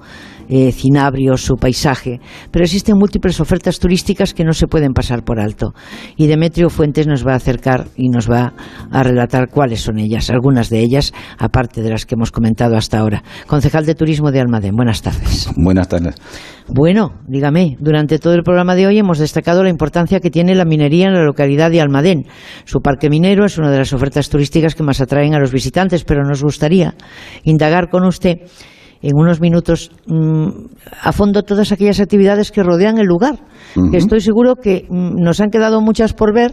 [0.49, 2.21] eh, cinabrio, su paisaje,
[2.51, 5.75] pero existen múltiples ofertas turísticas que no se pueden pasar por alto.
[6.17, 8.55] Y Demetrio Fuentes nos va a acercar y nos va
[8.91, 12.99] a relatar cuáles son ellas, algunas de ellas, aparte de las que hemos comentado hasta
[12.99, 13.23] ahora.
[13.47, 15.51] Concejal de Turismo de Almadén, buenas tardes.
[15.57, 16.15] Buenas tardes.
[16.69, 20.65] Bueno, dígame, durante todo el programa de hoy hemos destacado la importancia que tiene la
[20.65, 22.27] minería en la localidad de Almadén.
[22.65, 26.05] Su parque minero es una de las ofertas turísticas que más atraen a los visitantes,
[26.05, 26.95] pero nos gustaría
[27.45, 28.39] indagar con usted
[29.03, 30.49] en unos minutos mm,
[31.03, 33.39] a fondo todas aquellas actividades que rodean el lugar.
[33.93, 36.53] Estoy seguro que mm, nos han quedado muchas por ver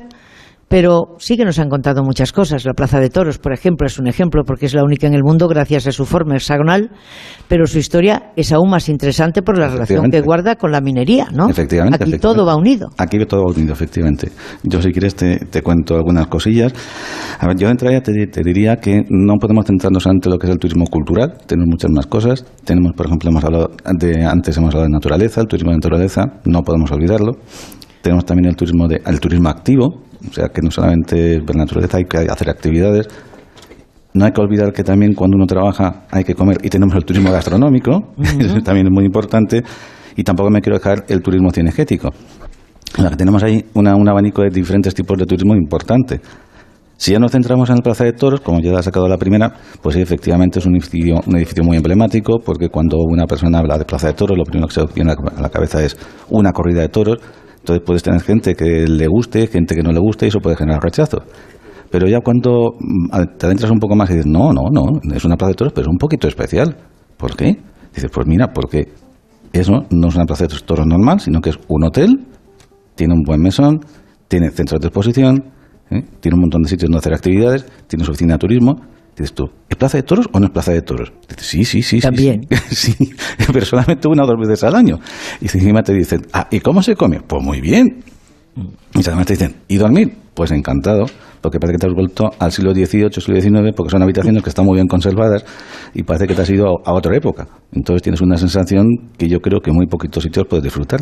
[0.69, 2.63] pero sí que nos han contado muchas cosas.
[2.63, 5.23] La Plaza de Toros, por ejemplo, es un ejemplo porque es la única en el
[5.23, 6.91] mundo gracias a su forma hexagonal,
[7.47, 11.27] pero su historia es aún más interesante por la relación que guarda con la minería,
[11.33, 11.49] ¿no?
[11.49, 12.03] Efectivamente.
[12.03, 12.89] Aquí todo va unido.
[12.97, 14.31] Aquí todo va unido, efectivamente.
[14.63, 16.71] Yo, si quieres, te, cuento algunas cosillas.
[17.39, 20.45] A ver, yo de entrada te, te, diría que no podemos centrarnos ante lo que
[20.45, 21.33] es el turismo cultural.
[21.47, 22.45] Tenemos muchas más cosas.
[22.63, 26.25] Tenemos, por ejemplo, hemos hablado de, antes hemos hablado de naturaleza, el turismo de naturaleza,
[26.45, 27.33] no podemos olvidarlo.
[28.01, 31.97] Tenemos también el turismo, de, el turismo activo, o sea que no solamente ver naturaleza,
[31.97, 33.07] hay que hacer actividades.
[34.13, 37.05] No hay que olvidar que también cuando uno trabaja hay que comer y tenemos el
[37.05, 39.63] turismo gastronómico, eso también es muy importante.
[40.15, 42.09] Y tampoco me quiero dejar el turismo cinegético.
[42.95, 46.19] que tenemos ahí una, un abanico de diferentes tipos de turismo importante.
[46.99, 49.53] Si ya nos centramos en el Plaza de Toros, como ya ha sacado la primera,
[49.81, 53.77] pues sí, efectivamente es un edificio, un edificio muy emblemático, porque cuando una persona habla
[53.77, 55.95] de Plaza de Toros, lo primero que se viene a la cabeza es
[56.29, 57.19] una corrida de toros,
[57.59, 60.55] entonces puedes tener gente que le guste, gente que no le guste y eso puede
[60.55, 61.19] generar rechazo.
[61.91, 65.25] Pero ya cuando mm, te adentras un poco más y dices, no, no, no, es
[65.25, 66.77] una plaza de toros, pero es un poquito especial.
[67.17, 67.57] ¿Por qué?
[67.93, 68.87] Dices, pues mira, porque
[69.51, 72.25] eso no es una plaza de toros normal, sino que es un hotel,
[72.95, 73.79] tiene un buen mesón,
[74.27, 75.43] tiene centros de exposición,
[75.89, 76.03] ¿eh?
[76.19, 78.75] tiene un montón de sitios donde hacer actividades, tiene su oficina de turismo,
[79.19, 81.11] Dices tú, ¿es plaza de toros o no es plaza de toros?
[81.27, 81.99] Dices, sí, sí, sí.
[81.99, 82.47] También.
[82.69, 83.11] Sí, sí.
[83.53, 84.97] pero solamente una o dos veces al año.
[85.41, 87.19] Y encima te dicen, ah, ¿y cómo se come?
[87.19, 88.01] Pues muy bien.
[88.95, 90.15] Y además te dicen, ¿y dormir?
[90.39, 91.03] Pues encantado,
[91.41, 94.47] porque parece que te has vuelto al siglo XVIII, siglo XIX, porque son habitaciones que
[94.47, 95.43] están muy bien conservadas
[95.93, 97.45] y parece que te has ido a otra época.
[97.73, 98.87] Entonces tienes una sensación
[99.17, 101.01] que yo creo que muy poquitos sitios puedes disfrutar.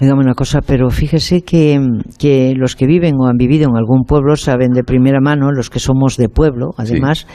[0.00, 1.78] Dígame una cosa, pero fíjese que,
[2.18, 5.70] que, los que viven o han vivido en algún pueblo saben de primera mano, los
[5.70, 7.28] que somos de pueblo, además,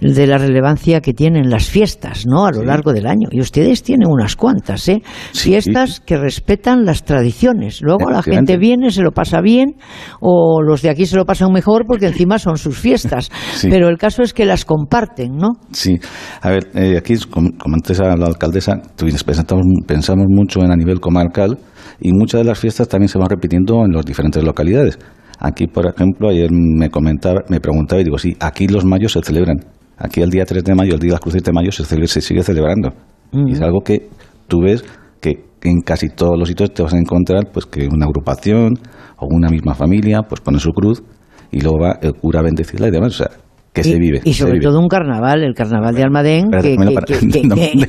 [0.00, 2.46] de la relevancia que tienen las fiestas, ¿no?
[2.46, 3.28] A lo largo del año.
[3.30, 5.02] Y ustedes tienen unas cuantas, ¿eh?
[5.34, 7.82] fiestas que respetan las tradiciones.
[7.82, 9.74] Luego la gente viene, se lo pasa bien,
[10.18, 13.30] o los de aquí se lo pasan mejor porque encima son sus fiestas.
[13.62, 15.52] Pero el caso es que las comparten, ¿no?
[15.72, 15.98] Sí.
[16.40, 21.00] A ver, eh, aquí, como, antes a la alcaldesa, pensamos, pensamos mucho en a nivel
[21.00, 21.58] comarcal
[22.00, 24.98] y muchas de las fiestas también se van repitiendo en las diferentes localidades.
[25.38, 29.20] Aquí, por ejemplo, ayer me comentaba, me preguntaba y digo, sí, aquí los mayos se
[29.22, 29.56] celebran.
[29.98, 32.20] Aquí el día 3 de mayo, el día de las cruces de mayo, se, se
[32.20, 32.92] sigue celebrando.
[33.32, 34.08] Y es algo que
[34.46, 34.84] tú ves
[35.20, 38.78] que en casi todos los sitios te vas a encontrar pues que una agrupación
[39.18, 41.02] o una misma familia pues pone su cruz
[41.50, 43.20] y luego va el cura a bendecirla y demás.
[43.20, 43.30] O sea,
[43.76, 44.20] que y, se vive.
[44.24, 46.74] Y sobre todo un carnaval, el carnaval de Almadén, que,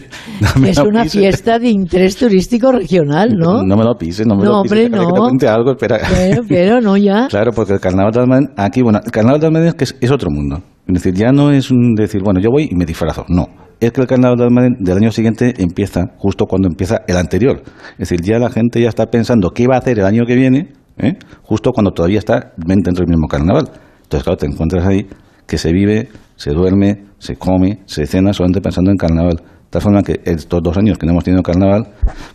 [0.68, 3.64] es una fiesta de interés turístico regional, ¿no?
[3.64, 4.91] No me lo pises, no me lo pises.
[4.91, 4.99] no.
[4.99, 5.99] Que te cuente algo, espera.
[6.14, 7.27] Pero, pero no ya.
[7.38, 10.30] Claro, porque el carnaval de Almadén, aquí, bueno, el carnaval de Almadén es, es otro
[10.30, 10.61] mundo.
[10.88, 13.26] Es decir, ya no es un decir, bueno, yo voy y me disfrazo.
[13.30, 13.47] No.
[13.80, 17.61] Es que el carnaval de Almadén del año siguiente empieza justo cuando empieza el anterior.
[17.93, 20.35] Es decir, ya la gente ya está pensando qué va a hacer el año que
[20.35, 21.14] viene, ¿eh?
[21.43, 23.69] justo cuando todavía está dentro del mismo carnaval.
[24.03, 25.05] Entonces, claro, te encuentras ahí
[25.48, 29.38] que se vive, se duerme, se come, se cena solamente pensando en carnaval.
[29.38, 31.88] De tal forma que estos dos años que no hemos tenido carnaval,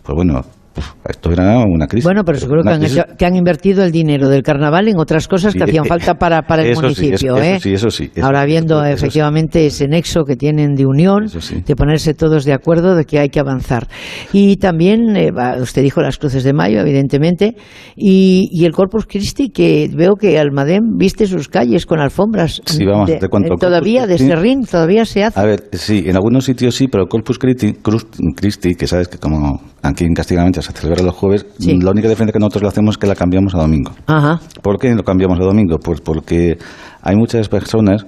[0.03, 0.41] pues bueno,
[1.07, 2.05] esto era una crisis.
[2.05, 5.85] Bueno, pero seguro que han, invertido el dinero del carnaval en otras cosas que hacían
[5.85, 7.37] eh, falta para, para el municipio.
[7.37, 7.59] Sí, ¿eh?
[7.61, 8.11] sí, eso sí.
[8.21, 13.05] Ahora viendo efectivamente ese nexo que tienen de unión, de ponerse todos de acuerdo de
[13.05, 13.87] que hay que avanzar.
[14.31, 17.55] Y también, eh, usted dijo las cruces de mayo, evidentemente,
[17.95, 22.61] y, y, el Corpus Christi, que veo que Almadén viste sus calles con alfombras.
[22.65, 23.19] Sí, vamos, de,
[23.59, 25.39] Todavía, de Serrín, todavía se hace.
[25.39, 27.75] A ver, sí, en algunos sitios sí, pero el Corpus Christi,
[28.35, 31.45] Christi que sabes que como aquí en Castellamente se celebra los jueves.
[31.59, 33.91] La única diferencia que nosotros lo hacemos es que la cambiamos a domingo.
[34.07, 34.39] Ajá.
[34.61, 35.77] ¿Por qué lo cambiamos a domingo?
[35.77, 36.57] Pues porque
[37.01, 38.05] hay muchas personas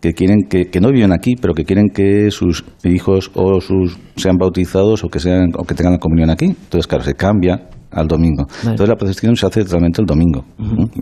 [0.00, 3.98] que quieren que, que no viven aquí, pero que quieren que sus hijos o sus
[4.16, 6.46] sean bautizados o que sean o que tengan la comunión aquí.
[6.46, 8.46] Entonces, claro, se cambia al domingo.
[8.62, 10.44] Entonces la procesión se hace totalmente el domingo.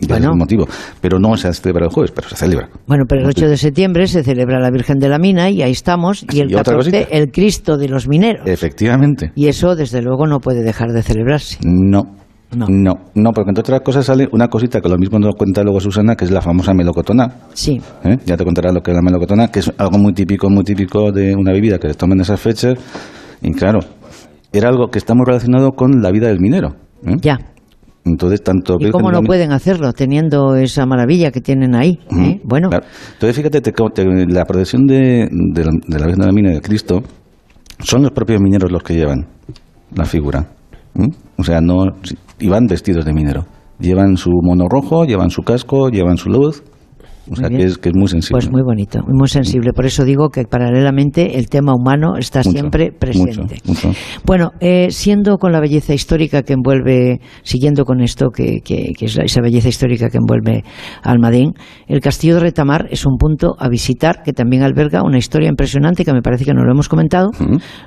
[0.01, 0.67] Es el motivo.
[1.01, 2.69] Pero no se celebra el jueves, pero se celebra.
[2.87, 5.71] Bueno, pero el 8 de septiembre se celebra la Virgen de la Mina y ahí
[5.71, 6.25] estamos.
[6.31, 7.15] Y el ¿Y otra 14, cosita?
[7.15, 8.47] el Cristo de los mineros.
[8.47, 9.31] Efectivamente.
[9.35, 11.57] Y eso, desde luego, no puede dejar de celebrarse.
[11.63, 12.15] No.
[12.51, 12.95] No.
[13.13, 16.15] no, porque entre otras cosas sale una cosita que lo mismo nos cuenta luego Susana,
[16.15, 17.31] que es la famosa melocotona.
[17.53, 17.79] Sí.
[18.03, 18.17] ¿Eh?
[18.25, 21.11] Ya te contará lo que es la melocotona, que es algo muy típico, muy típico
[21.11, 22.75] de una bebida que se toma en esas fechas.
[23.43, 23.79] Y claro,
[24.53, 26.75] era algo que está muy relacionado con la vida del minero.
[27.05, 27.15] ¿eh?
[27.21, 27.37] Ya.
[28.05, 31.99] Entonces, tanto ¿Y cómo no pueden hacerlo teniendo esa maravilla que tienen ahí?
[32.17, 32.39] ¿eh?
[32.43, 32.85] Bueno, Claro.
[33.13, 36.51] Entonces, fíjate, te- te- la procesión de, de la, de la Virgen de la Mina
[36.51, 37.01] de Cristo
[37.79, 39.27] son los propios mineros los que llevan
[39.93, 40.47] la figura.
[40.95, 41.07] ¿m?
[41.37, 41.83] O sea, no
[42.39, 43.45] y van vestidos de minero.
[43.79, 46.63] Llevan su mono rojo, llevan su casco, llevan su luz.
[47.31, 48.33] O sea, que es, que es muy sensible.
[48.39, 49.71] pues muy bonito, muy sensible.
[49.73, 53.57] Por eso digo que paralelamente el tema humano está Mucho, siempre presente.
[53.65, 53.99] mucho, mucho.
[54.25, 59.05] Bueno, eh, siendo con la belleza histórica que envuelve, siguiendo con esto, que, que- que
[59.05, 60.63] es la- esa belleza histórica que envuelve
[61.03, 61.53] Almadén,
[61.87, 66.03] el Castillo de Retamar es un punto a visitar que también alberga una historia impresionante
[66.05, 67.29] que me parece que no lo hemos comentado.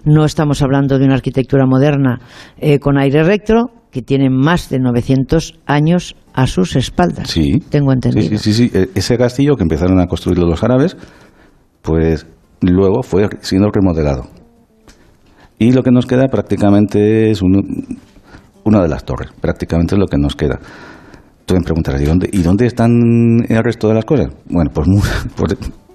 [0.04, 2.20] No estamos hablando de una arquitectura moderna
[2.58, 7.28] eh, con aire recto, que tiene más de 900 años a sus espaldas.
[7.30, 7.60] Sí.
[7.68, 8.26] Tengo entendido.
[8.26, 8.76] Sí, sí, sí, sí.
[8.76, 10.96] E- Ese castillo que empezaron a construirlo los árabes,
[11.82, 12.26] pues
[12.62, 14.26] luego fue siendo remodelado.
[15.58, 17.98] Y lo que nos queda prácticamente es un-
[18.64, 20.58] una de las torres, prácticamente es lo que nos queda.
[21.44, 22.90] Tú me preguntarás, ¿y dónde, ¿y dónde están
[23.48, 24.28] el resto de las cosas?
[24.48, 24.88] Bueno, pues
[25.36, 25.48] por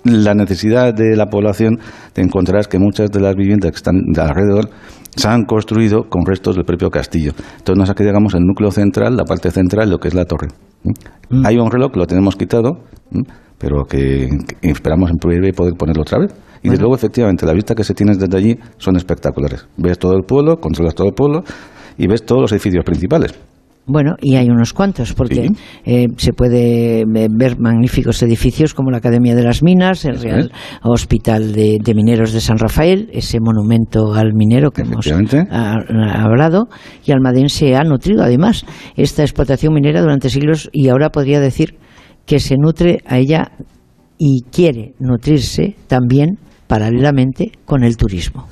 [0.04, 1.80] la necesidad de la población
[2.14, 4.70] te encontrarás que muchas de las viviendas que están de alrededor
[5.18, 7.34] se han construido con restos del propio castillo.
[7.58, 10.48] Entonces nos quedamos el núcleo central, la parte central, lo que es la torre.
[11.30, 11.46] ¿Mm?
[11.46, 12.84] Hay un reloj que lo tenemos quitado,
[13.58, 14.30] pero que,
[14.62, 16.34] que esperamos en breve poder ponerlo otra vez.
[16.62, 19.68] Y desde luego, efectivamente, la vista que se tiene desde allí son espectaculares.
[19.78, 21.44] Ves todo el pueblo, controlas todo el pueblo
[21.98, 23.34] y ves todos los edificios principales.
[23.90, 25.50] Bueno, y hay unos cuantos, porque
[25.86, 30.52] eh, se puede ver magníficos edificios como la Academia de las Minas, el Real
[30.84, 35.50] Hospital de, de Mineros de San Rafael, ese monumento al minero que hemos Efectivamente.
[35.50, 36.68] ha- ha hablado,
[37.06, 38.66] y Almadén se ha nutrido además
[38.98, 41.76] esta explotación minera durante siglos y ahora podría decir
[42.26, 43.52] que se nutre a ella
[44.18, 48.48] y quiere nutrirse también paralelamente con el turismo.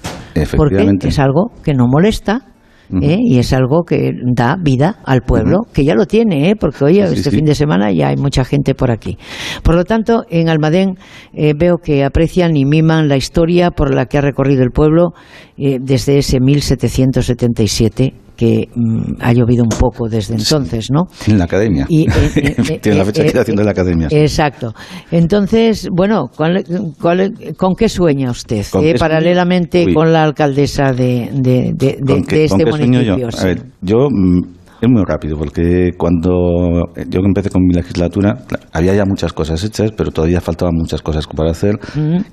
[0.55, 0.75] Porque
[1.09, 2.53] es algo que no molesta,
[3.01, 3.17] ¿eh?
[3.19, 6.55] y es algo que da vida al pueblo, que ya lo tiene, ¿eh?
[6.59, 7.37] porque oye, Sí, este sí.
[7.37, 9.17] fin de semana ya hay mucha gente por aquí.
[9.63, 10.97] Por lo tanto, en Almadén
[11.33, 15.13] eh, veo que aprecian y miman la historia por la que ha recorrido el pueblo
[15.57, 21.03] eh, desde ese 1777 que mm, ha llovido un poco desde entonces, ¿no?
[21.27, 21.85] En la academia.
[21.89, 24.07] Y, eh, eh, eh, Tiene la fecha de eh, creación de la academia.
[24.11, 24.73] Exacto.
[25.11, 26.63] Entonces, bueno, ¿cuál-
[27.01, 28.65] cuál- ¿con qué sueña usted?
[28.71, 28.99] ¿Con qué sueño?
[28.99, 29.93] paralelamente Uy.
[29.93, 33.29] con la alcaldesa de, de- de- de- ¿Con qué- de con este qué sueño municipio.
[33.29, 33.39] yo?
[33.39, 34.41] A ver, yo mm,
[34.81, 38.37] es muy rápido porque cuando yo empecé con mi legislatura
[38.73, 41.79] había ya muchas cosas hechas, pero todavía faltaban muchas cosas para hacer.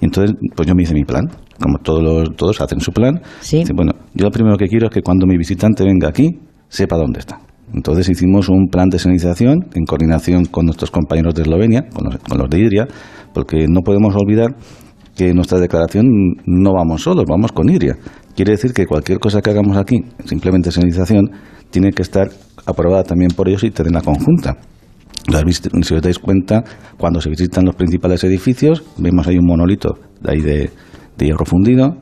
[0.01, 1.25] Y entonces, pues yo me hice mi plan,
[1.61, 3.21] como todos los, todos hacen su plan.
[3.41, 6.97] Dice, bueno, yo lo primero que quiero es que cuando mi visitante venga aquí sepa
[6.97, 7.41] dónde está.
[7.75, 12.19] Entonces hicimos un plan de señalización en coordinación con nuestros compañeros de Eslovenia, con los,
[12.19, 12.87] con los de Idria,
[13.33, 14.55] porque no podemos olvidar
[15.17, 16.07] que en nuestra declaración
[16.47, 17.97] no vamos solos, vamos con Idria.
[18.35, 21.31] Quiere decir que cualquier cosa que hagamos aquí, simplemente señalización,
[21.73, 22.31] tiene que estar
[22.67, 24.59] aprobada también por ellos y tener la conjunta.
[25.83, 26.63] Si os dais cuenta,
[26.99, 30.71] cuando se visitan los principales edificios, vemos ahí un monolito de ahí de
[31.19, 31.97] hierro fundido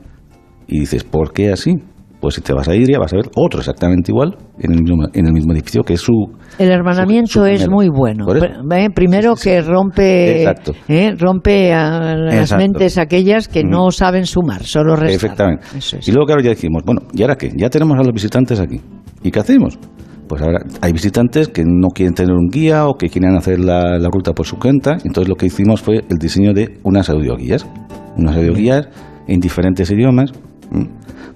[0.67, 1.75] y dices, ¿por qué así?
[2.21, 5.05] Pues si te vas a Idria vas a ver otro exactamente igual en el mismo,
[5.11, 6.13] en el mismo edificio que es su...
[6.59, 7.71] El hermanamiento su es primero.
[7.75, 8.25] muy bueno.
[8.35, 10.73] Eh, Primero que rompe, Exacto.
[10.87, 12.63] eh, rompe a las Exacto.
[12.63, 15.15] mentes aquellas que no saben sumar, solo restar.
[15.15, 15.65] Efectivamente.
[15.77, 16.07] Es.
[16.07, 17.51] Y luego, claro, ya dijimos, bueno, ¿y ahora qué?
[17.57, 18.79] Ya tenemos a los visitantes aquí.
[19.23, 19.79] ¿Y qué hacemos?
[20.27, 23.97] Pues ahora hay visitantes que no quieren tener un guía o que quieren hacer la,
[23.97, 24.97] la ruta por su cuenta.
[25.03, 27.65] Entonces lo que hicimos fue el diseño de unas audioguías.
[28.15, 28.87] Unas audioguías
[29.27, 30.31] en diferentes idiomas.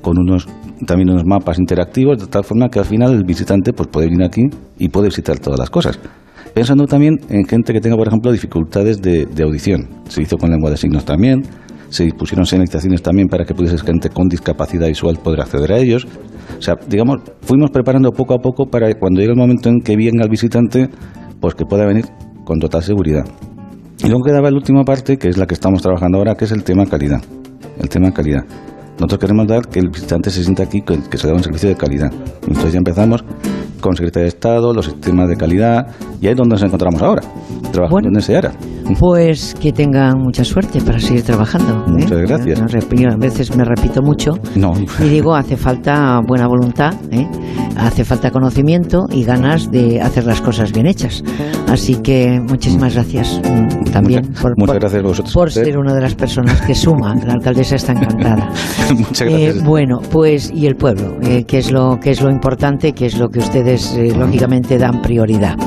[0.05, 0.47] Con unos
[0.85, 4.23] también unos mapas interactivos, de tal forma que al final el visitante pues, puede venir
[4.23, 4.43] aquí
[4.77, 5.99] y puede visitar todas las cosas.
[6.53, 9.89] Pensando también en gente que tenga, por ejemplo, dificultades de, de audición.
[10.07, 11.41] Se hizo con lengua de signos también.
[11.89, 16.05] Se dispusieron señalizaciones también para que pudiese gente con discapacidad visual poder acceder a ellos.
[16.57, 19.79] O sea, digamos, fuimos preparando poco a poco para que cuando llegue el momento en
[19.79, 20.87] que venga el visitante,
[21.41, 22.05] pues que pueda venir
[22.45, 23.25] con total seguridad.
[24.03, 26.51] Y luego quedaba la última parte, que es la que estamos trabajando ahora, que es
[26.51, 27.21] el tema calidad.
[27.79, 28.43] El tema calidad.
[28.95, 31.69] Nosotros queremos dar que el visitante se sienta aquí, que, que se da un servicio
[31.69, 32.11] de calidad.
[32.47, 33.23] Entonces ya empezamos
[33.81, 35.87] con Secretaría de Estado, los sistemas de calidad,
[36.21, 37.21] y ahí es donde nos encontramos ahora,
[37.71, 38.51] trabajando en ese área.
[38.99, 41.85] Pues que tengan mucha suerte para seguir trabajando.
[41.87, 41.91] ¿eh?
[42.03, 42.59] Muchas gracias.
[42.95, 47.27] Yo a veces me repito mucho No, y digo, hace falta buena voluntad, ¿eh?
[47.77, 51.23] hace falta conocimiento y ganas de hacer las cosas bien hechas.
[51.67, 55.33] Así que muchísimas gracias mm, también por, muchas por- gracias a vosotros.
[55.33, 57.15] por ser una de las personas que suma.
[57.25, 58.49] La alcaldesa está encantada.
[58.95, 59.63] Muchas Eh, gracias.
[59.63, 63.17] bueno, pues y el pueblo, eh, que es lo que es lo importante, que es
[63.17, 65.57] lo que ustedes eh, lógicamente dan prioridad.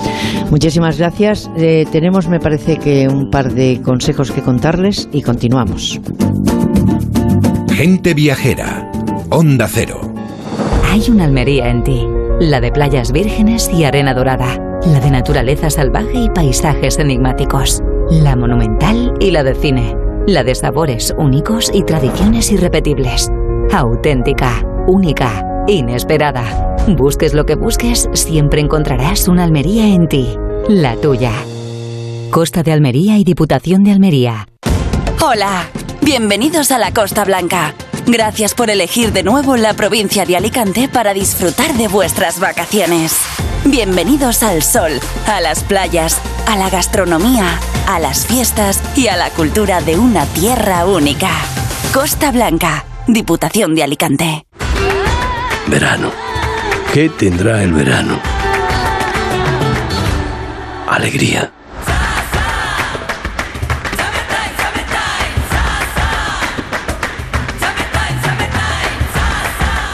[0.51, 1.51] Muchísimas gracias.
[1.57, 6.01] Eh, tenemos, me parece que un par de consejos que contarles y continuamos.
[7.71, 8.91] Gente viajera.
[9.31, 10.01] Onda Cero.
[10.91, 12.07] Hay una Almería en ti,
[12.41, 18.35] la de playas vírgenes y arena dorada, la de naturaleza salvaje y paisajes enigmáticos, la
[18.37, 19.95] monumental y la de cine,
[20.27, 23.31] la de sabores únicos y tradiciones irrepetibles,
[23.73, 26.77] auténtica, única, inesperada.
[26.89, 30.37] Busques lo que busques, siempre encontrarás una Almería en ti,
[30.69, 31.33] la tuya.
[32.31, 34.49] Costa de Almería y Diputación de Almería.
[35.23, 35.69] Hola,
[36.03, 37.75] bienvenidos a la Costa Blanca.
[38.09, 43.15] Gracias por elegir de nuevo la provincia de Alicante para disfrutar de vuestras vacaciones.
[43.67, 44.93] Bienvenidos al sol,
[45.27, 50.25] a las playas, a la gastronomía, a las fiestas y a la cultura de una
[50.25, 51.29] tierra única.
[51.93, 54.47] Costa Blanca, Diputación de Alicante.
[55.67, 56.11] Verano.
[56.95, 58.19] ¿Qué tendrá el verano?
[60.89, 61.53] Alegría.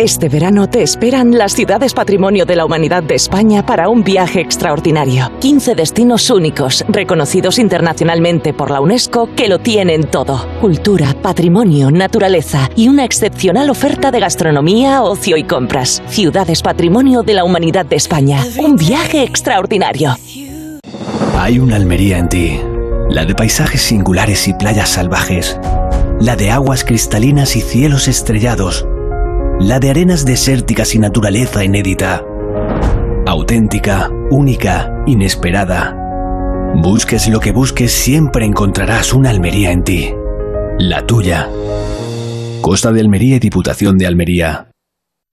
[0.00, 4.40] Este verano te esperan las ciudades patrimonio de la humanidad de España para un viaje
[4.40, 5.30] extraordinario.
[5.40, 10.48] 15 destinos únicos, reconocidos internacionalmente por la UNESCO, que lo tienen todo.
[10.58, 16.02] Cultura, patrimonio, naturaleza y una excepcional oferta de gastronomía, ocio y compras.
[16.06, 18.42] Ciudades patrimonio de la humanidad de España.
[18.56, 20.16] Un viaje extraordinario.
[21.36, 22.58] Hay una Almería en ti,
[23.10, 25.60] la de paisajes singulares y playas salvajes,
[26.20, 28.86] la de aguas cristalinas y cielos estrellados,
[29.60, 32.24] la de arenas desérticas y naturaleza inédita,
[33.26, 35.94] auténtica, única, inesperada.
[36.76, 40.14] Busques lo que busques, siempre encontrarás una Almería en ti,
[40.78, 41.50] la tuya.
[42.62, 44.69] Costa de Almería y Diputación de Almería.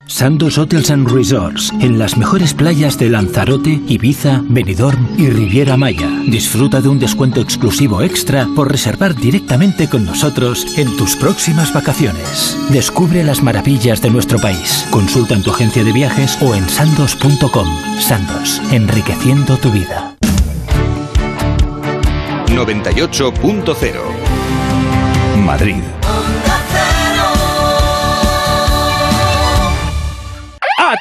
[0.07, 6.09] Santos Hotels and Resorts, en las mejores playas de Lanzarote, Ibiza, Benidorm y Riviera Maya.
[6.25, 12.57] Disfruta de un descuento exclusivo extra por reservar directamente con nosotros en tus próximas vacaciones.
[12.69, 14.87] Descubre las maravillas de nuestro país.
[14.89, 17.67] Consulta en tu agencia de viajes o en sandos.com.
[17.99, 20.15] Sandos, enriqueciendo tu vida.
[22.47, 24.27] 98.0
[25.45, 25.83] Madrid.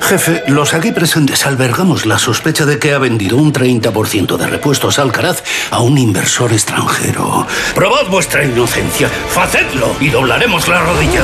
[0.00, 4.98] Jefe, los aquí presentes albergamos la sospecha de que ha vendido un 30% de repuestos
[4.98, 7.46] Alcaraz a un inversor extranjero.
[7.74, 11.22] Probad vuestra inocencia, facedlo y doblaremos la rodilla.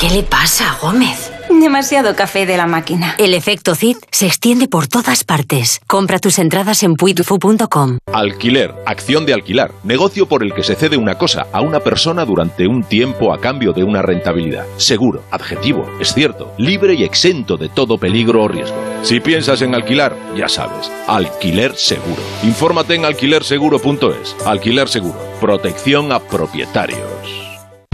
[0.00, 1.33] ¿Qué le pasa a Gómez?
[1.48, 3.14] Demasiado café de la máquina.
[3.18, 5.80] El efecto CID se extiende por todas partes.
[5.86, 7.98] Compra tus entradas en puitufu.com.
[8.12, 12.24] Alquiler, acción de alquilar, negocio por el que se cede una cosa a una persona
[12.24, 14.66] durante un tiempo a cambio de una rentabilidad.
[14.76, 18.76] Seguro, adjetivo, es cierto, libre y exento de todo peligro o riesgo.
[19.02, 22.22] Si piensas en alquilar, ya sabes, alquiler seguro.
[22.42, 24.36] Infórmate en alquilerseguro.es.
[24.46, 27.43] Alquiler seguro, protección a propietarios.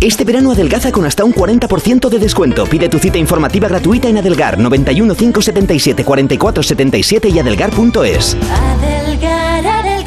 [0.00, 2.64] Este verano adelgaza con hasta un 40% de descuento.
[2.64, 8.34] Pide tu cita informativa gratuita en Adelgar 91 577 44 77 y adelgar.es.
[8.50, 10.00] Adelgar, adelgar.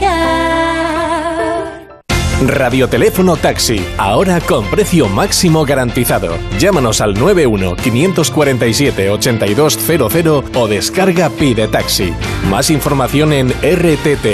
[2.47, 6.37] Radioteléfono Taxi, ahora con precio máximo garantizado.
[6.57, 12.11] Llámanos al 91 547 8200 o descarga Pide Taxi.
[12.49, 14.33] Más información en rttm.es.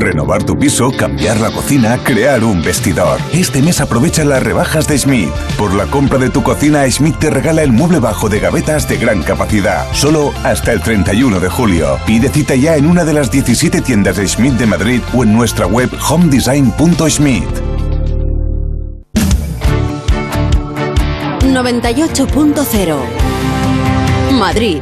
[0.00, 3.20] Renovar tu piso, cambiar la cocina, crear un vestidor.
[3.34, 5.28] Este mes aprovecha las rebajas de Schmidt.
[5.58, 8.96] Por la compra de tu cocina, Schmidt te regala el mueble bajo de gavetas de
[8.96, 9.86] gran capacidad.
[9.92, 11.98] Solo hasta el 31 de julio.
[12.06, 15.34] Pide cita ya en una de las 17 tiendas de Schmidt de Madrid o en
[15.34, 17.44] nuestra web homedesign.schmidt.
[21.44, 22.96] 98.0
[24.32, 24.80] Madrid.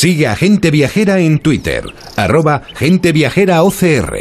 [0.00, 1.82] Sigue a Gente Viajera en Twitter,
[2.14, 4.14] arroba Gente Viajera OCR.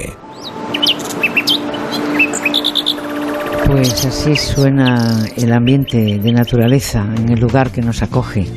[3.68, 8.48] Pues así suena el ambiente de naturaleza en el lugar que nos acoge,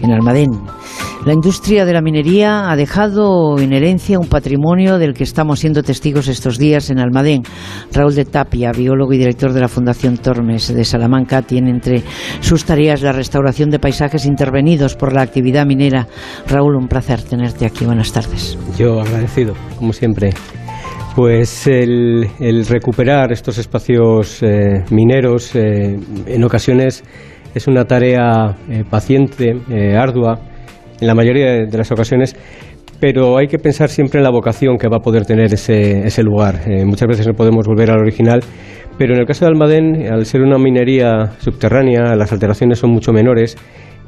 [0.00, 0.52] en Almadén.
[1.26, 5.82] La industria de la minería ha dejado en herencia un patrimonio del que estamos siendo
[5.82, 7.42] testigos estos días en Almadén.
[7.92, 12.02] Raúl de Tapia, biólogo y director de la Fundación Tormes de Salamanca, tiene entre
[12.40, 16.08] sus tareas la restauración de paisajes intervenidos por la actividad minera.
[16.48, 17.84] Raúl, un placer tenerte aquí.
[17.84, 18.56] Buenas tardes.
[18.78, 20.30] Yo agradecido, como siempre.
[21.14, 22.30] Pues el,
[22.66, 27.04] recuperar estos espacios eh, mineros eh, en ocasiones
[27.54, 29.60] es una tarea eh, paciente,
[29.98, 30.40] ardua,
[31.00, 32.36] en la mayoría de las ocasiones,
[33.00, 36.22] pero hay que pensar siempre en la vocación que va a poder tener ese, ese
[36.22, 36.60] lugar.
[36.84, 38.40] muchas veces no podemos volver al original,
[38.98, 43.12] pero en el caso de Almadén, al ser una minería subterránea, las alteraciones son mucho
[43.12, 43.56] menores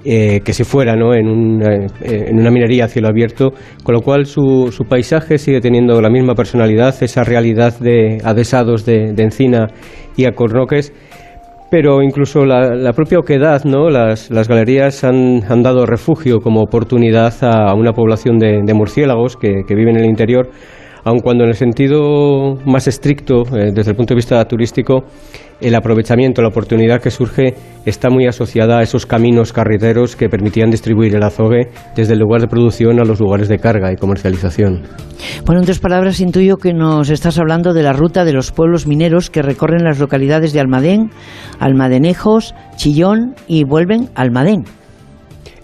[0.04, 1.14] eh, que si fuera ¿no?
[1.14, 3.52] en, una, eh, en una minería a cielo abierto,
[3.84, 8.84] con lo cual su, su, paisaje sigue teniendo la misma personalidad, esa realidad de adesados
[8.84, 9.68] de, de encina
[10.16, 10.92] y acornoques,
[11.72, 13.88] pero incluso la, propia oquedad, ¿no?
[13.88, 19.62] las, las galerías han, dado refugio como oportunidad a una población de, de murciélagos que,
[19.66, 20.50] que viven en el interior
[21.04, 25.04] aun cuando en el sentido más estricto, eh, desde el punto de vista turístico,
[25.60, 27.54] el aprovechamiento, la oportunidad que surge
[27.86, 32.40] está muy asociada a esos caminos carreteros que permitían distribuir el azogue desde el lugar
[32.40, 34.82] de producción a los lugares de carga y comercialización.
[35.46, 38.86] Bueno, en otras palabras, intuyo que nos estás hablando de la ruta de los pueblos
[38.86, 41.10] mineros que recorren las localidades de Almadén,
[41.60, 44.64] Almadenejos, Chillón y vuelven a Almadén.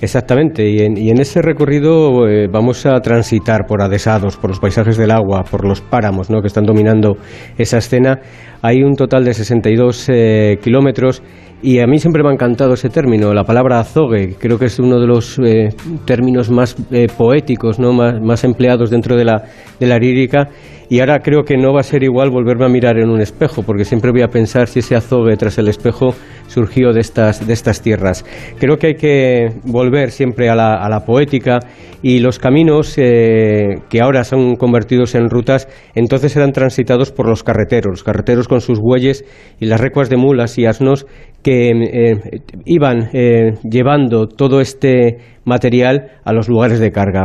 [0.01, 5.11] Exactamente, y en, ese recorrido eh, vamos a transitar por adesados, por los paisajes del
[5.11, 6.41] agua, por los páramos ¿no?
[6.41, 7.16] que están dominando
[7.57, 8.20] esa escena.
[8.62, 11.20] Hay un total de 62 eh, kilómetros
[11.62, 14.79] y a mí siempre me ha encantado ese término, la palabra azogue, creo que es
[14.79, 15.70] uno de los eh,
[16.05, 16.77] términos más
[17.16, 17.93] poéticos, ¿no?
[17.93, 19.43] más, más empleados dentro de la,
[19.81, 20.51] de la lírica
[20.91, 23.62] y ahora creo que no va a ser igual volverme a mirar en un espejo,
[23.62, 26.15] porque siempre voy a pensar si ese azogue tras el espejo
[26.49, 28.25] surgió de estas, de estas tierras.
[28.59, 31.61] Creo que hay que volver siempre a la, a la poética
[32.03, 37.43] y los caminos eh, que ahora son convertidos en rutas, entonces eran transitados por los
[37.43, 39.25] carreteros, los carreteros con sus bueyes
[39.59, 41.07] y las recuas de mulas y asnos
[41.43, 47.25] que eh, iban eh, llevando todo este material a los lugares de carga.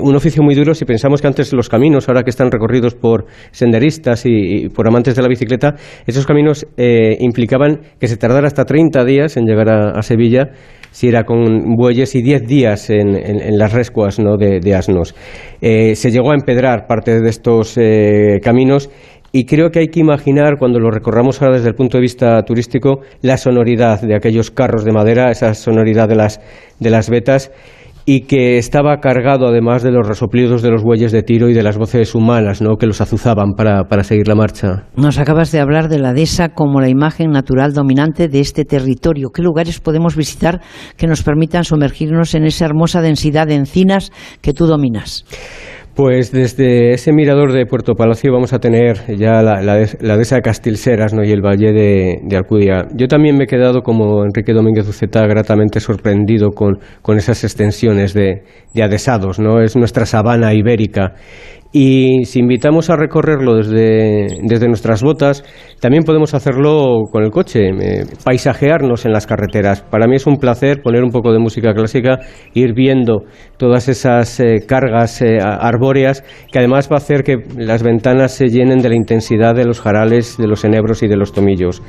[0.00, 3.26] Un oficio muy duro si pensamos que antes los caminos, ahora que están recorridos por
[3.50, 5.74] senderistas y, por amantes de la bicicleta,
[6.06, 10.50] esos caminos implicaban que se tardara hasta 30 días en llegar a, Sevilla
[10.90, 14.36] si era con bueyes y 10 días en, las rescuas ¿no?
[14.36, 15.14] de, asnos.
[15.60, 17.78] se llegó a empedrar parte de estos
[18.42, 18.90] caminos
[19.32, 22.42] y creo que hay que imaginar, cuando lo recorramos ahora desde el punto de vista
[22.42, 26.40] turístico, la sonoridad de aquellos carros de madera, esa sonoridad de las,
[26.80, 27.52] de las vetas,
[28.12, 31.62] y que estaba cargado además de los resoplidos de los bueyes de tiro y de
[31.62, 32.76] las voces humanas ¿no?
[32.76, 34.88] que los azuzaban para, para seguir la marcha.
[34.96, 39.30] Nos acabas de hablar de la dehesa como la imagen natural dominante de este territorio.
[39.32, 40.60] ¿Qué lugares podemos visitar
[40.96, 44.10] que nos permitan sumergirnos en esa hermosa densidad de encinas
[44.40, 45.24] que tú dominas?
[45.94, 50.42] Pues desde ese mirador de Puerto Palacio vamos a tener ya la, la, la de
[50.42, 51.24] Castilseras ¿no?
[51.24, 52.86] y el valle de, Alcudia.
[52.94, 58.14] Yo también me he quedado, como Enrique Domínguez Uceta, gratamente sorprendido con, con esas extensiones
[58.14, 59.40] de, de adesados.
[59.40, 59.60] ¿no?
[59.60, 61.14] Es nuestra sabana ibérica
[61.72, 65.44] Y si invitamos a recorrerlo desde, desde nuestras botas,
[65.80, 69.82] también podemos hacerlo con el coche, eh, paisajearnos en las carreteras.
[69.82, 72.18] Para mí es un placer poner un poco de música clásica,
[72.54, 73.22] ir viendo
[73.56, 78.48] todas esas eh, cargas eh, arbóreas, que además va a hacer que las ventanas se
[78.48, 81.82] llenen de la intensidad de los jarales, de los enebros y de los tomillos.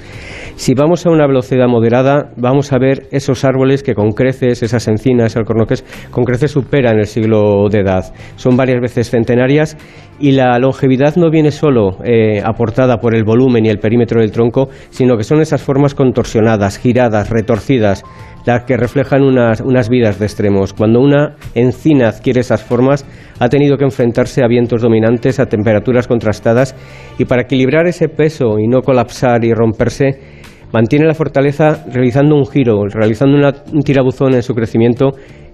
[0.57, 4.87] Si vamos a una velocidad moderada, vamos a ver esos árboles que con creces, esas
[4.87, 8.13] encinas, alcornoques, con creces superan el siglo de edad.
[8.35, 9.70] Son varias veces centenarias
[10.19, 14.31] y la longevidad no viene solo eh, aportada por el volumen y el perímetro del
[14.31, 18.03] tronco, sino que son esas formas contorsionadas, giradas, retorcidas,
[18.45, 20.73] las que reflejan unas, unas vidas de extremos.
[20.73, 23.06] Cuando una encina adquiere esas formas,
[23.39, 26.76] ha tenido que enfrentarse a vientos dominantes, a temperaturas contrastadas,
[27.18, 30.40] y para equilibrar ese peso y no colapsar y romperse,
[30.73, 33.38] mantiene la fortaleza realizando un giro, realizando
[33.72, 35.11] un tirabuzón en su crecimiento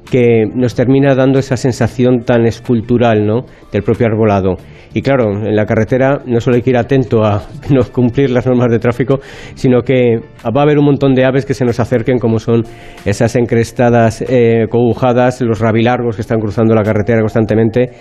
[0.10, 3.46] que nos termina dando esa sensación tan escultural ¿no?
[3.72, 4.56] del propio arbolado.
[4.94, 8.46] Y claro, en la carretera no solo hay que ir atento a no cumplir las
[8.48, 9.20] normas de tráfico,
[9.54, 12.64] sino que va a haber un montón de aves que se nos acerquen, como son
[13.06, 17.92] esas encrestadas eh, cogujadas, los rabilargos que están cruzando la carretera constantemente,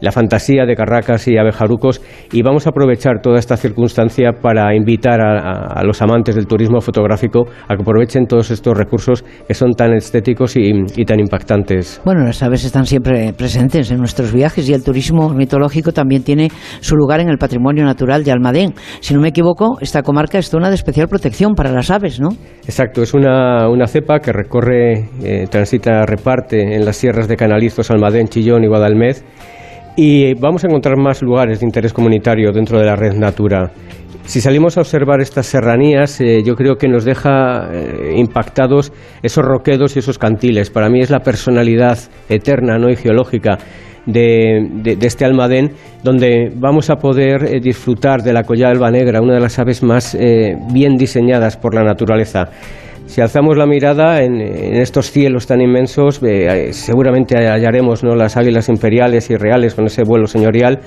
[0.00, 2.02] la fantasía de carracas y abejarucos
[2.32, 7.46] y vamos a aprovechar toda esta circunstancia para invitar a, los amantes del turismo fotográfico
[7.68, 12.00] a que aprovechen todos estos recursos que son tan estéticos y, tan impactantes.
[12.04, 16.48] Bueno, las aves están siempre presentes en nuestros viajes y el turismo mitológico también tiene
[16.80, 18.74] su lugar en el patrimonio natural de Almadén.
[19.00, 22.30] Si no me equivoco, esta comarca es zona de especial protección para las aves, ¿no?
[22.64, 28.26] Exacto, es una, cepa que recorre, eh, transita, reparte en las sierras de Canalizos, Almadén,
[28.26, 29.24] Chillón y Guadalmez
[29.96, 33.72] y vamos a encontrar más lugares de interés comunitario dentro de la red Natura.
[34.26, 38.92] Si salimos a observar estas serranías, eh, yo creo que nos deja eh, impactados
[39.22, 40.68] esos roquedos y esos cantiles.
[40.68, 41.96] Para mí es la personalidad
[42.28, 42.90] eterna ¿no?
[42.90, 43.56] y geológica
[44.04, 45.70] de, este almadén,
[46.02, 49.82] donde vamos a poder eh, disfrutar de la collada alba negra, una de las aves
[49.84, 50.16] más
[50.72, 52.50] bien diseñadas por la naturaleza.
[53.06, 58.14] Si alzamos la mirada en, estos cielos tan inmensos, eh, seguramente hallaremos ¿no?
[58.14, 60.80] las águilas imperiales y reales con ese vuelo señorial,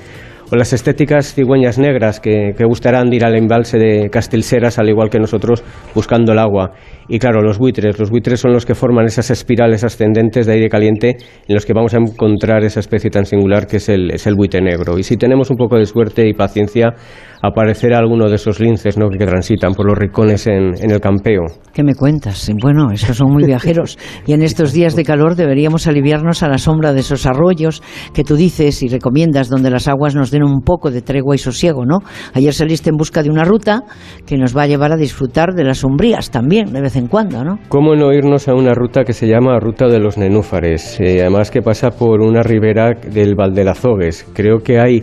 [0.51, 4.89] o las estéticas cigüeñas negras que, que gustarán de ir al embalse de Castilseras, al
[4.89, 5.63] igual que nosotros,
[5.95, 6.71] buscando el agua.
[7.09, 7.97] Y claro, los buitres.
[7.97, 11.17] Los buitres son los que forman esas espirales ascendentes de aire caliente
[11.47, 14.35] en los que vamos a encontrar esa especie tan singular que es el, es el
[14.35, 14.99] buite negro.
[14.99, 16.93] Y si tenemos un poco de suerte y paciencia,
[17.41, 19.09] aparecerá alguno de esos linces ¿no?
[19.09, 21.45] que transitan por los rincones en, el campeo.
[21.73, 22.51] ¿Qué me cuentas?
[22.61, 23.97] Bueno, esos son muy viajeros.
[24.25, 27.81] y en estos días de calor deberíamos aliviarnos a la sombra de esos arroyos
[28.13, 31.37] que tú dices y recomiendas donde las aguas nos den un poco de tregua y
[31.37, 31.99] sosiego, ¿no?
[32.33, 33.83] Ayer saliste en busca de una ruta
[34.25, 37.59] que nos va a llevar a disfrutar de las sombrías también, de vez cuando, ¿no?
[37.69, 40.99] ¿Cómo no irnos a una ruta que se llama Ruta de los Nenúfares?
[40.99, 44.27] Eh, además que pasa por una ribera del Valdelazogues.
[44.33, 45.01] Creo que hay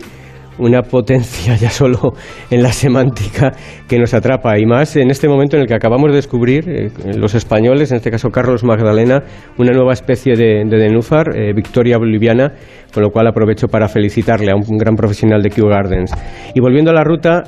[0.59, 2.13] una potencia ya solo
[2.49, 3.51] en la semántica
[3.87, 6.89] que nos atrapa y más en este momento en el que acabamos de descubrir eh,
[7.15, 9.23] los españoles, en este caso Carlos Magdalena,
[9.57, 12.53] una nueva especie de, de eh, Victoria boliviana,
[12.93, 16.11] con lo cual aprovecho para felicitarle a un gran profesional de Kew Gardens.
[16.53, 17.43] Y volviendo a la ruta,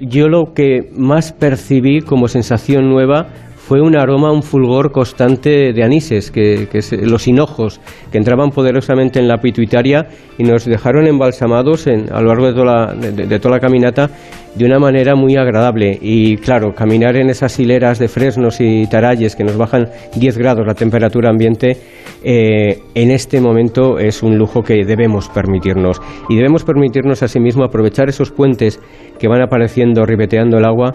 [0.00, 3.28] yo lo que más percibí como sensación nueva
[3.70, 6.66] fue un aroma, un fulgor constante de anises, que,
[7.04, 7.80] los hinojos
[8.10, 12.64] que entraban poderosamente en la pituitaria y nos dejaron embalsamados a lo largo de toda,
[12.64, 14.10] la, de, toda la caminata
[14.56, 15.96] de una manera muy agradable.
[16.02, 20.66] Y claro, caminar en esas hileras de fresnos y taralles que nos bajan 10 grados
[20.66, 21.76] la temperatura ambiente,
[22.24, 26.02] eh, en este momento es un lujo que debemos permitirnos.
[26.28, 28.80] Y debemos permitirnos asimismo aprovechar esos puentes
[29.20, 30.92] que van apareciendo ribeteando el agua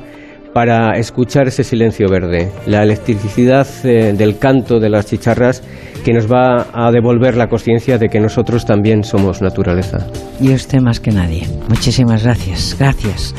[0.55, 5.61] para escuchar ese silencio verde, la electricidad eh, del canto de las chicharras
[6.05, 10.07] que nos va a devolver la conciencia de que nosotros también somos naturaleza.
[10.39, 11.45] Y usted más que nadie.
[11.67, 13.35] Muchísimas gracias, gracias.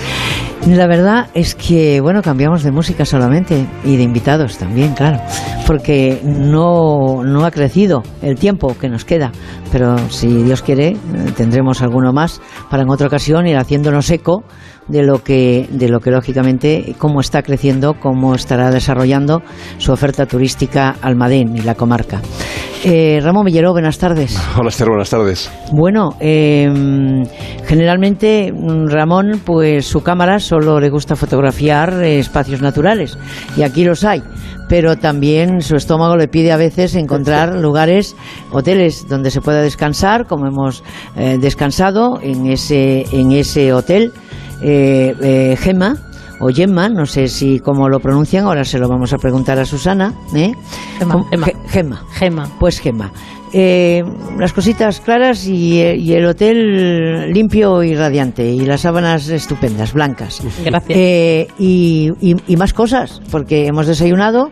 [0.66, 5.18] La verdad es que, bueno, cambiamos de música solamente y de invitados también, claro,
[5.66, 9.32] porque no, no ha crecido el tiempo que nos queda,
[9.72, 10.97] pero si Dios quiere, eh,
[11.34, 14.43] tendremos alguno más para en otra ocasión ir haciéndonos eco
[14.88, 19.42] de lo que, de lo que lógicamente, cómo está creciendo, cómo estará desarrollando
[19.78, 22.20] su oferta turística Almadén y la comarca.
[22.84, 24.38] Eh, Ramón Villeró, buenas tardes.
[24.56, 25.50] Hola Esther, buenas tardes.
[25.72, 27.24] Bueno, em,
[27.64, 33.18] generalmente mm, Ramón, pues su cámara solo le gusta fotografiar eh, espacios naturales
[33.56, 34.22] y aquí los hay,
[34.68, 38.14] pero también su estómago le pide a veces encontrar lugares,
[38.52, 40.84] hoteles donde se pueda descansar, como hemos
[41.16, 44.12] eh, descansado en ese, en ese hotel
[44.62, 45.97] eh, eh, Gema,
[46.39, 49.65] o Gemma, no sé si cómo lo pronuncian, ahora se lo vamos a preguntar a
[49.65, 50.12] Susana.
[50.35, 50.53] ¿eh?
[50.99, 51.24] Gemma,
[51.69, 52.03] Gemma.
[52.12, 52.51] Gemma.
[52.59, 53.11] Pues Gemma.
[53.53, 54.03] Eh,
[54.39, 59.93] las cositas claras y, eh, y, el hotel limpio y radiante y las sábanas estupendas,
[59.93, 60.43] blancas.
[60.65, 60.99] Gracias.
[60.99, 64.51] Eh, y, y, y, más cosas, porque hemos desayunado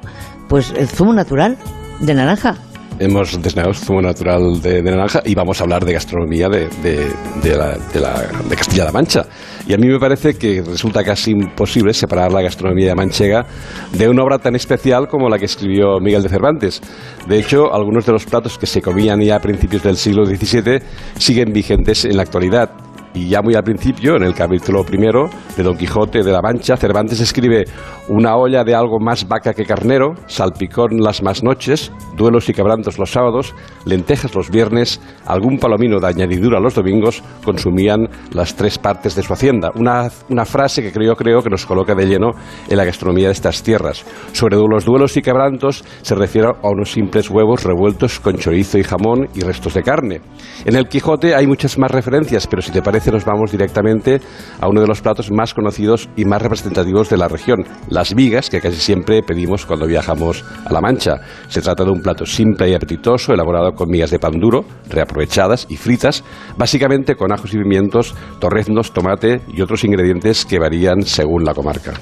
[0.49, 1.59] pues el zumo natural
[2.01, 2.55] de naranja.
[2.99, 7.11] Hemos desayunado zumo natural de, de, naranja y vamos a hablar de gastronomía de, de,
[7.43, 9.27] de la, la, de Castilla-La Mancha.
[9.67, 13.47] Y a mí me parece que resulta casi imposible separar la gastronomía manchega
[13.93, 16.83] de una obra tan especial como la que escribió Miguel de Cervantes.
[17.27, 20.83] De hecho, algunos de los platos que se comían ya a principios del siglo XVII
[21.19, 22.84] siguen vigentes en la actualidad.
[23.15, 26.77] Y ya muy al principio, en el capítulo primero de Don Quijote de la Mancha,
[26.77, 27.65] Cervantes escribe
[28.09, 32.99] una olla de algo más vaca que carnero, salpicón las más noches, duelos y quebrantos
[32.99, 33.55] los sábados,
[33.85, 39.33] lentejas los viernes, algún palomino de añadidura los domingos, consumían las tres partes de su
[39.33, 39.71] hacienda.
[39.77, 42.33] Una, una frase que creo, creo que nos coloca de lleno
[42.69, 44.05] en la gastronomía de estas tierras.
[44.33, 48.83] Sobre los duelos y quebrantos se refiere a unos simples huevos revueltos con chorizo y
[48.83, 50.21] jamón y restos de carne.
[50.65, 54.21] En el Quijote hay muchas más referencias, pero si te parece nos vamos directamente
[54.61, 58.51] a uno de los platos más conocidos y más representativos de la región, las vigas,
[58.51, 61.21] que casi siempre pedimos cuando viajamos a La Mancha.
[61.49, 65.67] Se trata de un plato simple y apetitoso, elaborado con migas de pan duro, reaprovechadas
[65.69, 66.25] y fritas,
[66.57, 71.95] básicamente con ajos y pimientos, torreznos, tomate y otros ingredientes que varían según la comarca.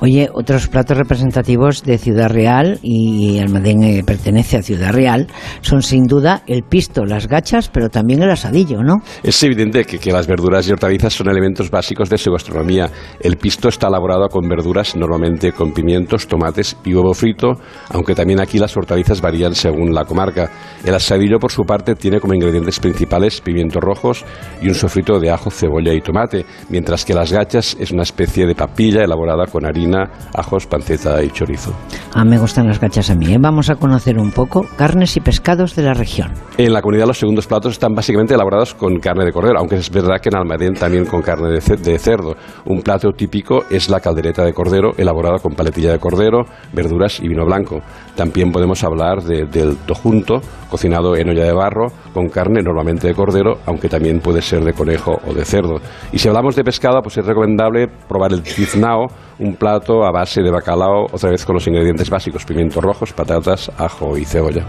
[0.00, 5.28] Oye, otros platos representativos de Ciudad Real, y Almadén eh, pertenece a Ciudad Real,
[5.60, 8.96] son sin duda el pisto, las gachas, pero también el asadillo, ¿no?
[9.22, 12.90] Es evidente que, que, las verduras y hortalizas son elementos básicos de su gastronomía.
[13.20, 17.52] El pisto está elaborado con verduras, normalmente con pimientos, tomates y huevo frito,
[17.90, 20.50] aunque también aquí las hortalizas varían según la comarca.
[20.84, 24.24] El asadillo, por su parte, tiene como ingredientes principales pimientos rojos
[24.60, 28.46] y un sofrito de ajo, cebolla y tomate, mientras que las gachas es una especie
[28.46, 29.93] de papilla elaborada con harina
[30.34, 31.72] ajos, panceta y chorizo.
[32.14, 33.32] Ah, me gustan las gachas a mí.
[33.32, 33.38] ¿eh?
[33.40, 36.32] Vamos a conocer un poco carnes y pescados de la región.
[36.58, 39.90] En la comunidad los segundos platos están básicamente elaborados con carne de cordero, aunque es
[39.90, 42.36] verdad que en Almadén también con carne de cerdo.
[42.66, 47.28] Un plato típico es la caldereta de cordero, elaborada con paletilla de cordero, verduras y
[47.28, 47.80] vino blanco.
[48.16, 50.40] También podemos hablar de, del tojunto,
[50.70, 54.72] cocinado en olla de barro, con carne normalmente de cordero, aunque también puede ser de
[54.72, 55.80] conejo o de cerdo.
[56.12, 59.06] Y si hablamos de pescado, pues es recomendable probar el tiznao,
[59.38, 63.70] un plato a base de bacalao, otra vez con los ingredientes básicos, pimientos rojos, patatas,
[63.78, 64.64] ajo y cebolla.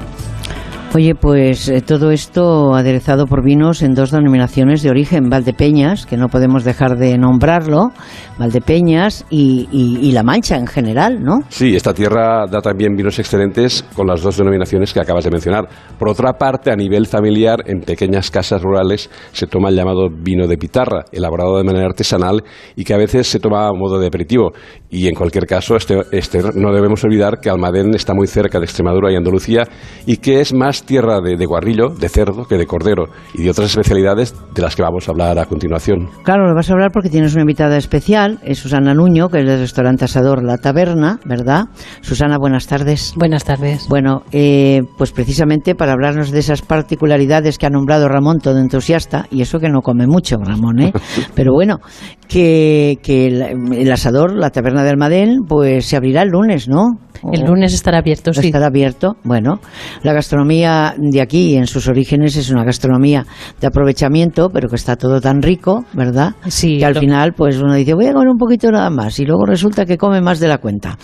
[0.94, 6.16] Oye, pues eh, todo esto aderezado por vinos en dos denominaciones de origen, Valdepeñas, que
[6.16, 7.91] no podemos dejar de nombrarlo,
[8.40, 11.40] Valdepeñas y, La Mancha en general, ¿no?
[11.49, 15.68] Sí, esta tierra da también vinos excelentes con las dos denominaciones que acabas de mencionar.
[15.99, 20.48] Por otra parte, a nivel familiar, en pequeñas casas rurales se toma el llamado vino
[20.48, 22.41] de pitarra, elaborado de manera artesanal
[22.78, 24.53] y que a veces se toma a modo de aperitivo.
[24.90, 28.66] Y en cualquier caso, este, este, no debemos olvidar que Almadén está muy cerca de
[28.66, 29.68] Extremadura y Andalucía
[30.06, 33.49] y que es más tierra de, de, guarrillo, de cerdo, que de cordero y de
[33.49, 36.10] otras especialidades de las que vamos a hablar a continuación.
[36.24, 39.45] Claro, lo vas a hablar porque tienes una invitada especial, es Susana Nuño, que es
[39.45, 41.66] del restaurante Asador La Taberna, ¿verdad?
[42.02, 43.14] Susana, buenas tardes.
[43.16, 43.88] Buenas tardes.
[43.90, 49.28] Bueno, eh, pues precisamente para hablarnos de esas particularidades que ha nombrado Ramón, todo entusiasta,
[49.32, 50.94] y eso que no come mucho, Ramón, ¿eh?
[51.36, 51.80] Pero bueno,
[52.28, 56.99] que, que el, el Asador, la Taberna de Almadén, pues se abrirá el lunes, ¿no?
[57.32, 58.48] El lunes estará abierto, sí.
[58.48, 59.16] Estará abierto.
[59.24, 59.60] Bueno,
[60.03, 60.65] la gastronomía
[60.98, 63.26] de aquí, en sus orígenes, es una gastronomía
[63.60, 66.36] de aprovechamiento, pero que está todo tan rico, ¿verdad?
[66.48, 66.78] Sí.
[66.78, 69.46] Que al final, pues uno dice, voy a comer un poquito nada más, y luego
[69.46, 70.98] resulta que come más de la cuenta.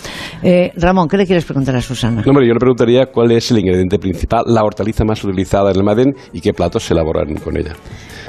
[0.44, 2.22] Eh, Ramón, ¿qué le quieres preguntar a Susana?
[2.26, 5.78] No, hombre, yo le preguntaría cuál es el ingrediente principal, la hortaliza más utilizada en
[5.78, 7.74] el Madén y qué platos se elaboran con ella.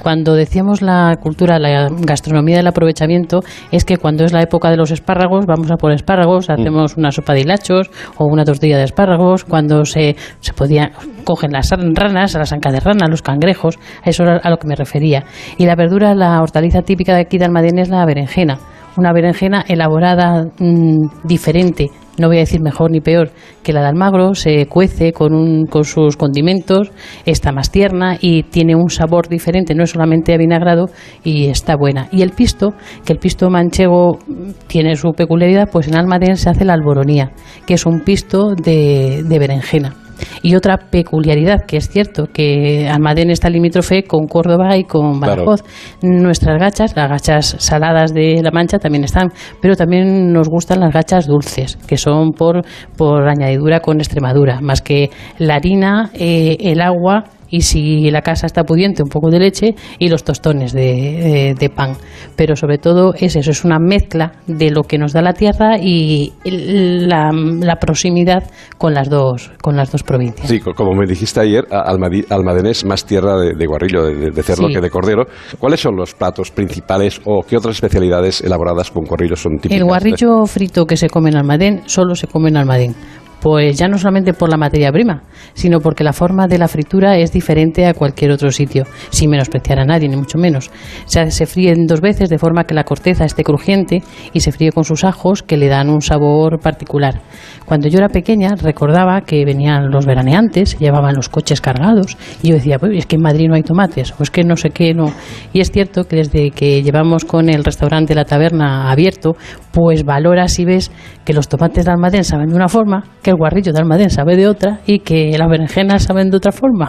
[0.02, 4.76] Cuando decíamos la cultura, la gastronomía del aprovechamiento, es que cuando es la época de
[4.76, 8.82] los espárragos, vamos a por espárragos, hacemos una sopa de hilachos o una tortilla de
[8.82, 9.44] espárragos.
[9.44, 10.90] Cuando se, se podía,
[11.22, 14.74] cogen las ranas, las ancas de rana, los cangrejos, eso era a lo que me
[14.74, 15.22] refería.
[15.56, 18.58] Y la verdura, la hortaliza típica de aquí de Almadén es la berenjena
[18.96, 23.30] una berenjena elaborada mmm, diferente, no voy a decir mejor ni peor
[23.62, 26.90] que la de Almagro, se cuece con, un, con sus condimentos,
[27.24, 30.90] está más tierna y tiene un sabor diferente, no es solamente avinagrado
[31.24, 32.08] y está buena.
[32.12, 32.74] Y el pisto,
[33.04, 34.18] que el pisto manchego
[34.66, 37.32] tiene su peculiaridad, pues en Almadén se hace la alboronía,
[37.66, 40.01] que es un pisto de, de berenjena.
[40.42, 45.62] Y otra peculiaridad, que es cierto, que Almadén está limítrofe con Córdoba y con Badajoz.
[45.62, 46.22] Claro.
[46.22, 50.92] Nuestras gachas, las gachas saladas de La Mancha también están, pero también nos gustan las
[50.92, 52.62] gachas dulces, que son por,
[52.96, 58.46] por añadidura con Extremadura, más que la harina, eh, el agua y si la casa
[58.46, 61.92] está pudiente, un poco de leche y los tostones de, de pan.
[62.34, 65.76] Pero sobre todo es eso, es una mezcla de lo que nos da la tierra
[65.78, 68.42] y la, la proximidad
[68.78, 70.48] con las dos con las dos provincias.
[70.48, 74.42] Sí, co- como me dijiste ayer, Almadén es más tierra de, de guarrillo, de, de
[74.42, 74.74] cerdo Sí.
[74.74, 75.24] que de cordero.
[75.58, 79.76] ¿Cuáles son los platos principales o qué otras especialidades elaboradas con guarrillo son típicas?
[79.78, 82.94] El guarrillo frito que se come en Almadén solo se come en Almadén.
[83.42, 87.18] Pues ya no solamente por la materia prima, sino porque la forma de la fritura
[87.18, 90.70] es diferente a cualquier otro sitio, sin menospreciar a nadie, ni mucho menos.
[91.06, 94.02] Se, se fríen dos veces de forma que la corteza esté crujiente
[94.32, 97.20] y se fríe con sus ajos que le dan un sabor particular.
[97.66, 102.54] Cuando yo era pequeña recordaba que venían los veraneantes, llevaban los coches cargados y yo
[102.54, 104.94] decía, pues es que en Madrid no hay tomates, o es que no sé qué,
[104.94, 105.12] no.
[105.52, 109.36] Y es cierto que desde que llevamos con el restaurante La Taberna abierto,
[109.72, 110.92] pues valoras y ves
[111.24, 114.36] que los tomates de Almadén saben de una forma, que el guarrillo de Almadén sabe
[114.36, 116.88] de otra y que las berenjenas saben de otra forma.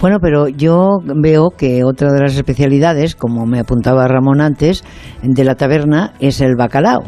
[0.00, 4.84] Bueno, pero yo veo que otra de las especialidades, como me apuntaba Ramón antes,
[5.22, 7.04] de la taberna es el bacalao.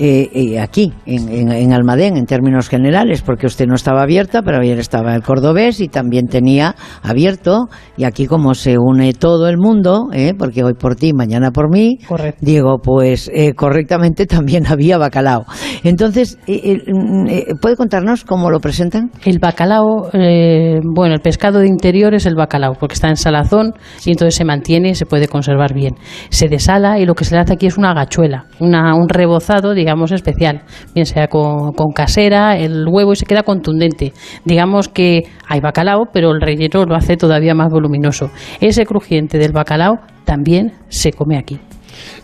[0.00, 4.42] Eh, eh, aquí, en, en- en Almadén, en términos generales, porque usted no estaba abierta,
[4.42, 7.66] pero ayer estaba el cordobés y también tenía abierto.
[7.96, 11.68] Y aquí, como se une todo el mundo, eh, porque hoy por ti, mañana por
[11.68, 11.98] mí,
[12.40, 15.44] digo, pues eh, correctamente también había bacalao.
[15.82, 19.10] Entonces, eh, eh, mm, ¿puede contarnos cómo lo presentan?
[19.24, 23.72] El bacalao, bueno, el pescado de interior es el bacalao, porque está en salazón
[24.04, 25.96] y entonces se mantiene y se puede conservar bien.
[26.30, 29.74] Se desala y lo que se le hace aquí es una gachuela, una, un rebozado,
[29.74, 30.62] digamos, especial,
[30.94, 34.12] bien sea con, con casera, el huevo y se queda contundente.
[34.44, 38.30] Digamos que hay bacalao, pero el relleno lo hace todavía más voluminoso.
[38.60, 41.58] Ese crujiente del bacalao también se come aquí.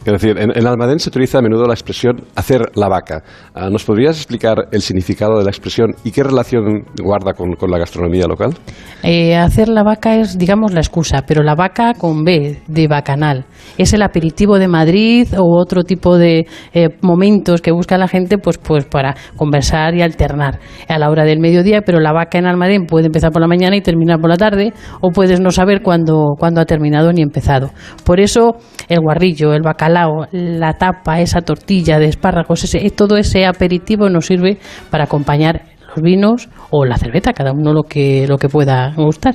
[0.04, 3.22] Es decir, en, en se utiliza a menudo la expresión hacer la vaca.
[3.54, 7.70] Ah, ¿Nos podrías explicar el significado de la expresión y qué relación guarda con, con
[7.70, 8.54] la gastronomía local?
[9.02, 13.44] Eh, hacer la vaca es, digamos, la excusa, pero la vaca con B, de bacanal.
[13.78, 18.38] Es el aperitivo de Madrid o otro tipo de eh, momentos que busca la gente
[18.38, 22.46] pues, pues para conversar y alternar a la hora del mediodía, pero la vaca en
[22.46, 25.82] Almadén puede empezar por la mañana y terminar por la tarde, o puedes no saber
[25.82, 27.70] cuándo, cuándo ha terminado ni empezado.
[28.04, 28.56] Por eso
[28.88, 34.26] el guarrillo, el bacalao, la tapa, esa tortilla de espárragos, ese, todo ese aperitivo nos
[34.26, 34.58] sirve
[34.90, 39.34] para acompañar los vinos o la cerveza, cada uno lo que, lo que pueda gustar.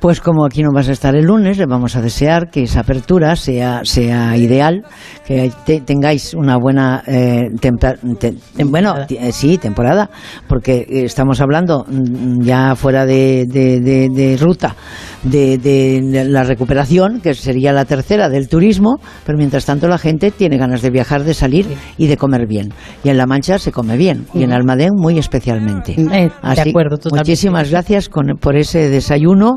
[0.00, 2.80] Pues como aquí no vas a estar el lunes, le vamos a desear que esa
[2.80, 4.84] apertura sea, sea ideal,
[5.26, 8.34] que te- tengáis una buena eh, te-
[8.64, 10.08] bueno, eh, sí, temporada,
[10.48, 14.76] porque estamos hablando mm, ya fuera de, de- de- de ruta
[15.24, 20.30] de, de la recuperación, que sería la tercera del turismo, pero mientras tanto la gente
[20.30, 21.66] tiene ganas de viajar, de salir
[21.96, 22.72] y de comer bien.
[23.02, 24.58] Y en La Mancha se come bien, y en Ujú.
[24.58, 25.92] Almadén muy especialmente.
[25.98, 27.30] Eh, de Así, acuerdo, totalmente.
[27.30, 29.56] Muchísimas gracias con- por ese desayuno.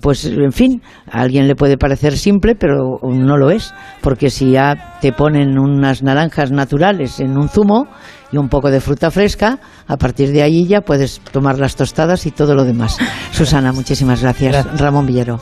[0.00, 3.74] Pues, en fin, a alguien le puede parecer simple, pero no lo es.
[4.00, 7.88] Porque si ya te ponen unas naranjas naturales en un zumo
[8.32, 12.24] y un poco de fruta fresca, a partir de ahí ya puedes tomar las tostadas
[12.26, 12.96] y todo lo demás.
[13.30, 14.66] Susana, muchísimas gracias.
[14.80, 15.38] Ramón Villero,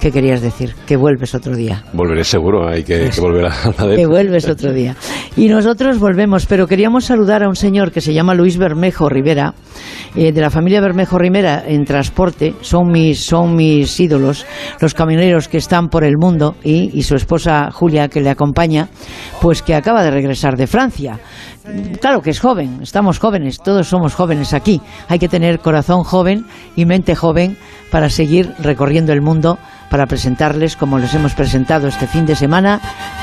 [0.00, 0.74] ¿qué querías decir?
[0.86, 1.84] Que vuelves otro día.
[1.92, 3.96] Volveré seguro, hay que, que volver a Almadén.
[3.96, 4.94] Que vuelves otro día.
[5.36, 9.54] Y nosotros volvemos, pero queríamos saludar a un señor que se llama Luis Bermejo Rivera,
[10.14, 12.54] eh, de la familia Bermejo Rivera en transporte.
[12.60, 14.46] Son mis, son mis ídolos,
[14.80, 18.88] los camioneros que están por el mundo y, y su esposa Julia, que le acompaña,
[19.40, 21.18] pues que acaba de regresar de Francia.
[22.00, 24.80] Claro que es joven, estamos jóvenes, todos somos jóvenes aquí.
[25.08, 26.44] Hay que tener corazón joven
[26.76, 27.56] y mente joven
[27.90, 29.58] para seguir recorriendo el mundo,
[29.94, 32.80] para presentarles, como les hemos presentado este fin de semana,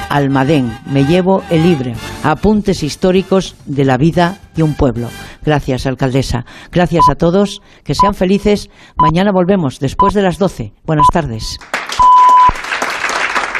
[0.07, 1.91] Almadén, me llevo el libro,
[2.23, 5.09] apuntes históricos de la vida de un pueblo.
[5.43, 6.45] Gracias, alcaldesa.
[6.71, 8.69] Gracias a todos, que sean felices.
[8.95, 10.71] Mañana volvemos, después de las 12.
[10.85, 11.57] Buenas tardes.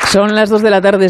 [0.08, 1.10] Son las 2 de la tarde.